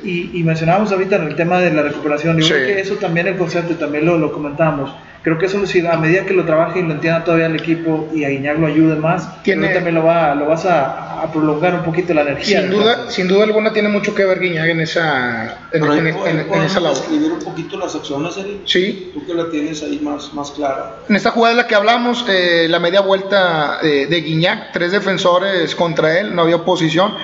y, 0.04 0.38
y 0.38 0.42
mencionábamos 0.44 0.92
ahorita 0.92 1.16
en 1.16 1.22
el 1.28 1.34
tema 1.34 1.58
de 1.58 1.72
la 1.72 1.82
recuperación, 1.82 2.38
yo 2.38 2.46
creo 2.46 2.66
que 2.66 2.80
eso 2.80 2.94
también 2.96 3.26
el 3.26 3.36
concepto, 3.36 3.74
también 3.74 4.04
lo, 4.06 4.18
lo 4.18 4.32
comentamos 4.32 4.92
creo 5.22 5.38
que 5.38 5.46
eso 5.46 5.66
si 5.66 5.86
a 5.86 5.96
medida 5.96 6.24
que 6.24 6.32
lo 6.32 6.44
trabaje 6.44 6.80
y 6.80 6.82
lo 6.82 6.92
entienda 6.92 7.24
todavía 7.24 7.46
el 7.46 7.56
equipo 7.56 8.08
y 8.14 8.24
a 8.24 8.30
Iñak 8.30 8.58
lo 8.58 8.66
ayude 8.66 8.96
más, 8.96 9.42
tiene, 9.42 9.68
también 9.68 9.94
lo, 9.94 10.04
va, 10.04 10.34
lo 10.34 10.46
vas 10.46 10.64
a, 10.64 11.22
a, 11.22 11.30
prolongar 11.30 11.74
un 11.74 11.82
poquito 11.82 12.14
la 12.14 12.22
energía. 12.22 12.62
Sin 12.62 12.70
duda, 12.70 13.10
sin 13.10 13.28
duda 13.28 13.44
alguna 13.44 13.72
tiene 13.72 13.88
mucho 13.88 14.14
que 14.14 14.24
ver 14.24 14.40
Guiñac 14.40 14.68
en 14.68 14.80
esa, 14.80 15.58
en, 15.72 15.84
en, 15.84 16.06
en, 16.06 16.62
esa 16.62 16.80
labor. 16.80 16.96
escribir 16.96 17.32
un 17.32 17.38
poquito 17.40 17.78
las 17.78 17.94
acciones, 17.94 18.36
Eric? 18.38 18.60
Sí. 18.64 19.10
Tú 19.12 19.26
que 19.26 19.34
la 19.34 19.50
tienes 19.50 19.82
ahí 19.82 19.98
más, 20.00 20.32
más 20.32 20.50
clara. 20.52 20.96
En 21.08 21.16
esta 21.16 21.30
jugada 21.30 21.54
de 21.54 21.62
la 21.62 21.68
que 21.68 21.74
hablamos, 21.74 22.24
eh, 22.28 22.66
la 22.68 22.78
media 22.78 23.02
vuelta 23.02 23.78
eh, 23.82 24.06
de 24.08 24.20
Guiñac, 24.20 24.72
tres 24.72 24.89
defensores 24.92 25.74
contra 25.74 26.18
él, 26.18 26.35
no 26.35 26.42
había 26.42 26.57
oposición. 26.57 27.14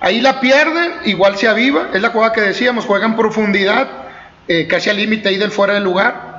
Ahí 0.00 0.20
la 0.20 0.40
pierde, 0.40 0.92
igual 1.04 1.36
se 1.36 1.48
aviva, 1.48 1.88
es 1.92 2.00
la 2.00 2.10
jugada 2.10 2.32
que 2.32 2.40
decíamos, 2.40 2.86
juega 2.86 3.06
en 3.06 3.16
profundidad, 3.16 3.88
eh, 4.48 4.66
casi 4.66 4.90
al 4.90 4.96
límite 4.96 5.28
ahí 5.28 5.36
del 5.36 5.50
fuera 5.50 5.74
de 5.74 5.80
lugar 5.80 6.30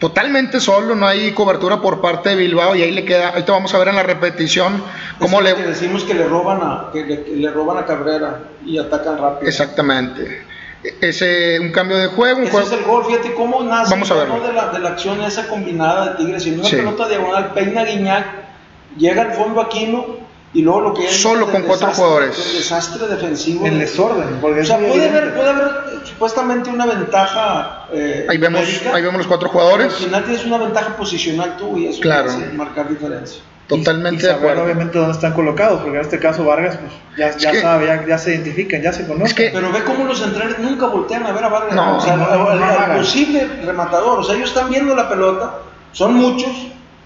totalmente 0.00 0.60
solo, 0.60 0.96
no 0.96 1.06
hay 1.06 1.32
cobertura 1.32 1.80
por 1.80 2.00
parte 2.00 2.30
de 2.30 2.36
Bilbao 2.36 2.74
y 2.74 2.82
ahí 2.82 2.90
le 2.90 3.04
queda, 3.04 3.28
ahorita 3.28 3.52
vamos 3.52 3.72
a 3.74 3.78
ver 3.78 3.88
en 3.88 3.96
la 3.96 4.02
repetición 4.02 4.82
cómo 5.18 5.42
le... 5.42 5.54
decimos 5.54 6.04
que 6.04 6.14
le 6.14 6.26
roban 6.26 6.58
a, 6.62 6.88
que 6.90 7.04
le, 7.04 7.50
roban 7.50 7.76
a 7.76 7.84
Cabrera 7.84 8.40
y 8.64 8.78
atacan 8.78 9.18
rápido. 9.18 9.48
Exactamente. 9.48 10.46
Ese, 11.02 11.60
un 11.60 11.70
cambio 11.70 11.98
de 11.98 12.06
juego. 12.06 12.38
Un 12.38 12.46
Ese 12.46 12.62
es 12.62 12.72
el 12.72 12.84
gol, 12.84 13.04
fíjate 13.04 13.34
cómo 13.34 13.62
nace 13.62 13.90
vamos 13.90 14.10
a 14.10 14.14
de, 14.14 14.52
la, 14.54 14.72
de 14.72 14.78
la 14.78 14.88
acción 14.88 15.20
esa 15.22 15.46
combinada 15.46 16.12
de 16.12 16.16
Tigres. 16.16 16.46
Y 16.46 16.52
una 16.52 16.66
pelota 16.66 17.06
diagonal, 17.06 17.52
peina 17.52 17.84
Guiñac, 17.84 18.26
llega 18.96 19.20
al 19.20 19.32
fondo 19.34 19.60
Aquino 19.60 20.16
y 20.52 20.62
luego 20.62 20.80
lo 20.80 20.94
que 20.94 21.06
es 21.06 21.22
solo 21.22 21.50
con 21.50 21.62
cuatro 21.62 21.92
jugadores. 21.92 22.46
el 22.46 22.58
desastre 22.58 23.06
defensivo 23.06 23.66
el 23.66 23.78
desorden 23.78 24.40
o 24.42 24.64
sea 24.64 24.78
puede 24.78 25.08
haber, 25.08 25.34
puede 25.34 25.48
haber 25.48 25.70
supuestamente 26.04 26.70
una 26.70 26.86
ventaja 26.86 27.86
eh, 27.92 28.26
ahí 28.28 28.36
vemos 28.38 28.62
ahí 28.92 29.02
vemos 29.02 29.18
los 29.18 29.26
cuatro 29.26 29.48
jugadores. 29.48 29.92
al 29.92 30.04
final 30.04 30.24
tienes 30.24 30.44
una 30.44 30.58
ventaja 30.58 30.96
posicional 30.96 31.56
tú 31.56 31.76
y 31.76 31.86
eso 31.86 32.00
claro. 32.00 32.32
marcar 32.54 32.88
diferencia. 32.88 33.42
Totalmente 33.68 34.24
y, 34.24 34.26
de 34.26 34.32
acuerdo. 34.32 34.64
obviamente 34.64 34.98
dónde 34.98 35.12
están 35.12 35.32
colocados 35.32 35.82
porque 35.82 35.98
en 35.98 36.04
este 36.04 36.18
caso 36.18 36.44
Vargas 36.44 36.76
pues 36.78 36.92
ya, 37.16 37.36
ya 37.38 37.60
sabe 37.60 37.86
ya, 37.86 38.04
ya, 38.04 38.18
se 38.18 38.34
identifican 38.34 38.82
ya 38.82 38.92
se 38.92 39.06
conocen. 39.06 39.52
Pero 39.52 39.70
ve 39.70 39.84
cómo 39.84 40.04
los 40.04 40.18
centrales 40.18 40.58
nunca 40.58 40.86
voltean 40.86 41.24
a 41.24 41.32
ver 41.32 41.44
a 41.44 41.48
Vargas. 41.48 41.74
No, 41.76 41.98
o 41.98 42.00
sea 42.00 42.16
no, 42.16 42.52
el, 42.52 42.98
posible 42.98 43.46
rematador 43.64 44.18
o 44.18 44.24
sea 44.24 44.34
ellos 44.34 44.48
están 44.48 44.68
viendo 44.70 44.96
la 44.96 45.08
pelota 45.08 45.58
son 45.92 46.14
muchos 46.14 46.50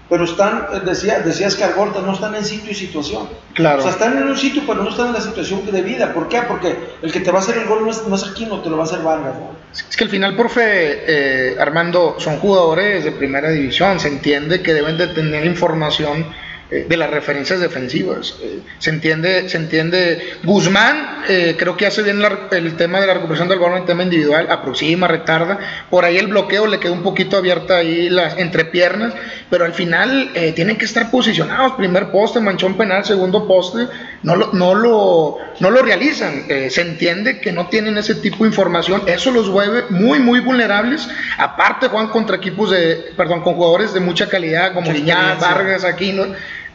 pero 0.09 0.25
están, 0.25 0.67
eh, 0.73 0.81
decía, 0.85 1.19
decías 1.19 1.55
que 1.55 1.63
Algorta 1.63 2.01
no 2.01 2.13
están 2.13 2.35
en 2.35 2.45
sitio 2.45 2.71
y 2.71 2.75
situación. 2.75 3.27
Claro. 3.53 3.79
O 3.79 3.81
sea, 3.81 3.91
están 3.91 4.17
en 4.17 4.27
un 4.27 4.37
sitio, 4.37 4.63
pero 4.67 4.83
no 4.83 4.89
están 4.89 5.07
en 5.07 5.13
la 5.13 5.21
situación 5.21 5.65
de 5.69 5.81
vida. 5.81 6.13
¿Por 6.13 6.29
qué? 6.29 6.41
Porque 6.47 6.77
el 7.01 7.11
que 7.11 7.21
te 7.21 7.31
va 7.31 7.39
a 7.39 7.41
hacer 7.41 7.57
el 7.57 7.65
gol 7.65 7.83
no 7.83 7.91
es, 7.91 8.05
no 8.07 8.15
es 8.15 8.23
aquí, 8.23 8.45
no 8.45 8.61
te 8.61 8.69
lo 8.69 8.77
va 8.77 8.83
a 8.83 8.85
hacer 8.85 8.99
Vargas. 8.99 9.35
¿no? 9.35 9.55
Es 9.71 9.97
que 9.97 10.03
al 10.03 10.09
final, 10.09 10.35
profe 10.35 10.63
eh, 10.63 11.57
Armando, 11.59 12.15
son 12.19 12.37
jugadores 12.37 13.03
de 13.03 13.11
primera 13.11 13.49
división. 13.49 13.99
Se 13.99 14.07
entiende 14.07 14.61
que 14.61 14.73
deben 14.73 14.97
de 14.97 15.07
tener 15.07 15.45
información 15.45 16.25
eh, 16.71 16.87
de 16.89 16.97
las 16.97 17.11
referencias 17.11 17.59
defensivas. 17.59 18.37
Eh, 18.41 18.59
se 18.79 18.89
entiende, 18.89 19.47
se 19.49 19.57
entiende. 19.57 20.37
Guzmán 20.43 21.23
eh, 21.29 21.55
creo 21.59 21.77
que 21.77 21.85
hace 21.85 22.01
bien 22.01 22.19
el 22.51 22.75
tema 22.75 22.99
de 22.99 23.05
la 23.05 23.13
recuperación 23.13 23.47
del 23.47 23.59
balón 23.59 23.77
en 23.77 23.85
tema 23.85 24.01
individual, 24.01 24.47
aproxima, 24.49 25.07
retarda. 25.07 25.59
Por 25.91 26.05
ahí 26.05 26.17
el 26.17 26.25
bloqueo 26.25 26.65
le 26.65 26.79
quedó 26.79 26.93
un 26.93 27.03
poquito 27.03 27.37
abierta 27.37 27.77
ahí 27.77 28.09
las 28.09 28.39
entrepiernas, 28.39 29.13
pero 29.51 29.65
al 29.65 29.75
final 29.75 30.31
tienen 30.55 30.77
que 30.77 30.85
estar 30.85 31.11
posicionados. 31.11 31.73
Primer 31.73 32.09
poste, 32.09 32.39
manchón 32.39 32.75
penal, 32.75 33.05
segundo 33.05 33.47
poste, 33.47 33.87
no 34.25 34.35
lo, 34.35 34.53
no 34.53 34.73
lo, 34.73 35.37
no 35.59 35.69
lo 35.69 35.81
realizan. 35.83 36.45
se 36.47 36.81
entiende 36.81 37.39
que 37.39 37.51
no 37.51 37.67
tienen 37.67 37.97
ese 37.97 38.15
tipo 38.15 38.43
de 38.43 38.49
información. 38.49 39.03
Eso 39.05 39.31
los 39.31 39.49
vuelve 39.49 39.83
muy, 39.89 40.19
muy 40.19 40.39
vulnerables. 40.39 41.07
Aparte, 41.37 41.87
juegan 41.87 42.09
contra 42.09 42.37
equipos 42.37 42.71
de, 42.71 43.13
perdón, 43.15 43.41
con 43.41 43.53
jugadores 43.53 43.93
de 43.93 43.99
mucha 43.99 44.27
calidad 44.27 44.73
como 44.73 44.91
Guiñá, 44.91 45.35
Vargas, 45.35 45.85
Aquino 45.85 46.25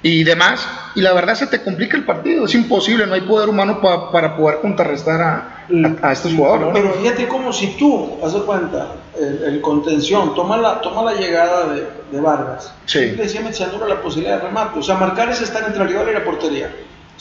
y 0.03 0.25
demás, 0.25 0.67
y 0.95 1.03
la 1.03 1.13
verdad 1.13 1.35
se 1.35 1.47
te 1.47 1.61
complica 1.61 1.95
el 1.95 2.05
partido, 2.05 2.47
es 2.47 2.55
imposible, 2.55 3.07
no 3.07 3.13
hay 3.13 3.21
poder 3.21 3.51
humano 3.51 3.83
para 3.83 4.35
poder 4.35 4.61
contrarrestar 4.61 5.21
a, 5.21 5.67
a, 6.01 6.13
estos 6.13 6.33
jugadores. 6.33 6.69
Pero 6.73 6.95
fíjate 6.95 7.29
como 7.29 7.53
si 7.53 7.77
tú, 7.77 8.19
haz 8.25 8.33
de 8.33 8.41
cuenta, 8.41 8.95
el, 9.19 9.61
contención, 9.61 10.35
toma 10.35 10.57
la, 10.57 10.81
toma 10.81 11.03
la 11.03 11.21
llegada 11.21 11.75
de, 11.75 11.87
de 12.11 12.21
Vargas, 12.21 12.73
sí. 12.87 13.11
decía 13.11 13.53
se 13.53 13.67
la 13.67 14.01
posibilidad 14.01 14.39
de 14.39 14.47
remate, 14.47 14.79
o 14.79 14.83
sea, 14.83 14.95
marcar 14.95 15.29
es 15.29 15.43
estar 15.43 15.65
entre 15.65 15.83
el 15.83 15.89
rival 15.91 16.09
y 16.09 16.15
la 16.15 16.25
portería. 16.25 16.71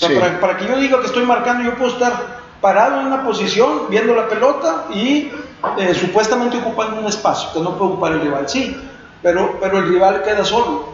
O 0.02 0.08
sea, 0.08 0.20
para, 0.20 0.39
para, 0.39 0.58
que 0.58 0.66
yo 0.66 0.78
diga 0.78 1.00
que 1.00 1.08
estoy 1.08 1.26
marcando, 1.26 1.64
yo 1.64 1.76
puedo 1.76 1.91
estar 1.91 2.39
parado 2.62 3.02
en 3.02 3.08
una 3.08 3.24
posición, 3.24 3.89
viendo 3.89 4.16
la 4.16 4.28
pelota 4.28 4.86
y 4.93 5.32
eh, 5.78 5.93
supuestamente 5.93 6.58
ocupando 6.58 7.02
un 7.02 7.08
espacio 7.08 7.52
que 7.54 7.60
no 7.60 7.78
puede 7.78 7.91
ocupar 7.91 8.12
el 8.14 8.22
rival, 8.22 8.47
sí, 8.47 8.76
pero, 9.22 9.58
pero 9.60 9.80
el 9.80 9.89
rival 9.89 10.24
queda 10.24 10.45
solo. 10.45 10.89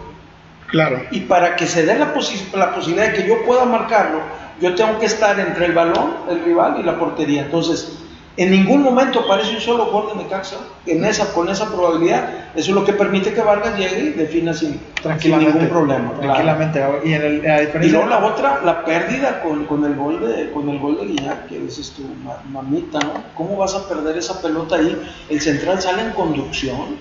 Claro. 0.67 1.01
Y 1.11 1.21
para 1.21 1.55
que 1.55 1.67
se 1.67 1.85
dé 1.85 1.97
la, 1.97 2.13
la 2.53 2.73
posibilidad 2.73 3.07
de 3.07 3.13
que 3.13 3.27
yo 3.27 3.45
pueda 3.45 3.65
marcarlo, 3.65 4.19
yo 4.59 4.73
tengo 4.73 4.97
que 4.99 5.05
estar 5.05 5.39
entre 5.39 5.67
el 5.67 5.73
balón, 5.73 6.15
el 6.29 6.43
rival 6.43 6.77
y 6.79 6.83
la 6.83 6.97
portería. 6.97 7.43
Entonces, 7.43 7.99
en 8.37 8.51
ningún 8.51 8.83
momento 8.83 9.21
aparece 9.21 9.55
un 9.55 9.61
solo 9.61 9.85
gol 9.85 10.09
de 10.09 10.23
Necaxa 10.23 10.57
en 10.85 11.05
esa, 11.05 11.31
con 11.33 11.47
esa 11.47 11.67
probabilidad. 11.67 12.49
Eso 12.53 12.71
es 12.71 12.75
lo 12.75 12.83
que 12.83 12.91
permite 12.91 13.33
que 13.33 13.39
Vargas 13.39 13.77
llegue 13.77 13.99
y 13.99 14.09
defina 14.09 14.53
sin, 14.53 14.79
ningún 15.23 15.69
problema. 15.69 16.11
Tranquilamente. 16.19 16.83
Y, 17.05 17.13
en 17.13 17.21
el, 17.21 17.85
y 17.85 17.89
luego 17.89 18.07
la 18.07 18.25
otra, 18.25 18.61
la 18.65 18.83
pérdida 18.83 19.41
con, 19.41 19.65
con, 19.65 19.85
el 19.85 19.95
gol 19.95 20.19
de 20.27 20.51
con 20.51 20.67
el 20.67 20.79
gol 20.79 20.97
de 20.97 21.05
Guiñac, 21.05 21.47
que 21.47 21.59
dices 21.59 21.91
tu 21.91 22.03
mamita, 22.51 22.99
¿no? 22.99 23.23
¿Cómo 23.35 23.55
vas 23.55 23.73
a 23.73 23.87
perder 23.87 24.17
esa 24.17 24.41
pelota 24.41 24.75
ahí? 24.75 25.01
El 25.29 25.39
central 25.39 25.81
sale 25.81 26.01
en 26.01 26.11
conducción. 26.11 26.97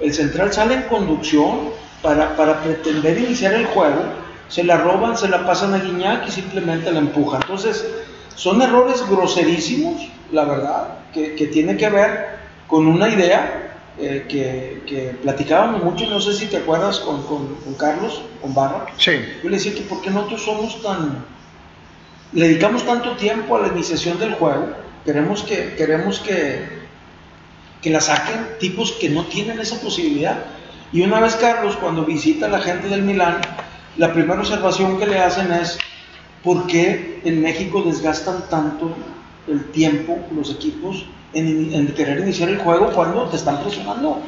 El 0.00 0.14
central 0.14 0.54
sale 0.54 0.74
en 0.74 0.82
conducción 0.84 1.68
para, 2.02 2.34
para 2.34 2.62
pretender 2.62 3.18
iniciar 3.18 3.52
el 3.52 3.66
juego. 3.66 4.04
Se 4.48 4.64
la 4.64 4.78
roban, 4.78 5.18
se 5.18 5.28
la 5.28 5.44
pasan 5.44 5.74
a 5.74 5.78
Guiñac 5.78 6.26
y 6.26 6.30
simplemente 6.30 6.90
la 6.90 7.00
empujan. 7.00 7.42
Entonces, 7.42 7.86
son 8.34 8.62
errores 8.62 9.04
groserísimos 9.06 10.08
la 10.32 10.44
verdad, 10.44 10.98
que, 11.12 11.34
que 11.34 11.46
tiene 11.46 11.76
que 11.76 11.88
ver 11.88 12.38
con 12.66 12.86
una 12.86 13.08
idea 13.08 13.70
eh, 13.98 14.24
que, 14.28 14.82
que, 14.86 15.14
platicábamos 15.22 15.82
mucho, 15.82 16.06
no 16.06 16.20
sé 16.20 16.32
si 16.32 16.46
te 16.46 16.58
acuerdas 16.58 17.00
con, 17.00 17.22
con, 17.24 17.54
con, 17.56 17.74
Carlos, 17.74 18.22
con 18.40 18.54
Barra. 18.54 18.86
Sí. 18.96 19.12
Yo 19.42 19.50
le 19.50 19.56
decía 19.56 19.74
que 19.74 19.82
por 19.82 20.00
qué 20.00 20.10
nosotros 20.10 20.42
somos 20.42 20.80
tan, 20.82 21.24
le 22.32 22.48
dedicamos 22.48 22.84
tanto 22.86 23.16
tiempo 23.16 23.56
a 23.56 23.60
la 23.60 23.68
iniciación 23.68 24.18
del 24.18 24.34
juego, 24.34 24.68
queremos 25.04 25.42
que, 25.42 25.74
queremos 25.74 26.20
que, 26.20 26.80
que 27.82 27.90
la 27.90 28.00
saquen 28.00 28.58
tipos 28.58 28.92
que 28.92 29.10
no 29.10 29.24
tienen 29.26 29.58
esa 29.58 29.80
posibilidad. 29.80 30.44
Y 30.92 31.02
una 31.02 31.20
vez 31.20 31.34
Carlos, 31.36 31.76
cuando 31.76 32.04
visita 32.04 32.46
a 32.46 32.48
la 32.48 32.60
gente 32.60 32.88
del 32.88 33.02
Milán, 33.02 33.40
la 33.96 34.12
primera 34.12 34.40
observación 34.40 34.98
que 34.98 35.06
le 35.06 35.18
hacen 35.18 35.52
es, 35.52 35.78
¿por 36.42 36.66
qué 36.66 37.20
en 37.24 37.42
México 37.42 37.82
desgastan 37.82 38.48
tanto 38.48 38.94
el 39.50 39.70
tiempo 39.70 40.18
los 40.34 40.50
equipos 40.50 41.04
en, 41.32 41.86
querer 41.94 42.20
iniciar 42.20 42.48
el 42.48 42.58
juego 42.58 42.90
cuando 42.92 43.24
te 43.24 43.36
están 43.36 43.62
presionando. 43.62 44.18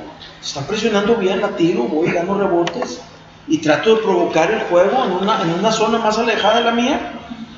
Te 0.40 0.46
están 0.46 0.64
presionando 0.64 1.16
bien, 1.16 1.40
la 1.40 1.56
tiro, 1.56 1.84
voy, 1.84 2.10
gano 2.10 2.38
rebotes 2.38 3.00
y 3.48 3.58
trato 3.58 3.96
de 3.96 4.02
provocar 4.02 4.50
el 4.50 4.60
juego 4.62 5.04
en 5.04 5.12
una, 5.12 5.42
en 5.42 5.50
una 5.50 5.72
zona 5.72 5.98
más 5.98 6.18
alejada 6.18 6.58
de 6.58 6.64
la 6.64 6.72
mía. 6.72 7.12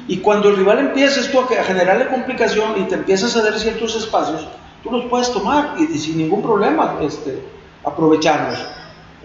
Y 0.06 0.18
cuando 0.18 0.50
el 0.50 0.56
rival 0.56 0.78
empieza 0.78 1.20
esto 1.20 1.40
a, 1.40 1.64
generarle 1.64 2.08
complicación 2.08 2.74
y 2.80 2.84
te 2.84 2.94
empieza 2.94 3.26
a 3.26 3.30
ceder 3.30 3.58
ciertos 3.58 3.96
espacios, 3.96 4.46
tú 4.82 4.90
los 4.90 5.06
puedes 5.06 5.32
tomar 5.32 5.74
y, 5.78 5.98
sin 5.98 6.18
ningún 6.18 6.42
problema 6.42 6.96
este, 7.02 7.42
aprovecharlos. 7.84 8.58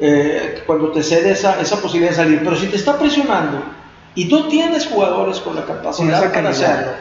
Eh, 0.02 0.64
cuando 0.66 0.92
te 0.92 1.04
cede 1.04 1.32
esa, 1.32 1.60
esa 1.60 1.82
posibilidad 1.82 2.12
de 2.12 2.16
salir. 2.16 2.40
Pero 2.42 2.56
si 2.56 2.68
te 2.68 2.78
está 2.78 2.98
presionando 2.98 3.62
y 4.16 4.26
no 4.26 4.48
tienes 4.48 4.88
jugadores 4.88 5.40
con 5.40 5.56
la 5.56 5.66
capacidad 5.66 6.32
para 6.34 6.50
hacerlo, 6.50 6.92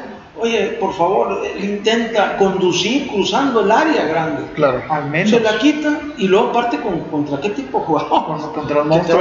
Oye, 0.40 0.76
por 0.80 0.94
favor, 0.94 1.42
intenta 1.60 2.36
conducir 2.36 3.08
cruzando 3.08 3.60
el 3.60 3.70
área 3.70 4.04
grande. 4.04 4.44
Claro, 4.54 4.82
al 4.88 5.10
menos. 5.10 5.30
Se 5.30 5.40
la 5.40 5.58
quita 5.58 6.00
y 6.16 6.28
luego 6.28 6.52
parte 6.52 6.78
con, 6.78 7.00
contra 7.04 7.40
qué 7.40 7.50
tipo 7.50 7.80
de 7.80 7.84
jugador. 7.84 8.52
Contra 8.52 8.76
los 8.76 8.86
monstruos. 8.86 9.06
Te 9.06 9.14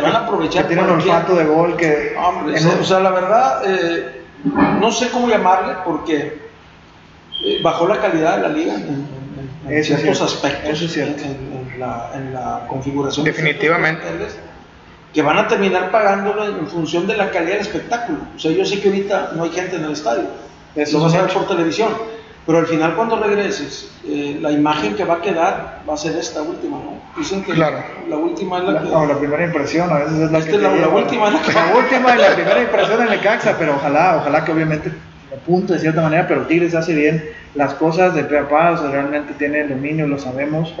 van 0.00 0.14
a, 0.14 0.18
aprovechar. 0.18 0.62
Que 0.62 0.74
tienen 0.74 0.90
olfato 0.90 1.36
de 1.36 1.44
gol 1.44 1.76
que. 1.76 2.14
Hombre, 2.16 2.56
o 2.58 2.84
sea, 2.84 3.00
la 3.00 3.10
verdad, 3.10 3.62
eh, 3.64 4.22
no 4.80 4.90
sé 4.90 5.10
cómo 5.10 5.28
llamarle 5.28 5.74
porque 5.84 6.50
eh, 7.44 7.60
bajó 7.62 7.86
la 7.86 8.00
calidad 8.00 8.36
de 8.36 8.42
la 8.42 8.48
liga 8.48 8.74
en, 8.74 9.06
en, 9.68 9.84
ciertos 9.84 10.20
aspectos. 10.20 10.70
Eso 10.70 10.84
es 10.86 10.92
cierto. 10.92 11.22
En, 11.22 11.78
la, 11.78 12.10
en 12.14 12.34
la 12.34 12.66
configuración. 12.68 13.24
Definitivamente 13.24 14.04
que 15.12 15.22
van 15.22 15.38
a 15.38 15.48
terminar 15.48 15.90
pagándolo 15.90 16.44
en 16.46 16.66
función 16.68 17.06
de 17.06 17.16
la 17.16 17.30
calidad 17.30 17.54
del 17.54 17.62
espectáculo. 17.62 18.18
O 18.36 18.38
sea, 18.38 18.52
yo 18.52 18.64
sé 18.64 18.80
que 18.80 18.88
ahorita 18.88 19.32
no 19.34 19.44
hay 19.44 19.50
gente 19.50 19.76
en 19.76 19.84
el 19.84 19.92
estadio, 19.92 20.24
eso 20.74 20.98
lo 20.98 21.04
vas 21.04 21.14
a 21.14 21.22
ver 21.22 21.32
por 21.32 21.48
televisión, 21.48 21.92
pero 22.46 22.58
al 22.58 22.66
final 22.66 22.94
cuando 22.94 23.16
regreses, 23.16 23.90
eh, 24.06 24.38
la 24.40 24.50
imagen 24.50 24.94
que 24.94 25.04
va 25.04 25.14
a 25.14 25.20
quedar 25.20 25.82
va 25.88 25.94
a 25.94 25.96
ser 25.96 26.16
esta 26.16 26.42
última, 26.42 26.78
¿no? 26.78 27.00
Dicen 27.16 27.42
que 27.42 27.52
claro. 27.52 27.82
la, 28.08 28.16
última 28.16 28.58
es 28.58 28.64
la, 28.64 28.82
que... 28.82 28.88
No, 28.88 29.06
la 29.06 29.18
primera 29.18 29.44
impresión 29.44 29.90
a 29.90 29.98
veces 29.98 30.18
es 30.18 30.30
la 30.30 30.44
que... 30.44 30.58
La, 30.58 30.76
la, 30.76 30.88
última 30.88 31.26
es 31.28 31.34
la 31.34 31.42
que... 31.42 31.52
La 31.52 31.74
última 31.76 32.14
y 32.14 32.18
la 32.18 32.34
primera 32.34 32.62
impresión 32.62 33.02
en 33.02 33.12
el 33.12 33.20
Caxa, 33.20 33.56
pero 33.58 33.74
ojalá, 33.74 34.18
ojalá 34.20 34.44
que 34.44 34.52
obviamente 34.52 34.92
punto 35.46 35.72
de 35.72 35.78
cierta 35.78 36.02
manera, 36.02 36.26
pero 36.28 36.46
Tigres 36.46 36.74
hace 36.74 36.94
bien 36.94 37.22
las 37.54 37.74
cosas 37.74 38.14
de 38.14 38.24
pe 38.24 38.38
a 38.38 38.44
realmente 38.90 39.34
tiene 39.38 39.62
el 39.62 39.70
dominio, 39.70 40.06
lo 40.06 40.18
sabemos, 40.18 40.74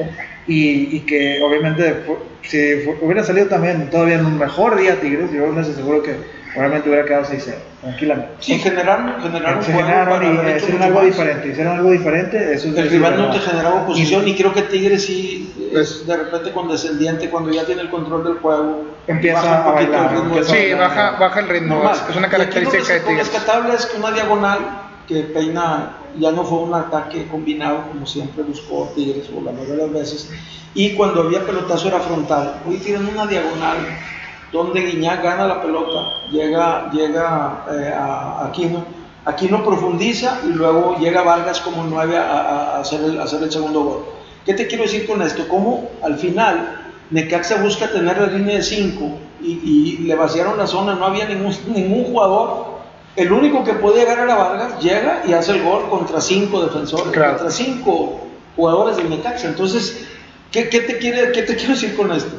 y, 0.46 0.96
y 0.96 1.00
que 1.00 1.40
obviamente 1.42 1.96
si 2.42 2.58
hubiera 3.00 3.24
salido 3.24 3.46
también 3.46 3.90
todavía 3.90 4.18
en 4.18 4.26
un 4.26 4.38
mejor 4.38 4.78
día 4.78 5.00
Tigres, 5.00 5.30
yo 5.32 5.52
les 5.52 5.68
aseguro 5.68 6.02
que 6.02 6.14
probablemente 6.52 6.88
hubiera 6.88 7.04
quedado 7.04 7.24
6-0, 7.24 7.54
tranquilamente. 7.80 8.32
Sí, 8.40 8.58
generaron, 8.58 9.22
generaron, 9.22 9.62
se 9.64 9.72
generaron 9.72 10.22
y 10.24 10.56
hicieron 10.56 10.82
algo 10.82 11.02
diferente, 11.02 11.48
hicieron 11.48 11.76
algo 11.76 11.90
diferente. 11.90 12.54
Eso 12.54 12.68
el 12.68 12.90
rival 12.90 13.16
no 13.16 13.30
te 13.30 13.38
generaba 13.38 13.82
oposición 13.82 14.26
y, 14.26 14.34
creo 14.34 14.52
que 14.52 14.62
Tigres 14.62 15.04
sí 15.04 15.70
es 15.72 16.06
de 16.06 16.16
repente 16.16 16.52
condescendiente 16.52 17.30
cuando 17.30 17.50
ya 17.50 17.64
tiene 17.64 17.82
el 17.82 17.90
control 17.90 18.24
del 18.24 18.34
juego. 18.34 18.84
Empieza 19.06 19.64
a 19.64 19.72
bailar. 19.72 20.12
El 20.12 20.22
ritmo 20.22 20.42
sí, 20.42 20.74
baja, 20.74 21.16
baja 21.18 21.40
el 21.40 21.48
ritmo, 21.48 21.90
es 22.08 22.16
una 22.16 22.28
característica 22.28 22.94
de 22.94 23.00
Tigres. 23.00 23.26
Lo 23.26 23.32
rescatable 23.32 23.74
es 23.74 23.86
que 23.86 23.98
una 23.98 24.10
diagonal 24.10 24.58
que 25.06 25.22
peina 25.24 25.96
ya 26.18 26.30
no 26.32 26.44
fue 26.44 26.58
un 26.60 26.74
ataque 26.74 27.26
combinado 27.28 27.88
como 27.88 28.06
siempre 28.06 28.42
buscó 28.42 28.92
Tigres 28.94 29.28
o 29.36 29.40
la 29.40 29.52
mayoría 29.52 29.74
de 29.74 29.82
las 29.82 29.92
veces 29.92 30.30
y 30.74 30.94
cuando 30.94 31.22
había 31.22 31.44
pelotazo 31.44 31.88
era 31.88 32.00
frontal 32.00 32.60
hoy 32.66 32.78
tiran 32.78 33.06
una 33.08 33.26
diagonal 33.26 33.76
donde 34.52 34.80
Guiñac 34.80 35.22
gana 35.22 35.46
la 35.46 35.62
pelota 35.62 36.06
llega, 36.30 36.90
llega 36.90 37.64
eh, 37.70 37.92
a 37.94 38.46
Aquino 38.46 38.84
Aquino 39.24 39.62
profundiza 39.62 40.40
y 40.44 40.52
luego 40.52 40.96
llega 40.98 41.22
Vargas 41.22 41.60
como 41.60 41.84
nueve 41.84 42.16
a, 42.16 42.22
a, 42.22 42.80
hacer 42.80 43.02
el, 43.04 43.20
hacer 43.20 43.42
el 43.42 43.52
segundo 43.52 43.82
gol 43.82 44.04
¿qué 44.44 44.54
te 44.54 44.66
quiero 44.66 44.84
decir 44.84 45.06
con 45.06 45.22
esto? 45.22 45.46
como 45.48 45.90
al 46.02 46.18
final 46.18 46.76
Necaxa 47.10 47.62
busca 47.62 47.88
tener 47.88 48.18
la 48.18 48.28
línea 48.28 48.56
de 48.56 48.62
5 48.62 49.18
y, 49.42 49.50
y, 49.64 49.98
le 50.04 50.14
vaciaron 50.14 50.56
la 50.56 50.66
zona, 50.66 50.94
no 50.94 51.06
había 51.06 51.26
ningún, 51.26 51.54
ningún 51.74 52.04
jugador 52.04 52.70
el 53.16 53.32
único 53.32 53.64
que 53.64 53.74
puede 53.74 54.00
llegar 54.00 54.20
a 54.20 54.26
la 54.26 54.36
Vargas 54.36 54.80
llega 54.80 55.22
y 55.26 55.32
hace 55.32 55.52
el 55.52 55.62
gol 55.62 55.88
contra 55.90 56.20
cinco 56.20 56.62
defensores, 56.62 57.06
contra 57.06 57.50
cinco 57.50 58.20
jugadores 58.54 58.96
del 58.96 59.10
Necaxa. 59.10 59.48
Entonces, 59.48 60.06
¿qué, 60.52 60.64
te 60.64 60.98
quiere, 60.98 61.32
¿qué 61.32 61.42
te 61.42 61.56
quiero 61.56 61.74
decir 61.74 61.96
con 61.96 62.12
esto? 62.12 62.30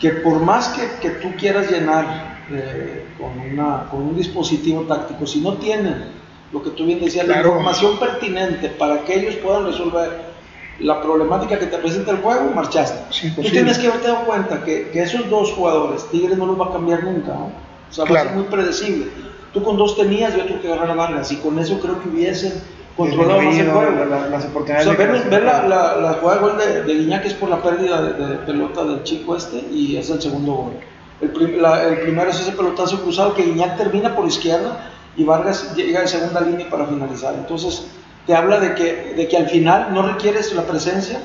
Que 0.00 0.10
por 0.10 0.40
más 0.40 0.68
que, 0.68 1.00
que 1.00 1.10
tú 1.16 1.34
quieras 1.36 1.70
llenar 1.70 2.38
eh, 2.50 3.06
con, 3.18 3.38
una, 3.38 3.88
con 3.90 4.02
un 4.02 4.16
dispositivo 4.16 4.82
táctico, 4.82 5.26
si 5.26 5.40
no 5.40 5.54
tienen 5.54 6.16
lo 6.52 6.62
que 6.62 6.70
tú 6.70 6.84
bien 6.86 7.00
decías, 7.00 7.26
la 7.26 7.38
información 7.38 7.98
pertinente 7.98 8.68
para 8.68 9.04
que 9.04 9.18
ellos 9.18 9.36
puedan 9.36 9.66
resolver 9.66 10.36
la 10.78 11.00
problemática 11.00 11.58
que 11.58 11.66
te 11.66 11.78
presenta 11.78 12.12
el 12.12 12.18
juego, 12.18 12.50
marchaste. 12.54 13.30
tú 13.34 13.42
tienes 13.42 13.78
que 13.78 13.88
haberte 13.88 14.08
dado 14.08 14.26
cuenta 14.26 14.62
que, 14.62 14.90
que, 14.90 15.02
esos 15.02 15.28
dos 15.30 15.52
jugadores, 15.52 16.06
Tigres 16.10 16.36
no 16.36 16.46
los 16.46 16.60
va 16.60 16.66
a 16.66 16.72
cambiar 16.72 17.02
nunca, 17.02 17.32
¿no? 17.32 17.46
o 17.46 17.92
sea, 17.92 18.04
va 18.04 18.20
a 18.20 18.22
ser 18.24 18.32
muy 18.32 18.44
predecible. 18.44 19.06
Tú 19.52 19.62
con 19.62 19.76
dos 19.76 19.96
tenías 19.96 20.36
y 20.36 20.40
otro 20.40 20.60
que 20.60 20.68
agarrar 20.68 20.90
a 20.90 20.94
Vargas, 20.94 21.32
y 21.32 21.36
con 21.36 21.58
eso 21.58 21.80
creo 21.80 22.00
que 22.02 22.10
hubiesen 22.10 22.52
controlado 22.96 23.42
más 23.42 23.58
el 23.58 23.70
juego. 23.70 24.04
las 24.30 24.44
oportunidades 24.46 24.86
o 24.86 24.94
sea, 24.94 25.06
ver, 25.06 25.42
la, 25.42 25.62
la, 25.62 25.96
la, 25.96 26.12
jugada 26.14 26.40
de 26.40 26.46
gol 26.46 26.58
de, 26.58 26.82
de 26.82 26.94
Guiñac 26.94 27.26
es 27.26 27.34
por 27.34 27.48
la 27.50 27.62
pérdida 27.62 28.02
de, 28.02 28.36
pelota 28.38 28.84
del 28.84 29.02
chico 29.02 29.36
este 29.36 29.58
y 29.70 29.96
es 29.96 30.08
el 30.10 30.20
segundo 30.20 30.52
gol. 30.52 30.72
El, 31.20 31.28
el, 31.30 32.00
primero 32.00 32.30
es 32.30 32.40
ese 32.40 32.52
pelotazo 32.52 33.02
cruzado 33.02 33.34
que 33.34 33.44
Guiñac 33.44 33.76
termina 33.76 34.14
por 34.14 34.26
izquierda 34.26 34.90
y 35.16 35.24
Vargas 35.24 35.74
llega 35.76 36.00
en 36.00 36.08
segunda 36.08 36.40
línea 36.40 36.68
para 36.68 36.86
finalizar. 36.86 37.34
Entonces, 37.34 37.86
te 38.26 38.34
habla 38.34 38.60
de 38.60 38.74
que, 38.74 39.14
de 39.14 39.28
que 39.28 39.36
al 39.36 39.48
final 39.48 39.88
no 39.92 40.02
requieres 40.02 40.54
la 40.54 40.62
presencia, 40.62 41.20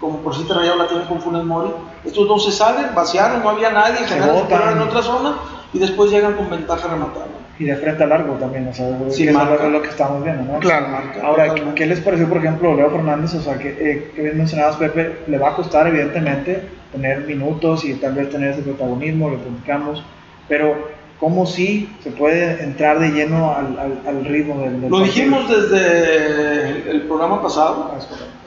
como 0.00 0.18
por 0.18 0.34
si 0.34 0.44
te 0.44 0.52
rayado 0.54 0.76
la 0.76 0.86
tiene 0.86 1.04
con 1.06 1.20
Funes 1.20 1.44
Mori. 1.44 1.70
Estos 2.04 2.28
dos 2.28 2.44
se 2.44 2.52
salen, 2.52 2.94
vaciaron, 2.94 3.42
no 3.42 3.50
había 3.50 3.70
nadie, 3.70 4.06
generan 4.06 4.76
en 4.76 4.82
otra 4.82 5.02
zona 5.02 5.36
y 5.72 5.78
después 5.78 6.10
llegan 6.10 6.34
con 6.34 6.48
ventaja 6.48 6.88
rematada 6.88 7.26
y 7.58 7.64
de 7.64 7.76
frente 7.76 8.04
a 8.04 8.06
largo 8.06 8.34
también, 8.34 8.68
o 8.68 8.74
sea, 8.74 8.86
sí, 9.10 9.24
que 9.24 9.30
es 9.30 9.34
lo, 9.34 9.82
que 9.82 9.88
estamos 9.88 10.22
viendo, 10.22 10.52
¿no? 10.52 10.58
Claro, 10.58 10.88
Ahora, 11.22 11.54
¿qué 11.74 11.86
les 11.86 12.00
pareció, 12.00 12.28
por 12.28 12.38
ejemplo, 12.38 12.74
Leo 12.74 12.90
Fernández? 12.90 13.34
O 13.34 13.40
sea, 13.40 13.58
que, 13.58 13.70
eh, 13.70 14.12
que 14.14 14.22
bien 14.22 14.36
mencionabas, 14.36 14.76
Pepe, 14.76 15.20
le 15.26 15.38
va 15.38 15.50
a 15.50 15.56
costar, 15.56 15.86
evidentemente, 15.86 16.62
tener 16.92 17.20
minutos 17.20 17.84
y 17.84 17.94
tal 17.94 18.14
vez 18.14 18.28
tener 18.30 18.50
ese 18.50 18.62
protagonismo, 18.62 19.30
lo 19.30 19.38
platicamos, 19.38 20.04
pero 20.48 20.76
¿cómo 21.18 21.46
sí 21.46 21.90
se 22.02 22.10
puede 22.10 22.62
entrar 22.62 22.98
de 22.98 23.08
lleno 23.08 23.54
al, 23.54 23.78
al, 23.78 24.00
al 24.06 24.24
ritmo 24.26 24.60
del, 24.60 24.82
del 24.82 24.90
Lo 24.90 25.00
dijimos 25.00 25.48
desde 25.48 26.90
el 26.90 27.02
programa 27.02 27.40
pasado, 27.40 27.92
ah, 27.94 27.98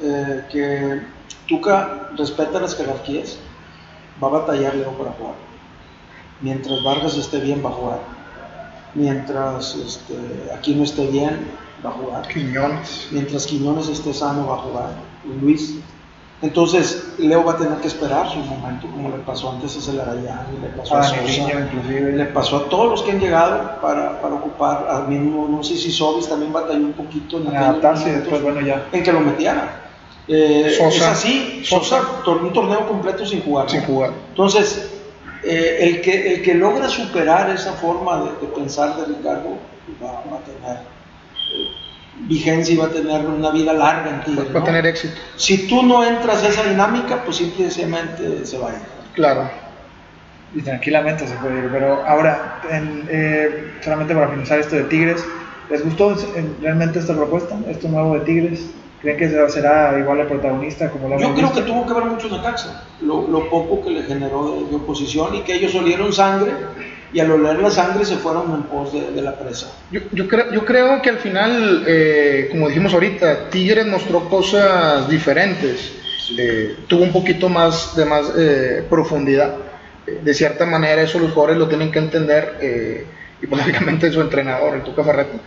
eh, 0.04 0.42
que 0.52 1.02
Tuca 1.48 2.10
respeta 2.16 2.60
las 2.60 2.78
jerarquías, 2.78 3.40
va 4.24 4.28
a 4.28 4.32
batallar 4.32 4.76
Leo 4.76 4.92
para 4.92 5.12
jugar. 5.14 5.34
Mientras 6.42 6.84
Vargas 6.84 7.18
esté 7.18 7.40
bien, 7.40 7.66
va 7.66 7.70
a 7.70 7.74
jugar 7.74 8.19
mientras 8.96 9.76
este, 9.76 10.16
aquí 10.56 10.76
no 10.76 10.84
esté 10.84 11.08
bien, 11.08 11.48
va 11.86 11.90
a 11.90 11.94
jugar. 11.94 12.28
Quiñones. 12.28 13.08
Mientras 13.12 13.46
Quiñones 13.48 13.88
esté 13.90 14.14
sano, 14.14 14.48
va 14.48 14.56
a 14.56 14.58
jugar. 14.60 14.90
Luis. 15.42 15.76
Entonces, 16.42 17.16
Leo 17.18 17.44
va 17.44 17.52
a 17.54 17.58
tener 17.58 17.78
que 17.80 17.88
esperar 17.90 18.30
su 18.32 18.38
momento, 18.40 18.88
como 18.88 19.10
le 19.10 19.18
pasó 19.18 19.52
antes 19.52 19.76
a 19.76 19.82
Celarayán, 19.82 20.46
le 20.62 20.70
pasó 20.70 20.96
a, 20.96 21.00
A 21.02 21.04
Sosa, 21.04 21.18
inclusive. 21.20 22.14
le 22.14 22.26
pasó 22.28 22.56
a 22.58 22.70
todos 22.70 22.90
los 22.92 23.02
que 23.04 23.12
han 23.12 23.20
llegado 23.20 23.82
para, 23.82 24.22
para 24.22 24.36
ocupar, 24.36 24.88
al 24.90 25.10
mismo, 25.10 25.50
no 25.50 25.62
sé 25.62 25.76
si 25.76 25.92
Sobis 25.92 26.30
también 26.30 26.54
batalló 26.54 26.80
un 26.86 26.94
poquito 26.94 27.40
en 27.40 27.54
adaptarse 27.56 28.20
después, 28.20 28.42
bueno, 28.42 28.62
ya. 28.62 28.88
en 28.94 29.04
que 29.04 29.12
lo 29.12 29.20
metiera. 29.20 29.82
Eh, 30.30 30.74
Sosa. 30.78 30.96
Es 30.96 31.02
así, 31.18 31.62
Sosa, 31.66 32.02
tor- 32.24 32.42
un 32.42 32.54
torneo 32.54 32.88
completo 32.88 33.26
sin 33.26 33.42
jugar. 33.42 33.70
Sin 33.70 33.82
jugar. 33.82 34.12
Entonces, 34.30 34.99
eh, 35.44 35.78
el, 35.82 36.02
que, 36.02 36.34
el 36.34 36.42
que 36.42 36.54
logra 36.54 36.90
superar 36.90 37.50
esa 37.50 37.74
forma 37.74 38.24
de, 38.24 38.48
de 38.48 38.54
pensar 38.54 38.96
de 38.98 39.06
Ricardo 39.06 39.58
va, 40.04 40.24
va 40.32 40.38
a 40.38 40.44
tener 40.44 40.78
eh, 40.78 41.68
vigencia 42.28 42.74
y 42.74 42.78
va 42.78 42.86
a 42.86 42.90
tener 42.90 43.26
una 43.26 43.52
vida 43.52 43.74
larga 43.74 44.10
en 44.10 44.24
Tigres. 44.24 44.56
Va 44.56 44.60
a 44.60 44.64
tener 44.64 44.86
éxito. 44.86 45.14
Si 45.38 45.68
tú 45.68 45.84
no 45.84 46.04
entras 46.04 46.44
a 46.44 46.50
esa 46.50 46.64
dinámica, 46.64 47.24
pues 47.24 47.38
simplemente 47.38 48.46
se 48.46 48.58
va 48.58 48.70
a 48.70 48.74
ir. 48.74 48.80
Claro. 49.14 49.50
Y 50.54 50.62
tranquilamente 50.62 51.28
se 51.28 51.36
puede 51.36 51.60
ir. 51.60 51.70
Pero 51.72 52.06
ahora, 52.06 52.62
en, 52.70 53.08
eh, 53.10 53.74
solamente 53.82 54.14
para 54.14 54.28
finalizar 54.28 54.60
esto 54.60 54.76
de 54.76 54.84
Tigres, 54.84 55.24
¿les 55.70 55.84
gustó 55.84 56.16
realmente 56.62 57.00
esta 57.00 57.16
propuesta? 57.16 57.58
¿Esto 57.68 57.88
nuevo 57.88 58.16
de 58.16 58.22
Tigres? 58.22 58.72
¿Creen 59.02 59.18
que 59.18 59.30
será, 59.50 59.98
igual 59.98 60.20
el 60.20 60.28
protagonista 60.28 60.90
como 60.90 61.08
lo 61.08 61.20
Yo 61.20 61.34
creo 61.34 61.48
visto? 61.48 61.54
que 61.54 61.72
tuvo 61.72 61.88
que 61.88 61.94
ver 61.94 62.04
mucho 62.04 62.28
Necaxa, 62.30 62.84
lo, 63.02 63.28
lo 63.28 63.50
poco 63.50 63.84
que 63.84 63.92
le 63.92 64.04
generó 64.04 64.56
de, 64.56 64.70
de 64.70 64.76
oposición 64.76 65.36
y 65.36 65.42
que 65.42 65.56
ellos 65.56 65.74
olieron 65.76 66.12
sangre 66.12 66.52
y 67.14 67.20
al 67.20 67.32
oler 67.32 67.60
la 67.60 67.72
sangre 67.72 68.06
se 68.06 68.18
fueron 68.18 68.54
en 68.54 68.64
pos 68.64 68.92
de, 68.94 69.12
de 69.12 69.22
la 69.22 69.40
presa. 69.40 69.68
Yo, 69.90 70.02
yo, 70.12 70.28
creo, 70.28 70.52
yo 70.52 70.66
creo 70.66 71.02
que 71.02 71.10
al 71.10 71.18
final, 71.18 71.84
eh, 71.88 72.50
como 72.52 72.68
dijimos 72.68 72.94
ahorita, 72.94 73.50
Tigres 73.50 73.88
mostró 73.88 74.28
cosas 74.30 75.10
diferentes. 75.10 75.94
Eh, 76.38 76.76
tuvo 76.88 77.04
un 77.04 77.12
poquito 77.12 77.50
más 77.50 77.96
de 77.96 78.06
más 78.06 78.32
eh, 78.38 78.84
profundidad. 78.90 79.56
Eh, 80.06 80.20
de 80.24 80.34
cierta 80.34 80.66
manera, 80.66 81.02
eso 81.02 81.18
los 81.20 81.32
jugadores 81.32 81.58
lo 81.58 81.68
tienen 81.68 81.92
que 81.92 82.00
entender, 82.00 82.58
eh, 82.62 83.06
y 83.42 83.48
lógicamente 83.56 84.12
su 84.12 84.22
entrenador, 84.22 84.76
el 84.76 84.84
Tuca 84.84 85.04
Ferretti, 85.04 85.38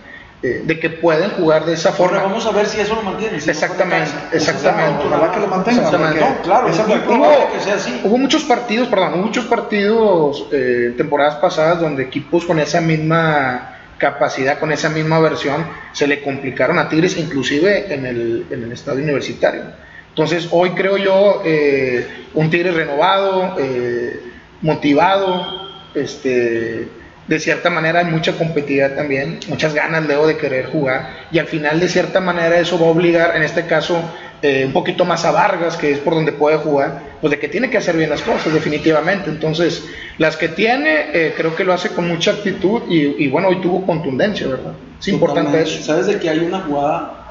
eh, 0.42 0.62
de 0.64 0.80
que 0.80 0.90
pueden 0.90 1.30
jugar 1.30 1.64
de 1.64 1.74
esa 1.74 1.92
forma. 1.92 2.18
vamos 2.22 2.44
a 2.46 2.50
ver 2.50 2.66
si 2.66 2.80
eso 2.80 2.94
lo 2.96 3.02
mantiene. 3.02 3.40
si 3.40 3.46
no 3.46 3.52
Exactamente, 3.52 4.10
Necaxa. 4.10 4.36
exactamente. 4.36 4.90
Esa 4.96 5.04
es 5.04 5.10
la 5.10 5.16
Ojalá 5.16 5.32
que 5.32 5.40
lo 5.40 5.46
mantenga, 5.46 5.76
Exactamente. 5.78 6.18
porque 6.20 6.34
No, 6.36 6.42
claro, 6.42 6.66
es 6.68 6.72
es 6.78 6.86
muy 6.86 6.92
atractivo. 6.96 7.22
probable 7.22 7.46
que 7.54 7.60
sea 7.60 7.74
así. 7.74 8.00
Hubo 8.04 8.18
muchos 8.18 8.42
partidos, 8.44 8.88
perdón, 8.88 9.14
hubo 9.14 9.22
muchos 9.22 9.44
partidos 9.44 10.46
eh, 10.52 10.94
temporadas 10.96 11.36
pasadas 11.36 11.80
donde 11.80 12.02
equipos 12.02 12.44
con 12.44 12.58
esa 12.58 12.80
misma 12.80 13.78
capacidad, 13.98 14.58
con 14.58 14.72
esa 14.72 14.88
misma 14.88 15.20
versión, 15.20 15.64
se 15.92 16.08
le 16.08 16.22
complicaron 16.22 16.76
a 16.80 16.88
Tigres, 16.88 17.16
inclusive 17.18 17.94
en 17.94 18.04
el, 18.04 18.46
en 18.50 18.64
el 18.64 18.72
estadio 18.72 19.00
universitario. 19.04 19.62
Entonces, 20.08 20.48
hoy 20.50 20.70
creo 20.70 20.96
yo, 20.96 21.40
eh, 21.44 22.26
un 22.34 22.50
Tigres 22.50 22.74
renovado, 22.74 23.54
eh, 23.60 24.20
motivado, 24.60 25.68
este, 25.94 26.88
de 27.26 27.38
cierta 27.38 27.70
manera 27.70 28.00
hay 28.00 28.06
mucha 28.06 28.32
competitividad 28.32 28.94
también, 28.94 29.38
muchas 29.48 29.74
ganas 29.74 30.04
luego 30.06 30.26
de 30.26 30.36
querer 30.36 30.66
jugar, 30.66 31.26
y 31.30 31.38
al 31.38 31.46
final 31.46 31.80
de 31.80 31.88
cierta 31.88 32.20
manera 32.20 32.58
eso 32.58 32.78
va 32.78 32.86
a 32.86 32.90
obligar, 32.90 33.36
en 33.36 33.42
este 33.42 33.66
caso, 33.66 34.02
eh, 34.42 34.64
un 34.66 34.72
poquito 34.72 35.04
más 35.04 35.24
a 35.24 35.30
Vargas, 35.30 35.76
que 35.76 35.92
es 35.92 35.98
por 35.98 36.14
donde 36.14 36.32
puede 36.32 36.56
jugar, 36.56 37.00
pues 37.20 37.30
de 37.30 37.38
que 37.38 37.48
tiene 37.48 37.70
que 37.70 37.78
hacer 37.78 37.96
bien 37.96 38.10
las 38.10 38.22
cosas, 38.22 38.52
definitivamente. 38.52 39.30
Entonces, 39.30 39.84
las 40.18 40.36
que 40.36 40.48
tiene, 40.48 41.10
eh, 41.12 41.34
creo 41.36 41.54
que 41.54 41.62
lo 41.62 41.72
hace 41.72 41.90
con 41.90 42.08
mucha 42.08 42.32
actitud 42.32 42.82
y, 42.88 43.24
y 43.24 43.28
bueno, 43.28 43.48
hoy 43.48 43.60
tuvo 43.60 43.86
contundencia, 43.86 44.48
¿verdad? 44.48 44.72
Es 44.98 45.06
importante 45.06 45.50
Totalmente. 45.50 45.78
eso. 45.78 45.84
¿Sabes 45.84 46.06
de 46.06 46.18
que 46.18 46.28
hay 46.28 46.40
una 46.40 46.60
jugada 46.62 47.22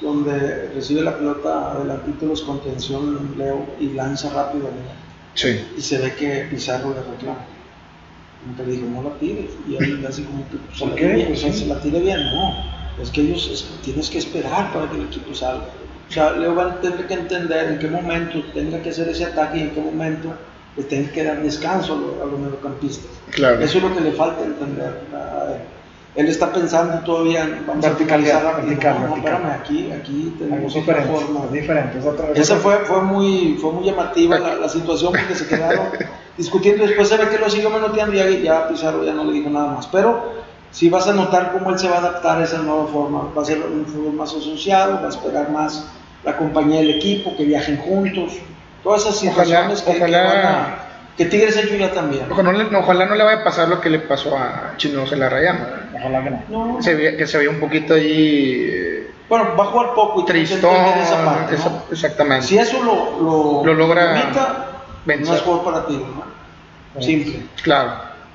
donde 0.00 0.68
recibe 0.74 1.02
la 1.02 1.16
pelota 1.16 1.72
adelantito 1.72 2.20
de 2.20 2.26
los 2.26 2.42
contención 2.42 3.34
Leo 3.38 3.66
y 3.80 3.90
lanza 3.90 4.30
rápido. 4.30 4.68
Sí. 5.34 5.66
y 5.76 5.82
se 5.82 5.98
ve 5.98 6.14
que 6.14 6.46
Pizarro 6.50 6.90
le 6.90 7.00
reclama? 7.00 7.38
Le 8.58 8.72
dijo, 8.72 8.86
no 8.88 9.02
la 9.02 9.10
tires. 9.18 9.50
Y 9.68 9.76
él 9.76 10.04
así 10.08 10.22
como 10.22 10.48
que 10.50 10.56
pues, 10.56 10.78
¿Por 10.78 10.94
qué? 10.94 11.06
bien, 11.08 11.28
Pues 11.28 11.40
sí. 11.40 11.52
se 11.52 11.66
la 11.66 11.80
tire 11.80 12.00
bien. 12.00 12.18
No, 12.34 12.54
es 13.02 13.10
que 13.10 13.20
ellos 13.22 13.48
es- 13.52 13.66
tienes 13.82 14.08
que 14.10 14.18
esperar 14.18 14.72
para 14.72 14.90
que 14.90 14.96
el 14.96 15.04
equipo 15.06 15.34
salga. 15.34 15.64
O 16.08 16.12
sea, 16.12 16.32
Leo 16.32 16.54
va 16.54 16.66
a 16.72 16.80
tener 16.80 17.06
que 17.06 17.14
entender 17.14 17.72
en 17.72 17.78
qué 17.80 17.88
momento 17.88 18.42
tenga 18.54 18.80
que 18.80 18.90
hacer 18.90 19.08
ese 19.08 19.24
ataque 19.24 19.58
y 19.58 19.62
en 19.62 19.70
qué 19.70 19.80
momento 19.80 20.32
le 20.76 20.84
tenga 20.84 21.10
que 21.10 21.24
dar 21.24 21.42
descanso 21.42 21.94
a 21.94 21.96
los, 21.96 22.22
a 22.22 22.24
los 22.30 22.38
mediocampistas. 22.38 23.10
Claro. 23.32 23.60
Eso 23.60 23.78
es 23.78 23.84
lo 23.84 23.94
que 23.94 24.00
le 24.02 24.12
falta 24.12 24.44
entender 24.44 25.00
a 25.12 25.56
él. 26.16 26.28
Está 26.28 26.52
pensando 26.52 26.98
todavía 27.04 27.44
en 27.44 27.66
vamos 27.66 27.82
Verticalidad, 27.84 28.46
a 28.46 28.52
vertical, 28.56 28.94
no, 28.94 29.00
no, 29.00 29.14
vertical. 29.14 29.34
espérame, 29.34 29.60
aquí, 29.60 29.92
aquí 29.92 30.34
tenemos 30.38 30.76
otra 30.76 30.94
diferente, 30.94 31.12
forma. 31.26 31.46
diferente. 31.52 31.98
Es 31.98 32.06
otra, 32.06 32.26
es 32.32 32.38
Esa 32.38 32.56
fue, 32.56 32.76
fue, 32.84 33.02
muy, 33.02 33.58
fue 33.60 33.72
muy 33.72 33.84
llamativa 33.84 34.38
la, 34.38 34.54
la 34.56 34.68
situación 34.68 35.12
porque 35.12 35.34
se 35.34 35.46
quedaron 35.46 35.86
discutiendo. 36.38 36.86
Después 36.86 37.08
se 37.08 37.16
ve 37.16 37.28
que 37.28 37.38
lo 37.38 37.48
siguió 37.50 37.70
manoteando 37.70 38.14
y 38.14 38.18
ya, 38.18 38.28
ya 38.30 38.68
Pizarro 38.68 39.04
ya 39.04 39.12
no 39.12 39.24
le 39.24 39.32
dijo 39.32 39.50
nada 39.50 39.68
más. 39.68 39.86
Pero 39.88 40.32
sí 40.70 40.88
vas 40.88 41.06
a 41.08 41.12
notar 41.12 41.52
cómo 41.52 41.70
él 41.70 41.78
se 41.78 41.88
va 41.88 41.96
a 41.96 41.98
adaptar 42.00 42.38
a 42.40 42.44
esa 42.44 42.58
nueva 42.58 42.86
forma. 42.86 43.28
Va 43.36 43.42
a 43.42 43.44
ser 43.44 43.58
un 43.62 43.84
fútbol 43.86 44.14
más 44.14 44.34
asociado, 44.34 44.94
va 45.00 45.06
a 45.06 45.10
esperar 45.10 45.50
más 45.50 45.86
la 46.24 46.36
compañía 46.36 46.78
del 46.80 46.90
equipo, 46.90 47.36
que 47.36 47.44
viajen 47.44 47.76
juntos. 47.78 48.32
Todas 48.82 49.02
esas 49.02 49.16
situaciones 49.16 49.82
que, 49.82 49.92
que 49.92 49.98
ojalá- 49.98 50.24
van 50.24 50.36
a- 50.46 50.82
que 51.16 51.24
Tigres 51.26 51.56
ha 51.56 51.60
hecho 51.62 51.76
ya 51.76 51.92
también. 51.92 52.24
Ojalá 52.30 52.52
no, 52.52 52.58
le, 52.62 52.76
ojalá 52.76 53.06
no 53.06 53.14
le 53.14 53.24
vaya 53.24 53.40
a 53.40 53.44
pasar 53.44 53.68
lo 53.68 53.80
que 53.80 53.88
le 53.90 54.00
pasó 54.00 54.36
a 54.36 54.74
Chinos 54.76 55.10
en 55.12 55.20
la 55.20 55.28
Rayana. 55.28 55.88
Ojalá 55.94 56.22
que 56.24 56.30
no. 56.30 56.42
No. 56.48 56.82
Se 56.82 56.94
veía- 56.94 57.16
que 57.16 57.26
se 57.26 57.38
veía 57.38 57.50
un 57.50 57.58
poquito 57.60 57.94
ahí 57.94 58.66
eh, 58.70 59.10
Bueno, 59.28 59.56
va 59.58 59.64
a 59.64 59.66
jugar 59.68 59.94
poco 59.94 60.20
y 60.22 60.24
tristón. 60.26 60.74
esa 61.02 61.24
parte, 61.24 61.52
¿no? 61.52 61.58
esa- 61.58 61.82
exactamente. 61.90 62.46
Si 62.46 62.58
eso 62.58 62.82
lo, 62.82 63.20
lo, 63.22 63.64
Lo 63.66 63.74
logra 63.74 64.12
limita, 64.12 64.66
vencer. 65.06 65.28
no 65.28 65.34
es 65.36 65.40
juego 65.42 65.64
para 65.64 65.86
Tigres, 65.86 66.06
¿no? 66.94 67.02
Simple. 67.02 67.42
Claro. 67.62 67.92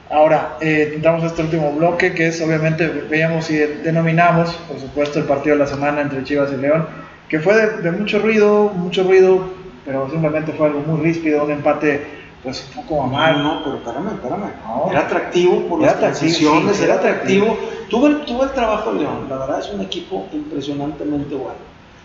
Ahora, 0.10 0.58
eh, 0.60 0.92
entramos 0.96 1.24
a 1.24 1.28
este 1.28 1.42
último 1.42 1.72
bloque, 1.74 2.14
que 2.14 2.28
es 2.28 2.42
obviamente, 2.42 2.86
veíamos 2.88 3.50
y 3.50 3.58
denominamos, 3.58 4.52
por 4.68 4.78
supuesto, 4.80 5.20
el 5.20 5.26
partido 5.26 5.56
de 5.56 5.64
la 5.64 5.68
semana 5.68 6.02
entre 6.02 6.24
Chivas 6.24 6.52
y 6.52 6.58
León, 6.58 6.86
que 7.30 7.40
fue 7.40 7.56
de, 7.56 7.78
de 7.82 7.92
mucho 7.92 8.20
ruido, 8.20 8.70
mucho 8.76 9.04
ruido, 9.04 9.46
pero 9.86 10.10
simplemente 10.12 10.52
fue 10.52 10.68
algo 10.68 10.82
muy 10.82 11.02
ríspido, 11.02 11.46
un 11.46 11.52
empate 11.52 12.06
pues 12.44 12.68
un 12.76 12.82
poco 12.84 13.04
amargo. 13.04 13.40
no, 13.40 13.64
pero 13.64 13.76
espérame, 13.78 14.08
espérame. 14.14 14.52
No. 14.66 14.92
Era 14.92 15.02
atractivo 15.02 15.68
por 15.68 15.80
Era 15.82 15.88
las 15.92 15.96
atractivo, 15.98 16.20
transiciones, 16.20 16.78
sí, 16.78 16.84
era 16.84 16.94
era 16.96 17.02
atractivo. 17.02 17.58
Tuvo 17.90 18.08
el, 18.08 18.22
tuvo 18.26 18.44
el 18.44 18.52
trabajo 18.52 18.94
de 18.94 19.00
León, 19.02 19.28
la 19.30 19.38
verdad 19.38 19.60
es 19.60 19.70
un 19.70 19.82
equipo 19.82 20.26
impresionantemente 20.34 21.36
bueno. 21.36 21.56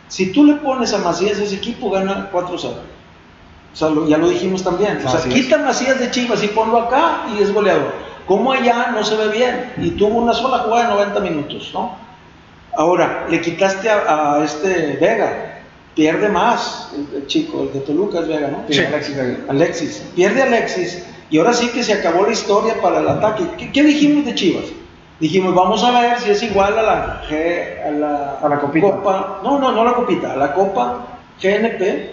Si 0.08 0.32
tú 0.32 0.44
le 0.44 0.54
pones 0.56 0.92
a 0.94 0.98
Macías 0.98 1.38
ese 1.38 1.56
equipo, 1.56 1.90
gana 1.90 2.28
4-0. 2.32 2.44
O 2.52 3.76
sea, 3.78 3.88
lo- 3.90 4.06
ya 4.06 4.18
lo 4.18 4.28
dijimos 4.28 4.62
también. 4.62 4.98
O 5.04 5.08
sea, 5.08 5.20
Así 5.20 5.28
quita 5.28 5.58
Macías 5.58 5.98
de 5.98 6.10
Chivas 6.10 6.42
y 6.44 6.48
ponlo 6.48 6.78
acá 6.82 7.26
y 7.36 7.42
es 7.42 7.52
goleador. 7.52 7.92
Como 8.26 8.52
allá 8.52 8.88
no 8.92 9.04
se 9.04 9.16
ve 9.16 9.28
bien 9.28 9.72
y 9.78 9.90
tuvo 9.90 10.18
una 10.18 10.32
sola 10.32 10.58
jugada 10.58 10.84
de 10.88 10.94
90 10.94 11.20
minutos, 11.20 11.70
¿no? 11.74 11.96
Ahora, 12.76 13.26
le 13.30 13.40
quitaste 13.40 13.88
a, 13.88 14.34
a 14.34 14.44
este 14.44 14.96
Vega, 15.00 15.55
pierde 15.96 16.28
más 16.28 16.90
el, 16.94 17.16
el 17.22 17.26
chico, 17.26 17.62
el 17.62 17.72
de 17.72 17.80
Toluca 17.80 18.20
es 18.20 18.28
Vega, 18.28 18.48
¿no? 18.48 18.64
Sí, 18.68 18.78
Alexis 18.80 19.16
Vega. 19.16 19.38
Alexis, 19.48 20.02
pierde 20.14 20.42
Alexis 20.42 21.04
y 21.30 21.38
ahora 21.38 21.52
sí 21.52 21.68
que 21.70 21.82
se 21.82 21.94
acabó 21.94 22.24
la 22.26 22.32
historia 22.32 22.80
para 22.80 23.00
el 23.00 23.08
ataque. 23.08 23.44
¿Qué, 23.58 23.72
qué 23.72 23.82
dijimos 23.82 24.24
de 24.26 24.34
Chivas? 24.34 24.66
Dijimos, 25.18 25.54
vamos 25.54 25.82
a 25.82 25.98
ver 25.98 26.20
si 26.20 26.30
es 26.30 26.42
igual 26.42 26.78
a 26.78 26.82
la, 26.82 27.22
G- 27.28 27.86
a 27.86 27.90
la, 27.90 28.38
A 28.42 28.48
la 28.48 28.60
copita. 28.60 28.86
Copa, 28.86 29.40
no, 29.42 29.58
no, 29.58 29.72
no 29.72 29.82
la 29.84 29.94
copita, 29.94 30.34
a 30.34 30.36
la 30.36 30.52
Copa 30.52 31.06
GNP, 31.42 32.10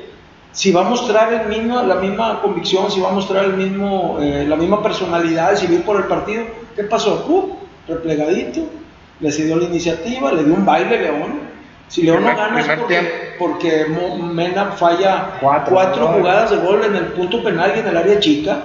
si 0.54 0.72
va 0.72 0.82
a 0.82 0.90
mostrar 0.90 1.34
el 1.34 1.48
mismo, 1.50 1.82
la 1.84 1.96
misma 1.96 2.42
convicción, 2.42 2.90
si 2.90 3.02
va 3.02 3.10
a 3.10 3.14
mostrar 3.14 3.44
el 3.46 3.54
mismo, 3.56 4.18
eh, 4.22 4.46
la 4.48 4.56
misma 4.56 4.82
personalidad, 4.82 5.56
si 5.58 5.68
va 5.68 5.84
por 5.84 5.98
el 5.98 6.04
partido. 6.06 6.44
¿Qué 6.76 6.84
pasó? 6.84 7.26
¡Uh! 7.28 7.58
replegadito, 7.88 8.62
le 9.20 9.32
cedió 9.32 9.58
la 9.58 9.66
iniciativa, 9.66 10.32
le 10.32 10.46
dio 10.46 10.54
un 10.54 10.66
baile 10.66 11.02
León. 11.02 11.53
Si 11.94 12.02
León 12.02 12.24
no 12.24 12.36
gana 12.36 12.60
es 12.60 12.68
porque, 12.80 13.36
porque 13.38 13.86
Mena 14.34 14.72
falla 14.72 15.38
Cuatro, 15.40 15.74
cuatro 15.76 16.08
jugadas 16.08 16.50
de 16.50 16.58
gol 16.58 16.84
en 16.84 16.96
el 16.96 17.06
punto 17.08 17.44
penal 17.44 17.72
y 17.76 17.80
en 17.80 17.88
el 17.88 17.98
área 17.98 18.20
chica. 18.20 18.64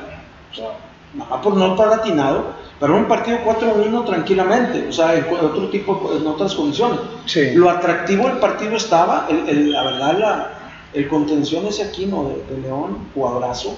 O 0.51 0.55
sea, 0.55 0.69
nada 1.13 1.39
por 1.43 1.55
no 1.55 1.73
estar 1.75 1.93
atinado, 1.93 2.53
pero 2.81 2.97
un 2.97 3.05
partido 3.05 3.39
4-1 3.45 4.07
tranquilamente, 4.07 4.87
o 4.89 4.93
sea, 4.93 5.15
en 5.15 5.27
otro 5.31 5.69
tipo, 5.69 6.11
en 6.19 6.27
otras 6.27 6.55
condiciones. 6.55 7.01
Sí. 7.27 7.51
Lo 7.53 7.69
atractivo 7.69 8.29
del 8.29 8.39
partido 8.39 8.77
estaba, 8.77 9.27
el, 9.29 9.47
el- 9.47 9.73
la 9.73 9.83
verdad, 9.83 10.19
la, 10.19 10.51
el 10.95 11.07
contención 11.07 11.67
ese 11.67 11.83
Aquino 11.83 12.31
de, 12.31 12.55
de 12.55 12.63
León, 12.63 13.09
jugadorazo, 13.15 13.77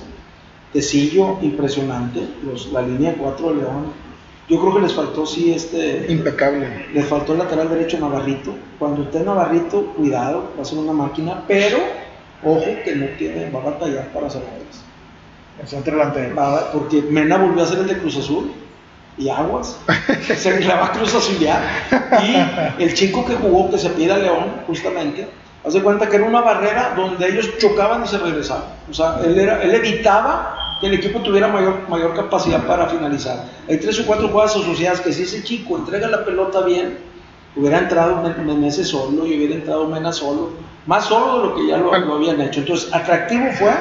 Tecillo, 0.72 1.38
impresionante, 1.42 2.20
los, 2.44 2.70
la 2.72 2.82
línea 2.82 3.14
4 3.18 3.48
de 3.48 3.54
León. 3.56 4.09
Yo 4.50 4.60
creo 4.60 4.74
que 4.74 4.80
les 4.80 4.92
faltó, 4.92 5.24
sí, 5.24 5.52
este, 5.52 6.06
Impecable. 6.08 6.88
les 6.92 7.06
faltó 7.06 7.32
el 7.32 7.38
lateral 7.38 7.70
derecho 7.70 8.00
Navarrito. 8.00 8.52
Cuando 8.80 9.04
esté 9.04 9.20
Navarrito, 9.20 9.86
cuidado, 9.96 10.50
va 10.58 10.62
a 10.62 10.64
ser 10.64 10.78
una 10.78 10.92
máquina, 10.92 11.44
pero 11.46 11.78
ojo 12.44 12.66
que 12.84 12.96
no 12.96 13.06
tiene, 13.16 13.48
va 13.50 13.60
a 13.60 13.64
batallar 13.66 14.08
para 14.08 14.26
goles. 14.26 14.82
El 15.62 15.68
centro 15.68 15.96
delantero. 15.96 16.34
Va 16.34 16.72
porque 16.72 17.00
Mena 17.00 17.38
volvió 17.38 17.62
a 17.62 17.66
ser 17.66 17.78
el 17.78 17.86
de 17.86 17.98
Cruz 17.98 18.16
Azul 18.16 18.50
y 19.16 19.28
Aguas 19.28 19.78
se 20.36 20.60
la 20.60 20.76
va 20.76 20.86
a 20.86 20.92
Cruz 20.92 21.14
Azulear 21.14 21.62
y 22.78 22.82
el 22.82 22.94
chico 22.94 23.24
que 23.24 23.34
jugó 23.34 23.70
que 23.70 23.78
se 23.78 23.90
pide 23.90 24.12
a 24.12 24.16
León 24.16 24.62
justamente 24.66 25.28
Haz 25.64 25.74
de 25.74 25.82
cuenta 25.82 26.08
que 26.08 26.16
era 26.16 26.24
una 26.24 26.40
barrera 26.40 26.94
donde 26.96 27.28
ellos 27.28 27.58
chocaban 27.58 28.02
y 28.02 28.08
se 28.08 28.16
regresaban. 28.16 28.64
O 28.90 28.94
sea, 28.94 29.20
él, 29.22 29.38
era, 29.38 29.62
él 29.62 29.74
evitaba 29.74 30.56
que 30.80 30.86
el 30.86 30.94
equipo 30.94 31.20
tuviera 31.20 31.48
mayor, 31.48 31.88
mayor 31.88 32.14
capacidad 32.14 32.66
para 32.66 32.86
finalizar. 32.86 33.44
Hay 33.68 33.78
tres 33.78 34.00
o 34.00 34.06
cuatro 34.06 34.28
jugadas 34.28 34.56
asociadas 34.56 35.00
que 35.00 35.12
si 35.12 35.22
ese 35.22 35.44
chico 35.44 35.76
entrega 35.76 36.08
la 36.08 36.24
pelota 36.24 36.62
bien, 36.62 36.98
hubiera 37.54 37.78
entrado 37.78 38.22
Meneses 38.44 38.88
solo 38.88 39.26
y 39.26 39.36
hubiera 39.36 39.54
entrado 39.54 39.86
Mena 39.86 40.12
solo, 40.12 40.50
más 40.86 41.04
solo 41.04 41.36
de 41.36 41.48
lo 41.48 41.54
que 41.54 41.66
ya 41.66 41.76
lo, 41.76 41.96
lo 41.96 42.14
habían 42.14 42.40
hecho. 42.40 42.60
Entonces, 42.60 42.92
atractivo 42.94 43.46
fue 43.52 43.72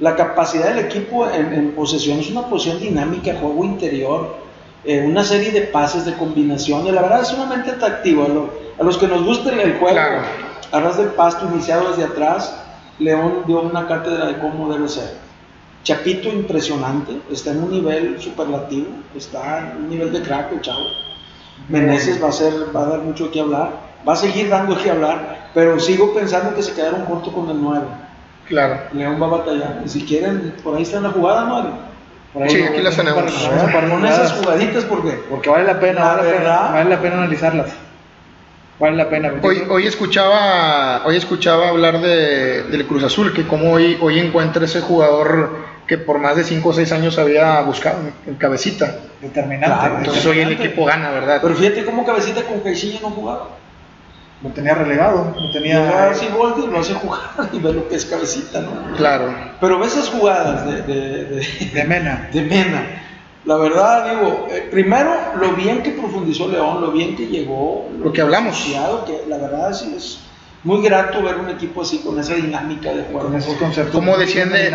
la 0.00 0.16
capacidad 0.16 0.74
del 0.74 0.86
equipo 0.86 1.28
en, 1.28 1.72
posesión, 1.72 2.18
es 2.18 2.30
una 2.30 2.48
posición 2.48 2.80
dinámica, 2.80 3.36
juego 3.40 3.64
interior, 3.64 4.36
eh, 4.84 5.04
una 5.06 5.24
serie 5.24 5.50
de 5.50 5.62
pases, 5.62 6.04
de 6.04 6.14
combinaciones, 6.14 6.92
la 6.92 7.02
verdad 7.02 7.22
es 7.22 7.28
sumamente 7.28 7.70
atractivo. 7.70 8.50
A, 8.78 8.82
los 8.82 8.98
que 8.98 9.06
nos 9.06 9.24
guste 9.24 9.50
el 9.50 9.78
juego, 9.78 9.98
a 10.72 10.80
ras 10.80 10.96
del 10.96 11.08
pasto 11.08 11.46
iniciado 11.52 11.90
desde 11.90 12.04
atrás, 12.04 12.60
León 12.98 13.44
dio 13.46 13.60
una 13.60 13.86
cátedra 13.86 14.26
de 14.26 14.38
cómo 14.38 14.72
debe 14.72 14.88
ser. 14.88 15.23
Chapito 15.84 16.30
impresionante, 16.30 17.12
está 17.30 17.50
en 17.50 17.62
un 17.62 17.70
nivel 17.70 18.18
superlativo, 18.18 18.86
está 19.14 19.70
en 19.70 19.84
un 19.84 19.90
nivel 19.90 20.12
de 20.14 20.22
crack 20.22 20.52
el 20.52 20.62
chavo. 20.62 20.80
Meneses 21.68 22.22
va 22.22 22.28
a, 22.28 22.32
ser, 22.32 22.74
va 22.74 22.84
a 22.84 22.86
dar 22.86 23.00
mucho 23.00 23.30
que 23.30 23.40
hablar, 23.40 23.70
va 24.06 24.14
a 24.14 24.16
seguir 24.16 24.48
dando 24.48 24.76
que 24.82 24.90
hablar, 24.90 25.50
pero 25.52 25.78
sigo 25.78 26.14
pensando 26.14 26.54
que 26.54 26.62
se 26.62 26.72
quedaron 26.72 27.04
corto 27.04 27.30
con 27.30 27.50
el 27.50 27.60
9. 27.60 27.84
Claro. 28.48 28.80
León 28.94 29.20
va 29.20 29.26
a 29.26 29.30
batallar. 29.30 29.82
Y 29.84 29.88
si 29.90 30.04
quieren, 30.04 30.54
por 30.64 30.74
ahí 30.74 30.82
está 30.84 31.00
la 31.00 31.10
jugada, 31.10 31.44
¿no? 31.44 32.48
sí, 32.48 32.62
aquí 32.62 32.80
las 32.80 32.96
tenemos. 32.96 33.22
Con 33.22 34.06
esas 34.06 34.32
jugaditas, 34.32 34.84
¿por 34.84 35.02
qué? 35.02 35.20
Porque 35.28 35.50
vale 35.50 35.64
la 35.64 35.78
pena, 35.78 36.02
vale, 36.02 36.22
la 36.22 36.38
pena 36.38 36.58
vale 36.72 36.90
la 36.90 37.00
pena 37.02 37.16
analizarlas. 37.18 37.72
Vale 38.78 38.96
la 38.96 39.08
pena. 39.10 39.34
Hoy, 39.42 39.62
hoy, 39.68 39.86
escuchaba, 39.86 41.02
hoy 41.04 41.16
escuchaba 41.16 41.68
hablar 41.68 42.00
de, 42.00 42.64
del 42.64 42.86
Cruz 42.86 43.04
Azul, 43.04 43.34
que 43.34 43.46
como 43.46 43.72
hoy, 43.72 43.98
hoy 44.00 44.18
encuentra 44.18 44.64
ese 44.64 44.80
jugador 44.80 45.73
que 45.86 45.98
por 45.98 46.18
más 46.18 46.36
de 46.36 46.44
5 46.44 46.68
o 46.68 46.72
6 46.72 46.92
años 46.92 47.18
había 47.18 47.60
buscado 47.62 47.98
en 48.26 48.34
cabecita. 48.34 48.98
Determinante. 49.20 49.86
entonces 49.98 50.24
hoy 50.26 50.40
el 50.40 50.52
equipo 50.52 50.84
gana, 50.84 51.10
¿verdad? 51.10 51.40
Pero 51.42 51.54
fíjate 51.54 51.84
cómo 51.84 52.04
cabecita 52.04 52.42
con 52.42 52.60
Caixinha 52.60 53.00
no 53.00 53.10
jugaba. 53.10 53.48
Lo 54.42 54.50
tenía 54.50 54.74
relegado, 54.74 55.34
lo 55.34 55.52
tenía... 55.52 56.10
así 56.10 56.28
Volti 56.28 56.66
lo 56.66 56.78
hace 56.78 56.92
jugar 56.92 57.48
y 57.52 57.58
ve 57.60 57.72
lo 57.72 57.88
que 57.88 57.94
es 57.94 58.04
cabecita, 58.04 58.60
¿no? 58.60 58.94
Claro. 58.94 59.34
Pero 59.58 59.78
ve 59.78 59.86
esas 59.86 60.10
jugadas 60.10 60.66
de... 60.66 60.82
De, 60.82 61.70
de, 61.72 61.84
Mena. 61.84 62.28
De 62.32 62.42
Mena. 62.42 62.84
La 63.46 63.56
verdad, 63.56 64.10
digo, 64.10 64.46
eh, 64.50 64.68
primero, 64.70 65.14
lo 65.38 65.52
bien 65.52 65.82
que 65.82 65.92
profundizó 65.92 66.48
León, 66.48 66.80
lo 66.80 66.92
bien 66.92 67.16
que 67.16 67.26
llegó. 67.26 67.90
Lo, 67.98 68.12
que 68.12 68.20
hablamos. 68.20 68.62
Que 69.06 69.24
la 69.28 69.38
verdad 69.38 69.72
sí 69.72 69.94
es 69.96 70.20
muy 70.64 70.82
grato 70.82 71.22
ver 71.22 71.36
un 71.36 71.50
equipo 71.50 71.82
así, 71.82 71.98
con 71.98 72.18
esa 72.18 72.34
dinámica 72.34 72.92
de 72.92 73.04
juego. 73.04 73.26
Con 73.26 73.36
esos 73.36 73.54
conceptos. 73.54 73.94
Cómo 73.94 74.16
desciende, 74.16 74.72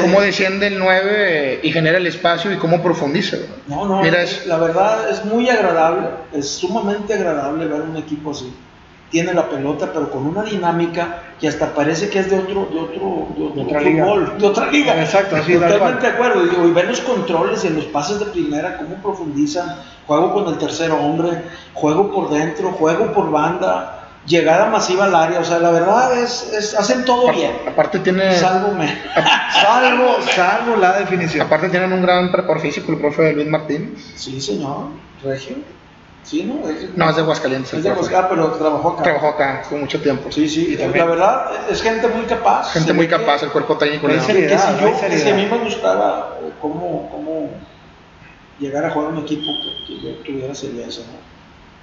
cómo 0.00 0.20
desciende 0.20 0.68
el 0.68 0.78
9 0.78 1.60
y 1.62 1.72
genera 1.72 1.98
el 1.98 2.06
espacio 2.06 2.52
y 2.52 2.56
cómo 2.56 2.82
profundiza. 2.82 3.36
No, 3.66 3.84
no, 3.86 4.02
Mira, 4.02 4.24
la 4.46 4.56
verdad 4.58 5.10
es 5.10 5.24
muy 5.24 5.48
agradable, 5.50 6.08
es 6.32 6.48
sumamente 6.48 7.14
agradable 7.14 7.66
ver 7.66 7.82
un 7.82 7.96
equipo 7.96 8.30
así 8.30 8.52
tiene 9.14 9.32
la 9.32 9.48
pelota, 9.48 9.92
pero 9.92 10.10
con 10.10 10.26
una 10.26 10.42
dinámica 10.42 11.22
que 11.40 11.46
hasta 11.46 11.72
parece 11.72 12.10
que 12.10 12.18
es 12.18 12.28
de 12.28 12.36
otro, 12.36 12.68
de 12.72 12.80
otro, 12.80 13.28
de, 13.36 13.62
otra 13.62 13.80
fútbol, 13.80 14.24
liga. 14.24 14.38
de 14.38 14.46
otra 14.48 14.70
liga. 14.72 15.00
Exacto, 15.00 15.36
así 15.36 15.54
Totalmente 15.54 16.04
de 16.04 16.12
acuerdo. 16.14 16.66
Y, 16.66 16.72
ver 16.72 16.88
los 16.88 17.00
controles 17.00 17.62
y 17.62 17.68
en 17.68 17.76
los 17.76 17.84
pases 17.84 18.18
de 18.18 18.24
primera, 18.26 18.76
cómo 18.76 18.96
profundizan, 18.96 19.76
juego 20.08 20.34
con 20.34 20.48
el 20.48 20.58
tercer 20.58 20.90
hombre, 20.90 21.42
juego 21.74 22.10
por 22.10 22.28
dentro, 22.30 22.72
juego 22.72 23.12
por 23.12 23.30
banda, 23.30 24.03
llegada 24.26 24.66
masiva 24.66 25.04
al 25.04 25.14
área, 25.14 25.40
o 25.40 25.44
sea, 25.44 25.58
la 25.58 25.70
verdad 25.70 26.18
es, 26.18 26.52
es 26.52 26.74
hacen 26.74 27.04
todo 27.04 27.32
bien. 27.32 27.52
Aparte 27.68 27.98
tiene 27.98 28.36
salvo 28.36 28.72
me, 28.72 28.86
salvo, 29.52 30.16
salvo 30.34 30.76
la 30.76 30.98
definición. 30.98 31.46
Aparte 31.46 31.68
tienen 31.68 31.92
un 31.92 32.02
gran 32.02 32.30
preparo 32.32 32.60
físico 32.60 32.92
el 32.92 32.98
profe 32.98 33.32
Luis 33.32 33.48
Martínez. 33.48 34.12
Sí, 34.14 34.40
señor, 34.40 34.88
Regio. 35.22 35.56
Sí, 36.22 36.42
¿no? 36.42 36.66
Es, 36.66 36.96
no, 36.96 37.10
es 37.10 37.16
de 37.16 37.22
Aguascalientes. 37.22 37.74
Es 37.74 37.82
de 37.82 37.90
Aguascalientes, 37.90 38.30
pero 38.30 38.52
trabajó 38.52 38.88
acá. 38.90 39.02
Trabajó 39.02 39.28
acá 39.28 39.62
con 39.68 39.80
mucho 39.80 40.00
tiempo. 40.00 40.32
Sí, 40.32 40.48
sí, 40.48 40.74
la 40.76 41.04
verdad 41.04 41.50
es 41.68 41.82
gente 41.82 42.08
muy 42.08 42.24
capaz. 42.24 42.72
Gente 42.72 42.94
muy 42.94 43.06
capaz, 43.06 43.42
el 43.42 43.50
cuerpo 43.50 43.76
técnico. 43.76 44.06
Que, 44.06 44.14
que, 44.14 44.20
si 44.22 44.32
yo, 44.80 45.00
que 45.06 45.18
si 45.18 45.28
a 45.28 45.34
mí 45.34 45.46
me 45.46 45.58
gustaba 45.58 46.38
eh, 46.42 46.50
cómo, 46.62 47.10
cómo 47.10 47.50
llegar 48.58 48.86
a 48.86 48.90
jugar 48.90 49.10
un 49.10 49.18
equipo 49.18 49.42
que, 49.86 50.00
yo 50.00 50.14
tuviera 50.24 50.54
seriedad, 50.54 50.86
¿no? 50.86 51.33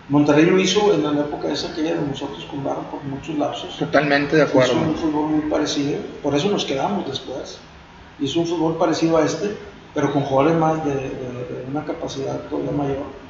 Monterrey 0.10 0.46
lo 0.46 0.60
hizo 0.60 0.94
en 0.94 1.04
la 1.04 1.22
época 1.22 1.50
esa 1.52 1.74
que 1.74 1.96
nosotros 2.10 2.46
con 2.46 2.64
Barro 2.64 2.82
por 2.92 3.04
muchos 3.04 3.38
lapsos. 3.38 3.78
Totalmente 3.78 4.36
de 4.36 4.44
acuerdo. 4.44 4.74
Hizo 4.74 4.82
un 4.82 4.96
fútbol 4.96 5.30
muy 5.30 5.50
parecido, 5.50 6.00
por 6.22 6.36
eso 6.36 6.50
nos 6.50 6.66
quedamos 6.66 7.08
después. 7.08 7.60
Hizo 8.20 8.42
un 8.42 8.48
fútbol 8.48 8.78
parecido 8.78 9.18
a 9.18 9.24
este, 9.24 9.56
pero 9.94 10.12
con 10.12 10.24
jugadores 10.24 10.58
más 10.58 10.84
de, 10.84 10.94
de 10.94 11.66
una 11.70 11.86
capacidad 11.86 12.40
todavía 12.50 12.72
mayor 12.72 13.22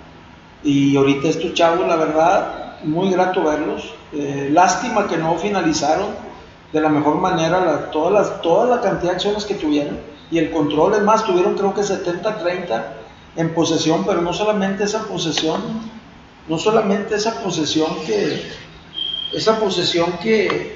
y 0.63 0.95
ahorita 0.95 1.27
estos 1.27 1.53
chavos, 1.53 1.87
la 1.87 1.95
verdad, 1.95 2.79
muy 2.83 3.09
grato 3.09 3.43
verlos. 3.43 3.93
Eh, 4.13 4.49
lástima 4.51 5.07
que 5.07 5.17
no 5.17 5.35
finalizaron 5.37 6.09
de 6.71 6.81
la 6.81 6.89
mejor 6.89 7.15
manera 7.15 7.89
todas 7.91 8.13
las, 8.13 8.41
toda 8.41 8.75
la 8.75 8.81
cantidad 8.81 9.11
de 9.11 9.15
acciones 9.15 9.45
que 9.45 9.55
tuvieron. 9.55 9.99
Y 10.29 10.37
el 10.37 10.51
control, 10.51 10.93
es 10.93 11.01
más, 11.01 11.25
tuvieron 11.25 11.55
creo 11.55 11.73
que 11.73 11.81
70-30 11.81 12.83
en 13.35 13.53
posesión, 13.53 14.05
pero 14.05 14.21
no 14.21 14.33
solamente 14.33 14.83
esa 14.83 15.03
posesión, 15.03 15.61
no 16.47 16.57
solamente 16.57 17.15
esa 17.15 17.41
posesión 17.41 17.95
que, 18.05 18.51
esa 19.33 19.59
posesión 19.59 20.13
que, 20.21 20.75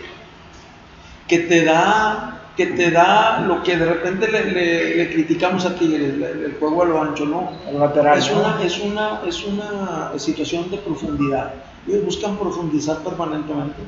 que 1.28 1.40
te 1.40 1.66
da 1.66 2.36
que 2.56 2.68
te 2.68 2.90
da 2.90 3.42
lo 3.42 3.62
que 3.64 3.76
de 3.76 3.86
repente 3.86 4.30
le, 4.30 5.12
criticamos 5.12 5.66
a 5.66 5.76
Tigres, 5.76 6.14
el, 6.14 6.56
juego 6.58 6.84
a 6.84 6.86
lo 6.86 7.02
ancho, 7.02 7.26
¿no? 7.26 7.52
lateral, 7.78 8.18
es, 8.18 8.32
Una, 8.32 8.64
es, 8.64 8.80
una, 8.80 9.22
es 9.28 9.44
una 9.44 10.12
situación 10.18 10.72
de 10.72 10.78
profundidad. 10.78 11.54
Ellos 11.88 12.06
buscan 12.06 12.38
profundizar 12.38 13.00
permanentemente. 13.00 13.82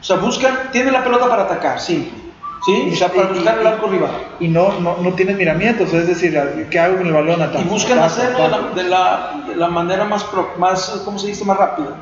O 0.00 0.04
sea, 0.04 0.16
buscan, 0.16 0.70
tienen 0.72 0.92
la 0.92 1.02
pelota 1.02 1.28
para 1.28 1.44
atacar, 1.44 1.80
simple. 1.80 2.31
¿Sí? 2.64 2.90
O 2.92 2.96
sea, 2.96 3.08
para 3.08 3.28
buscar 3.28 3.58
el 3.58 3.66
arco 3.66 3.88
rival. 3.88 4.10
Y 4.38 4.48
no, 4.48 4.78
no, 4.78 4.96
no 4.98 5.10
miramientos, 5.34 5.92
es 5.92 6.06
decir, 6.06 6.38
¿qué 6.70 6.78
hago 6.78 6.98
con 6.98 7.06
el 7.06 7.12
balón? 7.12 7.40
y 7.58 7.64
buscan 7.64 7.98
hacerlo 7.98 8.72
de 8.74 8.84
la, 8.84 9.42
de 9.48 9.56
la, 9.56 9.68
manera 9.68 10.04
más, 10.04 10.24
más, 10.58 11.02
¿cómo 11.04 11.18
se 11.18 11.28
dice? 11.28 11.44
Más 11.44 11.58
rápida. 11.58 11.96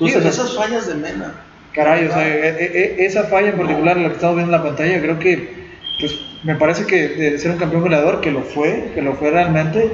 Entonces, 0.00 0.24
esas 0.24 0.56
fallas 0.56 0.88
de 0.88 0.94
Mena 0.94 1.32
Caray, 1.72 2.06
o 2.06 2.12
sea, 2.12 2.26
e, 2.26 2.48
e, 2.48 3.02
e, 3.02 3.06
esa 3.06 3.24
falla 3.24 3.48
en 3.48 3.56
particular, 3.56 3.96
la 3.96 4.08
que 4.08 4.14
estamos 4.14 4.36
viendo 4.36 4.54
en 4.54 4.62
la 4.62 4.66
pantalla, 4.68 5.00
creo 5.00 5.18
que 5.18 5.62
pues, 6.00 6.20
me 6.44 6.54
parece 6.56 6.86
que 6.86 7.08
de 7.08 7.38
ser 7.38 7.52
un 7.52 7.58
campeón 7.58 7.82
goleador, 7.82 8.20
que 8.20 8.30
lo 8.30 8.42
fue, 8.42 8.90
que 8.94 9.02
lo 9.02 9.14
fue 9.14 9.30
realmente. 9.30 9.90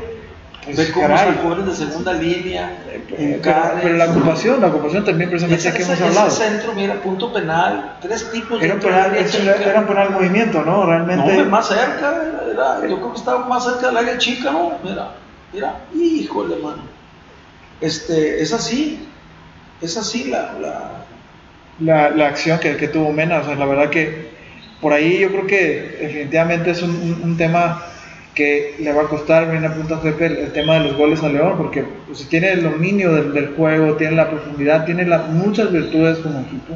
Ve 0.77 0.91
cómo 0.93 1.17
son 1.17 1.35
jugadores 1.37 1.67
de 1.79 1.87
segunda 1.87 2.13
línea, 2.13 2.79
eh, 3.11 3.41
pero, 3.43 3.97
la 3.97 4.07
ocupación, 4.07 4.61
la 4.61 4.69
ocupación 4.69 5.05
también 5.05 5.31
precisamente 5.31 5.73
que 5.73 5.83
hemos 5.83 6.01
hablado. 6.01 6.29
Ese 6.29 6.49
centro, 6.49 6.75
mira, 6.75 6.95
punto 7.01 7.33
penal, 7.33 7.97
tres 8.01 8.31
tipos 8.31 8.63
era 8.63 8.75
de 8.75 8.81
penal, 8.81 9.17
era, 9.17 9.57
era, 9.57 9.81
un 9.81 9.87
penal 9.87 10.11
movimiento, 10.11 10.63
¿no? 10.63 10.87
Realmente. 10.87 11.37
No, 11.37 11.45
más 11.47 11.69
cerca, 11.69 12.23
era, 12.51 12.81
yo 12.89 12.97
creo 12.97 13.13
que 13.13 13.19
estaba 13.19 13.47
más 13.47 13.65
cerca 13.65 13.89
del 13.89 13.97
área 13.97 14.19
chica, 14.19 14.51
¿no? 14.51 14.73
Mira, 14.83 15.13
mira, 15.53 15.77
híjole, 15.95 16.57
mano. 16.57 16.83
Este, 17.81 18.43
es 18.43 18.53
así, 18.53 19.09
es 19.81 19.97
así 19.97 20.25
la, 20.25 20.55
la 20.61 20.99
la, 21.81 22.11
la 22.11 22.29
acción 22.29 22.59
que, 22.59 22.77
que, 22.77 22.89
tuvo 22.89 23.13
Mena. 23.13 23.39
O 23.39 23.45
sea, 23.45 23.55
la 23.55 23.67
verdad 23.67 23.91
que 23.91 24.29
por 24.81 24.93
ahí 24.93 25.19
yo 25.19 25.29
creo 25.29 25.47
que 25.47 25.99
definitivamente 26.01 26.71
es 26.71 26.83
un, 26.83 27.21
un, 27.23 27.37
tema 27.37 27.85
que 28.39 28.77
le 28.79 28.93
va 28.93 29.03
a 29.03 29.09
costar, 29.09 29.51
bien 29.51 29.65
apunta 29.65 30.01
Pepe, 30.01 30.27
el, 30.27 30.53
tema 30.53 30.75
de 30.75 30.85
los 30.85 30.97
goles 30.97 31.21
a 31.25 31.29
León, 31.29 31.55
porque 31.59 31.85
pues, 32.07 32.25
tiene 32.29 32.53
el 32.53 32.63
dominio 32.63 33.13
del, 33.13 33.33
del, 33.33 33.57
juego, 33.57 33.97
tiene 33.97 34.15
la 34.15 34.31
profundidad, 34.31 34.85
tiene 34.85 35.05
la, 35.05 35.19
muchas 35.19 35.73
virtudes 35.73 36.19
como 36.19 36.39
equipo, 36.43 36.75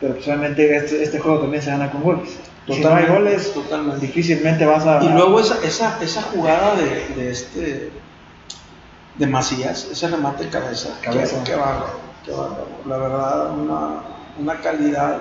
pero 0.00 0.14
pues 0.14 0.28
obviamente 0.28 0.76
este, 0.76 1.02
este 1.02 1.18
juego 1.18 1.40
también 1.40 1.64
se 1.64 1.70
gana 1.70 1.90
con 1.90 2.04
goles. 2.04 2.38
Totalmente, 2.64 2.76
si 2.76 2.82
no 2.82 2.94
hay 2.94 3.06
goles, 3.06 3.52
totalmente. 3.52 4.06
difícilmente 4.06 4.64
vas 4.64 4.86
a... 4.86 5.02
Y 5.02 5.08
luego 5.08 5.40
esa, 5.40 5.58
esa, 5.64 5.98
esa 6.00 6.22
jugada 6.22 6.76
de, 6.76 7.20
de 7.20 7.30
este 7.30 7.90
de 9.16 9.26
Macías, 9.26 9.88
ese 9.90 10.08
remate 10.08 10.44
de 10.44 10.50
cabeza, 10.50 10.96
cabeza. 11.02 11.42
Qué, 11.42 11.50
qué 11.50 11.56
bárbaro, 11.56 12.00
qué 12.24 12.30
bárbaro. 12.30 12.68
La 12.86 12.96
verdad, 12.96 13.50
una 13.58 14.10
una 14.38 14.60
calidad. 14.60 15.18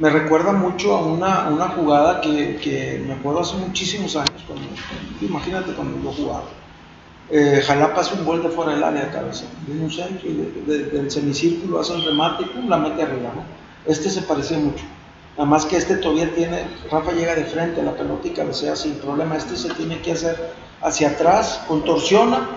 Me 0.00 0.08
recuerda 0.08 0.52
mucho 0.52 0.96
a 0.96 1.02
una, 1.04 1.68
jugada 1.76 2.22
que, 2.22 3.04
me 3.06 3.12
acuerdo 3.12 3.40
hace 3.40 3.56
muchísimos 3.56 4.16
años, 4.16 4.42
cuando, 4.46 4.66
imagínate 5.20 5.72
cuando 5.74 6.02
yo 6.02 6.10
jugaba. 6.10 6.44
Eh, 7.28 7.62
Jalapa 7.62 8.00
hace 8.00 8.14
un 8.14 8.24
gol 8.24 8.42
de 8.42 8.48
fuera 8.48 8.72
del 8.72 8.82
área 8.82 9.04
de 9.04 9.10
cabeza, 9.10 9.44
de 9.66 9.78
un 9.78 9.90
centro, 9.90 10.26
y 10.26 10.64
del 10.66 11.10
semicírculo 11.10 11.80
hace 11.80 11.92
un 11.92 12.02
remate 12.02 12.44
y 12.44 12.46
pum, 12.46 12.66
la 12.70 12.78
mete 12.78 13.02
arriba. 13.02 13.30
Este 13.84 14.08
se 14.08 14.22
parecía 14.22 14.56
mucho. 14.56 14.84
Nada 15.36 15.50
más 15.50 15.66
que 15.66 15.76
este 15.76 15.96
todavía 15.96 16.34
tiene, 16.34 16.64
Rafa 16.90 17.12
llega 17.12 17.34
de 17.34 17.44
frente 17.44 17.82
a 17.82 17.84
la 17.84 17.92
pelota 17.92 18.26
y 18.26 18.30
cabecea 18.30 18.76
sin 18.76 18.94
problema. 18.94 19.36
Este 19.36 19.54
se 19.54 19.68
tiene 19.74 20.00
que 20.00 20.12
hacer 20.12 20.54
hacia 20.80 21.10
atrás, 21.10 21.60
contorsiona 21.68 22.48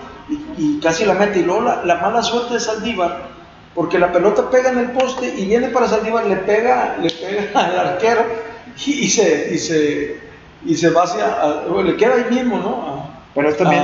y, 0.56 0.80
casi 0.80 1.04
la 1.04 1.12
mete. 1.12 1.40
Y 1.40 1.42
luego 1.42 1.60
la, 1.60 1.84
la 1.84 1.96
mala 1.96 2.22
suerte 2.22 2.54
de 2.54 2.60
Saldívar 2.60 3.33
porque 3.74 3.98
la 3.98 4.12
pelota 4.12 4.50
pega 4.50 4.70
en 4.70 4.78
el 4.78 4.90
poste 4.92 5.34
y 5.36 5.46
viene 5.46 5.68
para 5.68 5.88
Saldívar, 5.88 6.26
le 6.26 6.36
pega, 6.36 6.96
le 7.00 7.10
pega 7.10 7.50
al 7.54 7.88
arquero 7.88 8.22
y, 8.86 9.08
se, 9.08 9.54
y 9.54 9.58
se, 9.58 10.16
y 10.64 10.76
se 10.76 10.90
va 10.90 11.04
hacia, 11.04 11.64
le 11.82 11.96
queda 11.96 12.14
ahí 12.14 12.34
mismo, 12.34 12.58
¿no? 12.58 13.14
Pero 13.34 13.48
es 13.48 13.56
también 13.56 13.82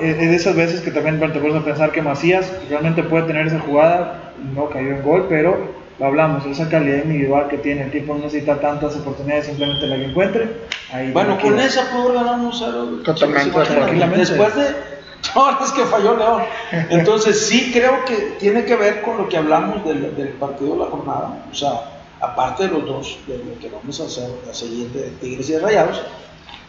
es, 0.00 0.18
de 0.18 0.36
esas 0.36 0.54
veces 0.54 0.80
que 0.80 0.92
también 0.92 1.18
te 1.18 1.40
puedes 1.40 1.62
pensar 1.64 1.90
que 1.90 2.02
Macías 2.02 2.52
realmente 2.70 3.02
puede 3.02 3.26
tener 3.26 3.48
esa 3.48 3.58
jugada, 3.58 4.32
no 4.54 4.68
cayó 4.68 4.90
en 4.90 5.02
gol, 5.02 5.26
pero 5.28 5.74
lo 5.98 6.06
hablamos, 6.06 6.46
esa 6.46 6.68
calidad 6.68 7.02
individual 7.04 7.48
que 7.48 7.58
tiene, 7.58 7.82
el 7.84 7.90
tipo 7.90 8.14
no 8.14 8.24
necesita 8.24 8.60
tantas 8.60 8.94
oportunidades, 8.96 9.46
simplemente 9.46 9.86
la 9.88 9.96
que 9.96 10.04
encuentre. 10.04 10.48
Ahí 10.92 11.10
bueno, 11.10 11.36
con 11.40 11.58
esa 11.58 11.90
pudo 11.90 12.12
ganar 12.12 12.38
un 12.38 12.52
cero. 12.52 13.00
Totalmente. 13.04 14.18
Después 14.18 14.54
de 14.54 14.95
todas 15.34 15.72
que 15.72 15.84
falló 15.84 16.16
León. 16.16 16.42
Entonces 16.90 17.46
sí 17.46 17.70
creo 17.72 18.04
que 18.04 18.36
tiene 18.38 18.64
que 18.64 18.76
ver 18.76 19.02
con 19.02 19.18
lo 19.18 19.28
que 19.28 19.36
hablamos 19.36 19.84
del, 19.84 20.14
del 20.16 20.28
partido 20.30 20.72
de 20.72 20.78
la 20.78 20.86
jornada. 20.86 21.44
O 21.50 21.54
sea, 21.54 21.96
aparte 22.20 22.64
de 22.68 22.70
los 22.70 22.86
dos, 22.86 23.18
de 23.26 23.38
lo 23.38 23.58
que 23.58 23.68
vamos 23.68 24.00
a 24.00 24.04
hacer, 24.04 24.30
a 24.50 24.54
seguir 24.54 24.88
de 24.90 25.10
Tigres 25.20 25.48
y 25.50 25.52
de 25.52 25.60
Rayados, 25.60 26.02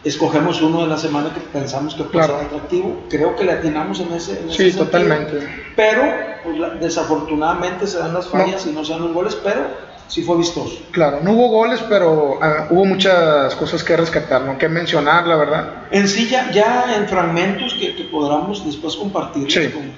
escogemos 0.04 0.60
uno 0.62 0.82
de 0.82 0.88
la 0.88 0.96
semana 0.96 1.32
que 1.32 1.40
pensamos 1.40 1.94
que 1.94 2.04
puede 2.04 2.26
ser 2.26 2.34
atractivo. 2.34 3.04
Creo 3.08 3.36
que 3.36 3.44
le 3.44 3.52
atinamos 3.52 4.00
en 4.00 4.12
ese. 4.12 4.40
En 4.40 4.50
sí, 4.50 4.72
totalmente. 4.72 5.72
Pero 5.76 6.02
pues, 6.44 6.80
desafortunadamente 6.80 7.86
se 7.86 7.98
dan 7.98 8.14
las 8.14 8.28
fallas 8.28 8.66
y 8.66 8.72
no 8.72 8.84
se 8.84 8.92
dan 8.92 9.02
los 9.02 9.12
goles, 9.12 9.36
pero 9.42 9.87
sí 10.08 10.22
fue 10.22 10.36
vistoso. 10.36 10.78
Claro, 10.90 11.20
no 11.22 11.32
hubo 11.32 11.48
goles, 11.48 11.80
pero 11.88 12.38
ah, 12.42 12.66
hubo 12.70 12.84
muchas 12.84 13.54
cosas 13.54 13.84
que 13.84 13.96
rescatar, 13.96 14.42
¿no? 14.42 14.58
que 14.58 14.68
mencionar, 14.68 15.26
la 15.26 15.36
verdad. 15.36 15.86
En 15.90 16.08
sí, 16.08 16.28
ya, 16.28 16.96
en 16.96 17.06
fragmentos 17.06 17.74
que, 17.74 17.94
que 17.94 18.04
podamos 18.04 18.64
después 18.64 18.96
compartir 18.96 19.46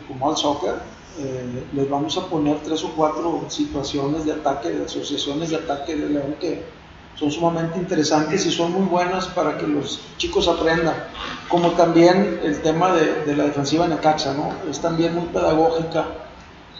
como, 0.08 0.30
al 0.30 0.36
soccer, 0.36 0.74
eh, 1.18 1.64
les 1.72 1.88
vamos 1.88 2.16
a 2.18 2.26
poner 2.26 2.58
tres 2.58 2.84
o 2.84 2.90
cuatro 2.90 3.44
situaciones 3.48 4.24
de 4.24 4.32
ataque, 4.32 4.70
de 4.70 4.84
asociaciones 4.84 5.50
de 5.50 5.56
ataque 5.56 5.96
de 5.96 6.08
León 6.08 6.36
que 6.40 6.80
son 7.18 7.30
sumamente 7.30 7.78
interesantes 7.78 8.46
y 8.46 8.50
son 8.50 8.72
muy 8.72 8.86
buenas 8.86 9.26
para 9.26 9.58
que 9.58 9.66
los 9.66 10.00
chicos 10.16 10.48
aprendan. 10.48 10.94
Como 11.48 11.72
también 11.72 12.40
el 12.42 12.60
tema 12.62 12.92
de, 12.94 13.24
de 13.26 13.36
la 13.36 13.44
defensiva 13.44 13.84
en 13.84 13.90
Necaxa, 13.90 14.32
¿no? 14.32 14.52
Es 14.70 14.80
también 14.80 15.14
muy 15.14 15.26
pedagógica 15.26 16.06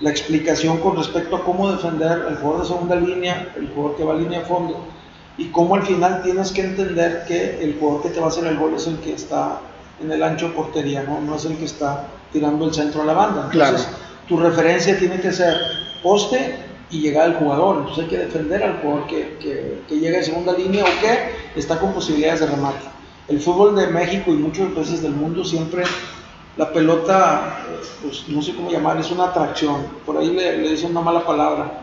la 0.01 0.11
explicación 0.11 0.79
con 0.79 0.97
respecto 0.97 1.37
a 1.37 1.45
cómo 1.45 1.71
defender 1.71 2.27
el 2.29 2.37
jugador 2.37 2.63
de 2.63 2.69
segunda 2.69 2.97
línea, 2.97 3.53
el 3.57 3.69
jugador 3.69 3.97
que 3.97 4.05
va 4.05 4.15
a 4.15 4.17
línea 4.17 4.41
de 4.41 4.47
fondo, 4.47 4.87
y 5.37 5.47
cómo 5.47 5.75
al 5.75 5.83
final 5.83 6.23
tienes 6.23 6.53
que 6.53 6.63
entender 6.63 7.25
que 7.27 7.63
el 7.63 7.79
jugador 7.79 8.03
que 8.03 8.09
te 8.11 8.21
va 8.21 8.27
a 8.27 8.29
hacer 8.29 8.47
el 8.47 8.59
gol 8.59 8.75
es 8.75 8.87
el 8.87 8.99
que 8.99 9.15
está 9.15 9.61
en 10.03 10.11
el 10.11 10.23
ancho 10.23 10.49
de 10.49 10.55
portería, 10.55 11.03
no, 11.03 11.21
no 11.21 11.37
es 11.37 11.45
el 11.45 11.57
que 11.57 11.67
está 11.67 12.07
tirando 12.33 12.65
el 12.67 12.75
centro 12.75 13.03
a 13.03 13.05
la 13.05 13.13
banda. 13.13 13.51
Entonces, 13.53 13.89
tu 14.29 14.39
referencia 14.39 14.99
tiene 14.99 15.21
que 15.21 15.33
ser 15.33 15.57
poste 16.03 16.57
y 16.91 17.01
llegar 17.01 17.25
al 17.25 17.37
jugador. 17.37 17.79
Entonces 17.79 18.05
hay 18.05 18.11
que 18.11 18.19
defender 18.19 18.63
al 18.63 18.81
jugador 18.81 19.07
que, 19.07 19.37
que, 19.41 19.83
que 19.89 19.99
llega 19.99 20.19
en 20.19 20.25
segunda 20.25 20.53
línea 20.53 20.85
o 20.85 21.01
que 21.01 21.59
está 21.59 21.79
con 21.79 21.93
posibilidades 21.93 22.41
de 22.41 22.47
remate. 22.47 22.85
El 23.29 23.41
fútbol 23.41 23.77
de 23.77 23.87
México 23.89 24.33
y 24.33 24.37
muchos 24.37 24.73
países 24.73 25.03
del 25.03 25.13
mundo 25.13 25.45
siempre 25.45 25.85
la 26.57 26.73
pelota, 26.73 27.59
pues 28.03 28.29
no 28.29 28.43
sé 28.43 28.55
cómo 28.55 28.71
llamar, 28.71 28.99
es 28.99 29.11
una 29.11 29.27
atracción. 29.27 29.87
Por 30.05 30.19
ahí 30.19 30.31
le, 30.31 30.59
le 30.59 30.71
dicen 30.71 30.91
una 30.91 31.01
mala 31.01 31.25
palabra, 31.25 31.83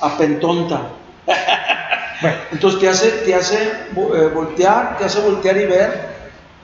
apentonta. 0.00 0.82
Entonces 2.52 2.80
te 2.80 2.88
hace, 2.88 3.10
te 3.24 3.34
hace 3.34 3.62
eh, 3.62 4.30
voltear, 4.34 4.98
te 4.98 5.04
hace 5.04 5.20
voltear 5.20 5.56
y 5.56 5.66
ver, 5.66 6.10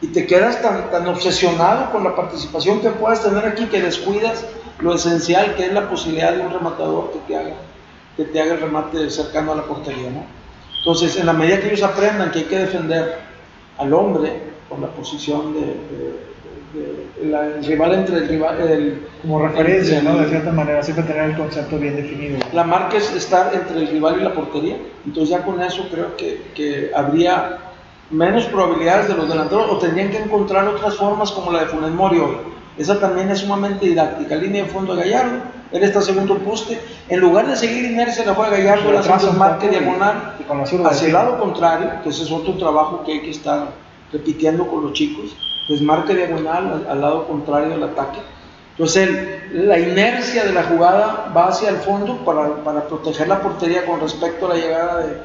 y 0.00 0.09
te 0.09 0.26
quedas 0.26 0.61
tan, 0.61 0.90
tan 0.90 1.07
obsesionado 1.07 1.90
con 1.92 2.04
la 2.04 2.14
participación 2.14 2.80
que 2.80 2.90
puedas 2.90 3.22
tener 3.22 3.44
aquí 3.44 3.66
que 3.66 3.80
descuidas 3.80 4.44
lo 4.78 4.94
esencial 4.94 5.54
que 5.54 5.66
es 5.66 5.72
la 5.72 5.88
posibilidad 5.88 6.32
de 6.32 6.40
un 6.40 6.52
rematador 6.52 7.12
que 7.12 7.18
te 7.20 7.36
haga, 7.36 7.54
que 8.16 8.24
te 8.24 8.40
haga 8.40 8.54
el 8.54 8.61
remate 8.61 9.09
cercano 9.09 9.52
a 9.52 9.57
la 9.57 9.62
portería. 9.62 10.11
¿no? 10.11 10.24
Entonces, 10.78 11.16
en 11.16 11.26
la 11.26 11.32
medida 11.32 11.61
que 11.61 11.68
ellos 11.68 11.82
aprendan 11.82 12.30
que 12.30 12.40
hay 12.40 12.44
que 12.44 12.59
defender 12.59 13.18
al 13.78 13.92
hombre 13.94 14.40
con 14.68 14.80
la 14.80 14.88
posición 14.88 15.54
de, 15.54 16.36
el 16.75 17.64
rival 17.64 17.95
entre 17.95 18.17
el 18.19 18.29
rival. 18.29 19.01
Como 19.23 19.47
referencia, 19.47 20.03
¿no? 20.03 20.19
De 20.19 20.29
cierta 20.29 20.53
manera, 20.53 20.83
siempre 20.83 21.05
tener 21.05 21.31
el 21.31 21.37
concepto 21.37 21.79
bien 21.79 21.97
definido. 21.97 22.39
La 22.53 22.64
marca 22.64 22.97
es 22.97 23.12
estar 23.14 23.55
entre 23.55 23.81
el 23.81 23.89
rival 23.89 24.21
y 24.21 24.25
la 24.25 24.35
portería. 24.35 24.77
Entonces, 25.05 25.31
ya 25.31 25.43
con 25.45 25.61
eso 25.62 25.89
creo 25.91 26.17
que, 26.17 26.43
que 26.55 26.91
habría 26.95 27.59
menos 28.11 28.45
probabilidades 28.47 29.09
de 29.09 29.14
los 29.14 29.29
delanteros 29.29 29.69
o 29.71 29.79
tendrían 29.79 30.11
que 30.11 30.19
encontrar 30.19 30.67
otras 30.69 30.95
formas 30.95 31.33
como 31.33 31.51
la 31.53 31.61
de 31.61 31.67
Funes 31.67 31.91
Mori 31.91 32.19
hoy 32.19 32.57
esa 32.79 33.01
también 33.01 33.31
es 33.31 33.41
sumamente 33.41 33.87
didáctica. 33.87 34.37
Línea 34.37 34.64
de 34.64 34.71
fondo 34.71 34.95
de 34.95 35.05
Gallardo, 35.05 35.43
él 35.73 35.83
está 35.83 36.03
segundo 36.03 36.37
poste. 36.39 36.79
En 37.09 37.21
lugar 37.21 37.47
de 37.47 37.57
seguir 37.57 37.85
inercia, 37.85 38.25
la 38.27 38.35
juega 38.35 38.59
Gallardo, 38.59 38.93
la 38.93 39.01
hace 39.01 39.33
marque 39.33 39.69
diagonal 39.69 40.37
hacia 40.85 41.07
el 41.07 41.12
lado 41.12 41.41
contrario, 41.41 41.91
que 42.03 42.11
ese 42.11 42.25
es 42.25 42.31
otro 42.31 42.55
trabajo 42.55 43.03
que 43.05 43.12
hay 43.12 43.21
que 43.21 43.31
estar 43.31 43.69
repitiendo 44.12 44.67
con 44.67 44.83
los 44.83 44.93
chicos. 44.93 45.35
Desmarque 45.69 46.14
diagonal 46.14 46.87
al, 46.89 47.01
lado 47.01 47.27
contrario 47.27 47.71
del 47.71 47.83
ataque. 47.83 48.21
Entonces, 48.73 49.09
la 49.53 49.79
inercia 49.79 50.45
de 50.45 50.53
la 50.53 50.64
jugada 50.64 51.33
va 51.35 51.49
hacia 51.49 51.71
el 51.71 51.77
fondo 51.77 52.25
para, 52.25 52.57
para 52.62 52.87
proteger 52.87 53.27
la 53.29 53.41
portería 53.41 53.87
con 53.87 54.01
respecto 54.01 54.47
a 54.47 54.51
la 54.51 54.55
llegada 54.57 54.99
de, 54.99 55.17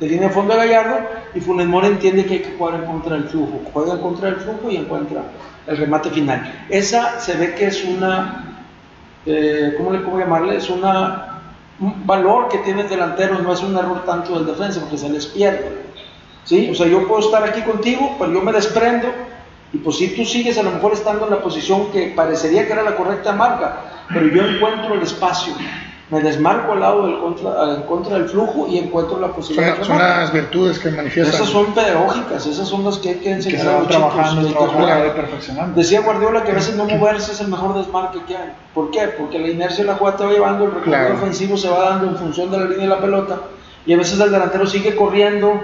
de 0.00 0.08
línea 0.08 0.28
de 0.28 0.34
fondo 0.34 0.54
de 0.54 0.66
Gallardo 0.66 0.98
y 1.34 1.40
Funes 1.40 1.66
Mori 1.66 1.88
entiende 1.88 2.24
que 2.24 2.34
hay 2.34 2.40
que 2.40 2.56
jugar 2.56 2.76
en 2.76 2.86
contra 2.86 3.16
del 3.16 3.24
flujo. 3.24 3.60
Juega 3.72 3.92
en 3.92 4.00
contra 4.00 4.30
del 4.30 4.40
flujo 4.40 4.70
y 4.70 4.76
encuentra 4.76 5.22
el 5.66 5.76
remate 5.76 6.10
final. 6.10 6.66
Esa 6.70 7.20
se 7.20 7.36
ve 7.36 7.54
que 7.54 7.66
es 7.66 7.84
una, 7.84 8.62
eh, 9.26 9.74
¿cómo 9.76 9.92
le 9.92 9.98
puedo 9.98 10.18
llamarle? 10.18 10.56
Es 10.56 10.70
una, 10.70 11.42
un 11.78 12.06
valor 12.06 12.48
que 12.48 12.58
tiene 12.58 12.82
el 12.82 12.88
delantero, 12.88 13.38
no 13.40 13.52
es 13.52 13.62
un 13.62 13.76
error 13.76 14.04
tanto 14.06 14.34
del 14.34 14.46
defensa 14.46 14.80
porque 14.80 14.96
se 14.96 15.10
les 15.10 15.26
pierde. 15.26 15.90
¿Sí? 16.44 16.70
O 16.70 16.74
sea, 16.74 16.86
yo 16.86 17.06
puedo 17.06 17.20
estar 17.20 17.44
aquí 17.44 17.60
contigo, 17.60 18.16
pero 18.18 18.32
yo 18.32 18.40
me 18.40 18.52
desprendo 18.52 19.08
y 19.72 19.78
pues 19.78 19.96
si 19.96 20.08
tú 20.08 20.24
sigues 20.24 20.58
a 20.58 20.62
lo 20.62 20.70
mejor 20.72 20.92
estando 20.92 21.26
en 21.26 21.30
la 21.30 21.42
posición 21.42 21.90
que 21.92 22.12
parecería 22.14 22.66
que 22.66 22.72
era 22.72 22.82
la 22.82 22.96
correcta 22.96 23.32
marca, 23.32 24.04
pero 24.08 24.26
yo 24.26 24.42
encuentro 24.42 24.94
el 24.94 25.02
espacio 25.02 25.54
me 26.10 26.20
desmarco 26.20 26.72
al 26.72 26.80
lado 26.80 27.06
del 27.06 27.18
contra, 27.18 27.74
en 27.74 27.82
contra 27.82 28.18
del 28.18 28.28
flujo 28.28 28.66
y 28.68 28.78
encuentro 28.78 29.20
la 29.20 29.28
posibilidad 29.28 29.74
son, 29.74 29.80
de 29.80 29.86
son 29.86 29.98
las 29.98 30.32
virtudes 30.32 30.78
que 30.80 30.90
manifiestan. 30.90 31.34
Esas 31.36 31.48
son 31.48 31.72
pedagógicas, 31.72 32.46
esas 32.46 32.68
son 32.68 32.84
las 32.84 32.98
que 32.98 33.10
hay 33.10 33.14
que 33.16 33.30
enseñar 33.30 33.68
a 33.68 33.78
los 33.78 33.88
trabajando, 33.88 34.48
chicos. 34.48 34.70
Decía 35.76 36.00
Guardiola 36.00 36.42
que 36.42 36.50
a 36.50 36.54
veces 36.54 36.74
no 36.74 36.86
moverse 36.86 37.30
es 37.30 37.40
el 37.40 37.48
mejor 37.48 37.76
desmarque 37.76 38.24
que 38.26 38.36
hay. 38.36 38.52
¿Por 38.74 38.90
qué? 38.90 39.02
Porque 39.16 39.38
la 39.38 39.48
inercia 39.48 39.84
de 39.84 39.90
la 39.90 39.94
jugada 39.96 40.16
te 40.16 40.24
va 40.24 40.32
llevando, 40.32 40.64
el 40.64 40.72
recorrido 40.72 41.14
ofensivo 41.14 41.56
se 41.56 41.68
va 41.68 41.90
dando 41.90 42.08
en 42.08 42.16
función 42.16 42.50
de 42.50 42.58
la 42.58 42.64
línea 42.64 42.82
de 42.82 42.88
la 42.88 43.00
pelota 43.00 43.40
y 43.86 43.92
a 43.92 43.96
veces 43.96 44.18
el 44.18 44.32
delantero 44.32 44.66
sigue 44.66 44.96
corriendo 44.96 45.60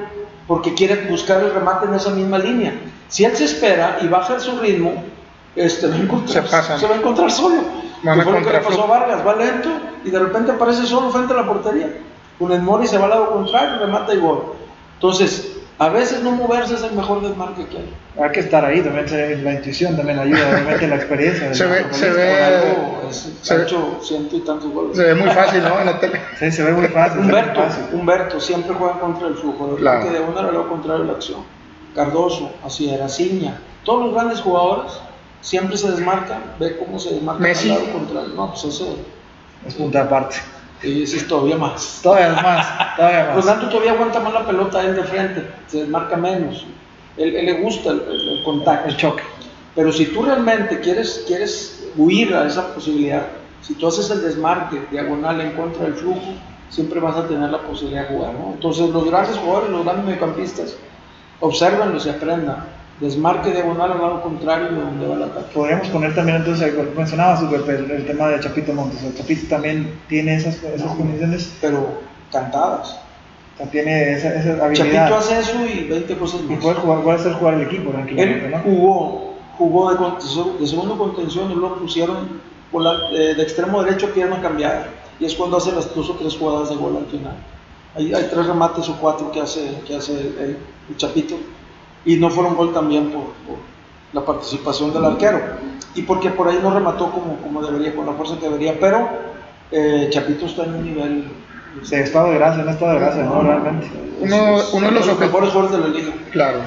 porque 0.46 0.74
quiere 0.74 1.08
buscar 1.10 1.42
el 1.42 1.52
remate 1.52 1.86
en 1.86 1.94
esa 1.94 2.10
misma 2.10 2.38
línea. 2.38 2.72
Si 3.08 3.24
él 3.24 3.36
se 3.36 3.44
espera 3.44 3.98
y 4.00 4.08
baja 4.08 4.38
su 4.40 4.58
ritmo, 4.58 5.04
este, 5.54 5.86
va 5.86 5.94
a 5.94 5.98
encontrar, 5.98 6.48
se, 6.48 6.78
se 6.78 6.86
va 6.86 6.94
a 6.94 6.98
encontrar 6.98 7.30
solo. 7.30 7.62
Van 8.02 8.22
fue 8.22 8.32
lo 8.32 8.46
que 8.46 8.52
le 8.52 8.60
pasó 8.60 8.84
a 8.84 8.86
Vargas, 8.86 9.26
va 9.26 9.36
lento 9.36 9.70
y 10.04 10.10
de 10.10 10.18
repente 10.18 10.52
aparece 10.52 10.86
solo 10.86 11.10
frente 11.10 11.32
a 11.32 11.36
la 11.36 11.46
portería. 11.46 11.88
el 12.40 12.62
Mori 12.62 12.86
se 12.86 12.98
va 12.98 13.04
al 13.04 13.10
lado 13.10 13.30
contrario, 13.30 13.78
remata 13.78 14.14
y 14.14 14.18
gol. 14.18 14.54
Entonces, 14.94 15.56
a 15.78 15.90
veces 15.90 16.22
no 16.22 16.30
moverse 16.30 16.74
es 16.74 16.82
el 16.82 16.92
mejor 16.92 17.20
desmarque 17.20 17.66
que 17.66 17.76
hay. 17.76 17.94
Hay 18.18 18.30
que 18.30 18.40
estar 18.40 18.64
ahí, 18.64 18.80
también 18.80 19.44
la 19.44 19.52
intuición 19.52 19.94
también 19.94 20.18
ayuda, 20.18 20.48
obviamente 20.50 20.88
la 20.88 20.96
experiencia. 20.96 21.52
se 21.54 21.66
ve, 21.66 21.84
se 21.90 22.10
ve, 22.10 22.62
se 23.42 23.54
ha 23.54 23.62
hecho 23.62 23.98
ciento 24.02 24.36
y 24.36 24.40
tantos 24.40 24.72
goles. 24.72 24.96
Se 24.96 25.04
ve 25.04 25.14
muy 25.14 25.28
fácil, 25.30 25.62
¿no? 25.62 25.78
En 25.80 25.86
la 25.86 25.98
tele. 25.98 26.20
Sí, 26.38 26.50
se 26.50 26.62
ve 26.62 26.72
muy 26.72 26.86
fácil. 26.88 27.20
Humberto, 27.20 27.62
Humberto 27.92 28.40
siempre 28.40 28.74
juega 28.74 28.98
contra 29.00 29.28
el 29.28 29.34
flujo, 29.34 29.76
claro. 29.76 30.04
que 30.04 30.10
de 30.10 30.20
una 30.20 30.40
era 30.40 30.52
lo 30.52 30.68
contrario 30.68 31.02
de 31.02 31.08
la 31.08 31.12
acción. 31.14 31.40
Cardoso, 31.96 32.50
así 32.62 32.90
era, 32.90 33.08
Ciña, 33.08 33.58
todos 33.82 34.04
los 34.04 34.14
grandes 34.14 34.40
jugadores 34.42 34.92
siempre 35.40 35.78
se 35.78 35.90
desmarca, 35.90 36.38
ve 36.60 36.76
cómo 36.78 36.98
se 36.98 37.14
desmarca 37.14 37.42
Messi. 37.42 37.70
al 37.70 37.78
lado 37.78 37.92
contrario. 37.92 38.34
No, 38.34 38.50
pues 38.50 38.64
eso 38.64 38.96
es 39.66 39.74
punta 39.74 40.02
aparte. 40.02 40.36
Y 40.82 41.04
ese 41.04 41.16
es 41.16 41.26
todavía 41.26 41.56
más. 41.56 42.00
Todavía 42.02 42.42
más, 42.42 42.96
todavía 42.96 43.32
más. 43.34 43.46
tanto 43.46 43.68
todavía 43.70 43.92
aguanta 43.92 44.20
más 44.20 44.34
la 44.34 44.46
pelota 44.46 44.82
él 44.82 44.94
de 44.94 45.04
frente, 45.04 45.50
se 45.68 45.78
desmarca 45.78 46.16
menos. 46.18 46.66
Él, 47.16 47.34
él 47.34 47.46
le 47.46 47.62
gusta 47.62 47.90
el, 47.90 48.00
el, 48.00 48.44
contacto. 48.44 48.90
El 48.90 48.96
choque. 48.98 49.22
Pero 49.74 49.90
si 49.90 50.06
tú 50.06 50.22
realmente 50.22 50.80
quieres, 50.80 51.24
quieres 51.26 51.88
huir 51.96 52.34
a 52.34 52.46
esa 52.46 52.74
posibilidad, 52.74 53.26
si 53.62 53.72
tú 53.74 53.88
haces 53.88 54.10
el 54.10 54.20
desmarque 54.20 54.82
diagonal 54.90 55.40
en 55.40 55.52
contra 55.52 55.84
del 55.84 55.94
flujo, 55.94 56.34
siempre 56.68 57.00
vas 57.00 57.16
a 57.16 57.26
tener 57.26 57.48
la 57.48 57.62
posibilidad 57.62 58.08
de 58.08 58.14
jugar. 58.14 58.34
¿no? 58.34 58.52
Entonces 58.52 58.90
los 58.90 59.06
grandes 59.06 59.38
jugadores, 59.38 59.70
los 59.70 59.84
grandes 59.84 60.04
mediocampistas, 60.04 60.76
observanlos 61.40 62.06
y 62.06 62.10
aprendan 62.10 62.76
desmarque 63.00 63.50
diagonal 63.50 63.92
al 63.92 64.00
lado 64.00 64.22
contrario 64.22 64.68
de 64.70 64.80
donde 64.80 65.06
va 65.06 65.14
el 65.16 65.22
ataque. 65.24 65.54
Podríamos 65.54 65.88
poner 65.88 66.14
también 66.14 66.38
entonces, 66.38 66.72
mencionabas 66.96 67.42
el, 67.42 67.90
el 67.90 68.06
tema 68.06 68.28
de 68.28 68.40
Chapito 68.40 68.72
Montes, 68.72 69.02
el 69.02 69.14
Chapito 69.14 69.46
también 69.48 69.98
tiene 70.08 70.36
esas, 70.36 70.62
esas 70.62 70.92
condiciones. 70.92 71.52
Pero 71.60 72.06
cantadas. 72.32 72.98
O 73.54 73.58
sea, 73.58 73.70
tiene 73.70 74.12
esa, 74.12 74.34
esa 74.34 74.64
habilidad. 74.64 75.08
Chapito 75.08 75.16
hace 75.16 75.38
eso 75.40 75.66
y 75.66 75.84
20 75.84 76.16
cosas 76.16 76.42
más. 76.42 76.58
Y 76.58 76.62
puede 76.62 76.74
jugar, 76.76 77.02
puede 77.02 77.18
hacer 77.18 77.32
jugar 77.34 77.54
el 77.54 77.62
equipo 77.62 77.90
tranquilamente, 77.90 78.46
Él 78.46 78.62
jugó, 78.64 79.34
jugó 79.58 79.94
de, 79.94 80.58
de, 80.60 80.66
segundo 80.66 80.98
contención 80.98 81.50
y 81.50 81.54
luego 81.54 81.76
pusieron 81.76 82.40
eh, 83.12 83.34
de 83.34 83.42
extremo 83.42 83.82
derecho, 83.82 84.12
pierna 84.12 84.40
cambiada. 84.40 84.88
Y 85.18 85.24
es 85.24 85.34
cuando 85.34 85.56
hace 85.56 85.72
las 85.72 85.94
dos 85.94 86.10
o 86.10 86.14
tres 86.14 86.36
jugadas 86.36 86.68
de 86.70 86.76
gol 86.76 86.96
al 86.96 87.06
final. 87.06 87.36
Hay, 87.96 88.12
hay 88.12 88.28
tres 88.30 88.46
remates 88.46 88.88
o 88.88 88.96
cuatro 88.96 89.30
que 89.32 89.40
hace, 89.40 89.80
que 89.86 89.96
hace 89.96 90.12
el, 90.12 90.56
Chapito. 90.96 91.36
Y 92.04 92.16
no 92.16 92.30
fueron 92.30 92.54
gol 92.54 92.72
también 92.72 93.10
por, 93.10 93.24
la 94.12 94.24
participación 94.24 94.92
del 94.92 95.04
arquero. 95.04 95.40
Y 95.94 96.02
porque 96.02 96.30
por 96.30 96.48
ahí 96.48 96.58
no 96.62 96.72
remató 96.72 97.10
como, 97.10 97.36
como 97.38 97.62
debería, 97.62 97.94
con 97.94 98.06
la 98.06 98.12
fuerza 98.12 98.36
que 98.38 98.46
debería. 98.46 98.78
Pero 98.78 99.08
eh, 99.72 100.08
Chapito 100.10 100.46
está 100.46 100.64
en 100.64 100.74
un 100.74 100.84
nivel 100.84 101.24
Sí, 101.82 101.94
estado 101.96 102.30
de 102.30 102.38
gracia, 102.38 102.64
no 102.64 102.70
estado 102.70 102.92
de 102.92 102.98
gracia, 103.00 103.22
¿no? 103.24 103.42
Realmente. 103.42 103.86
Uno, 104.20 104.56
uno 104.72 104.86
de 104.86 104.92
los 104.92 105.18
mejores 105.18 105.50
jugadores 105.50 105.70
de 105.72 105.78
la 105.78 105.94
liga. 105.94 106.12
Claro. 106.32 106.60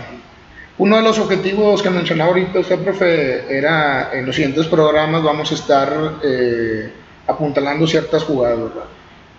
Uno 0.78 0.96
de 0.96 1.02
los 1.02 1.20
objetivos 1.20 1.82
que 1.82 1.90
mencionaba 1.90 2.30
ahorita 2.30 2.60
usted, 2.60 2.80
profe, 2.80 3.58
era 3.58 4.12
en 4.14 4.26
los 4.26 4.36
siguientes 4.36 4.68
programas 4.68 5.24
vamos 5.24 5.52
a 5.52 5.56
estar 5.56 5.92
eh, 6.24 6.94
apuntalando 7.28 7.86
ciertas 7.86 8.24
jugadas, 8.24 8.60
¿verdad? 8.60 8.84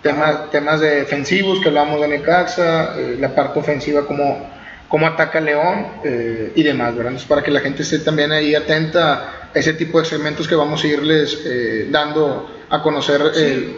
Temas, 0.03 0.51
temas 0.51 0.81
defensivos 0.81 1.61
que 1.61 1.69
hablamos 1.69 2.01
de 2.01 2.09
Necaxa, 2.09 2.99
eh, 2.99 3.17
la 3.21 3.35
parte 3.35 3.59
ofensiva 3.59 4.07
como, 4.07 4.49
como 4.89 5.07
ataca 5.07 5.41
León 5.41 5.87
eh, 6.05 6.53
y 6.55 6.63
demás, 6.63 6.95
¿verdad? 6.95 7.13
Entonces, 7.13 7.29
para 7.29 7.43
que 7.43 7.51
la 7.51 7.61
gente 7.61 7.83
esté 7.83 7.99
también 7.99 8.33
ahí 8.33 8.55
atenta 8.55 9.49
a 9.55 9.59
ese 9.59 9.75
tipo 9.75 9.99
de 9.99 10.07
segmentos 10.07 10.49
que 10.49 10.55
vamos 10.55 10.83
a 10.83 10.87
irles 10.87 11.45
dando 11.91 12.51
a 12.71 12.83
conocer. 12.83 13.21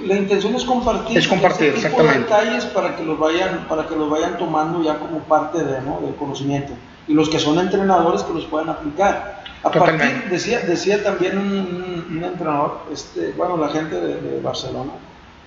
la 0.07 0.15
intención 0.15 0.55
es 0.55 0.65
compartir, 0.65 1.19
es 1.19 1.27
compartir 1.27 1.75
ese 1.77 1.89
tipo 1.89 2.03
de 2.03 2.19
detalles 2.19 2.67
para 2.67 2.95
que 2.95 3.03
los 3.03 3.19
vayan, 3.19 3.67
para 3.69 3.87
que 3.87 3.97
los 3.97 4.09
vayan 4.11 4.37
tomando 4.39 4.83
ya 4.83 4.99
como 4.99 5.21
parte 5.21 5.59
de, 5.59 5.81
¿no? 5.81 6.01
del 6.03 6.15
conocimiento 6.15 6.75
y 7.09 7.15
los 7.15 7.29
que 7.29 7.39
son 7.39 7.59
entrenadores 7.59 8.23
que 8.23 8.33
los 8.33 8.45
puedan 8.47 8.71
aplicar. 8.71 9.43
A 9.63 9.71
partir, 9.71 10.25
decía, 10.29 10.61
decía 10.61 11.03
también 11.05 11.39
un, 11.39 12.23
entrenador, 12.23 12.81
este, 12.93 13.33
bueno, 13.37 13.57
la 13.57 13.69
gente 13.69 13.95
de, 13.95 14.41
Barcelona, 14.41 14.93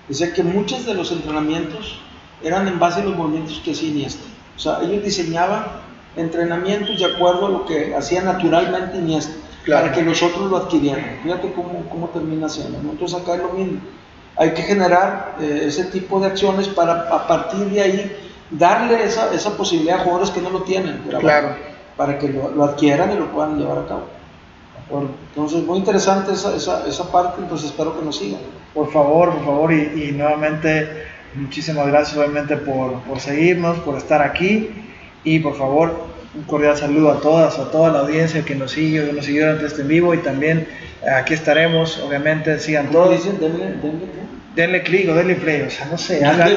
decía 0.08 0.32
que 0.32 0.42
muchos 0.42 0.86
de 0.86 0.94
los 0.94 1.12
entrenamientos 1.12 1.98
eran 2.42 2.68
en 2.68 2.78
base 2.78 3.00
a 3.00 3.04
los 3.04 3.16
movimientos 3.16 3.60
que 3.64 3.72
hacía 3.72 3.88
Iniesta. 3.88 4.24
O 4.56 4.58
sea, 4.58 4.80
ellos 4.82 5.04
diseñaban 5.04 5.64
entrenamientos 6.16 6.98
de 6.98 7.04
acuerdo 7.04 7.46
a 7.46 7.50
lo 7.50 7.66
que 7.66 7.94
hacía 7.94 8.22
naturalmente 8.22 8.98
Iniesta 8.98 9.34
para 9.68 9.92
que 9.92 10.02
los 10.02 10.22
otros 10.22 10.50
lo 10.50 10.56
adquirieran. 10.56 11.18
Fíjate 11.22 11.52
cómo, 11.52 11.84
cómo 11.90 12.08
termina 12.08 12.48
siendo. 12.48 12.78
Entonces 12.78 13.20
acá 13.20 13.34
es 13.34 13.42
lo 13.42 13.50
mismo. 13.50 13.80
Hay 14.36 14.52
que 14.52 14.62
generar 14.62 15.36
eh, 15.40 15.64
ese 15.66 15.84
tipo 15.84 16.20
de 16.20 16.26
acciones 16.26 16.68
para 16.68 17.08
a 17.10 17.26
partir 17.26 17.66
de 17.70 17.80
ahí 17.80 18.16
darle 18.50 19.04
esa, 19.04 19.32
esa 19.34 19.56
posibilidad 19.56 20.00
a 20.00 20.04
jugadores 20.04 20.30
que 20.30 20.40
no 20.40 20.50
lo 20.50 20.62
tienen. 20.62 21.02
Claro. 21.20 21.56
Para 21.96 22.18
que 22.18 22.28
lo, 22.28 22.64
adquieran 22.64 23.12
y 23.12 23.16
lo 23.16 23.32
puedan 23.32 23.58
llevar 23.58 23.78
a 23.78 23.86
cabo. 23.86 24.02
Entonces, 24.90 25.64
muy 25.64 25.78
interesante 25.78 26.32
esa, 26.32 26.54
esa, 26.54 26.86
esa, 26.86 27.10
parte, 27.10 27.40
entonces 27.42 27.70
espero 27.70 27.98
que 27.98 28.04
nos 28.04 28.16
sigan. 28.16 28.40
Por 28.72 28.92
favor, 28.92 29.32
por 29.32 29.44
favor, 29.44 29.72
y, 29.72 30.08
y 30.08 30.12
nuevamente 30.12 31.06
muchísimas 31.34 31.86
gracias 31.88 32.16
obviamente 32.16 32.56
por, 32.56 33.00
por 33.00 33.20
seguirnos, 33.20 33.78
por 33.78 33.96
estar 33.96 34.22
aquí 34.22 34.70
y 35.24 35.38
por 35.40 35.56
favor 35.56 36.06
un 36.36 36.44
cordial 36.44 36.76
saludo 36.76 37.10
a 37.10 37.20
todas, 37.20 37.58
a 37.58 37.70
toda 37.70 37.90
la 37.90 38.00
audiencia 38.00 38.44
que 38.44 38.54
nos 38.54 38.72
sigue, 38.72 39.06
que 39.06 39.12
nos 39.12 39.24
siguió 39.24 39.46
durante 39.46 39.66
este 39.66 39.82
en 39.82 39.88
vivo 39.88 40.14
y 40.14 40.18
también 40.18 40.68
aquí 41.18 41.34
estaremos, 41.34 41.98
obviamente, 42.00 42.58
sigan 42.58 42.90
todos. 42.90 43.10
Dicen, 43.10 43.38
denle, 43.40 43.72
denle, 43.82 44.06
denle 44.54 44.82
clic 44.82 45.08
o 45.08 45.14
denle 45.14 45.36
play, 45.36 45.62
o 45.62 45.70
sea, 45.70 45.86
no 45.86 45.96
sé, 45.96 46.14
denle, 46.20 46.56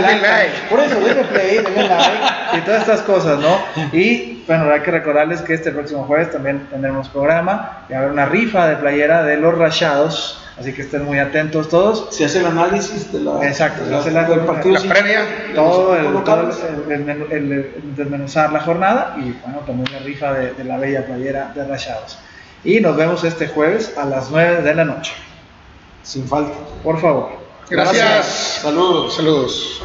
like, 0.00 0.52
Por 0.70 0.80
eso, 0.80 0.98
denle 1.00 1.24
play, 1.24 1.56
denle 1.56 1.88
like 1.88 2.58
y 2.58 2.60
todas 2.62 2.80
estas 2.82 3.02
cosas, 3.02 3.38
¿no? 3.38 3.58
Y 3.92 4.35
bueno, 4.46 4.70
hay 4.70 4.80
que 4.80 4.90
recordarles 4.90 5.42
que 5.42 5.54
este 5.54 5.72
próximo 5.72 6.04
jueves 6.04 6.30
también 6.30 6.66
tendremos 6.70 7.08
programa 7.08 7.84
y 7.88 7.94
habrá 7.94 8.12
una 8.12 8.26
rifa 8.26 8.68
de 8.68 8.76
playera 8.76 9.22
de 9.22 9.36
los 9.36 9.56
rachados 9.56 10.42
Así 10.58 10.72
que 10.72 10.82
estén 10.82 11.04
muy 11.04 11.18
atentos 11.18 11.68
todos. 11.68 12.08
Se 12.10 12.24
hace 12.24 12.40
el 12.40 12.46
análisis 12.46 13.12
de 13.12 13.20
la, 13.20 13.46
Exacto, 13.46 13.86
se 13.86 13.94
hace 13.94 14.10
la, 14.10 14.24
del 14.24 14.40
partido, 14.40 14.74
la 14.74 14.80
previa, 14.94 15.26
todo, 15.54 15.94
el, 15.94 16.24
todo 16.24 16.50
el, 17.30 17.94
desmenuzar 17.94 18.52
la 18.52 18.60
jornada 18.60 19.16
y 19.18 19.32
bueno, 19.32 19.58
también 19.66 19.92
la 19.92 19.98
rifa 19.98 20.32
de, 20.32 20.54
de, 20.54 20.64
la 20.64 20.78
bella 20.78 21.04
playera 21.04 21.52
de 21.54 21.66
Rayados. 21.66 22.18
Y 22.64 22.80
nos 22.80 22.96
vemos 22.96 23.22
este 23.22 23.48
jueves 23.48 23.92
a 23.98 24.06
las 24.06 24.30
9 24.30 24.62
de 24.62 24.74
la 24.74 24.84
noche. 24.86 25.12
Sin 26.02 26.26
falta. 26.26 26.54
Por 26.82 26.98
favor. 27.00 27.32
Gracias. 27.68 27.98
Gracias. 27.98 28.26
Saludos. 28.62 29.14
Saludos. 29.14 29.82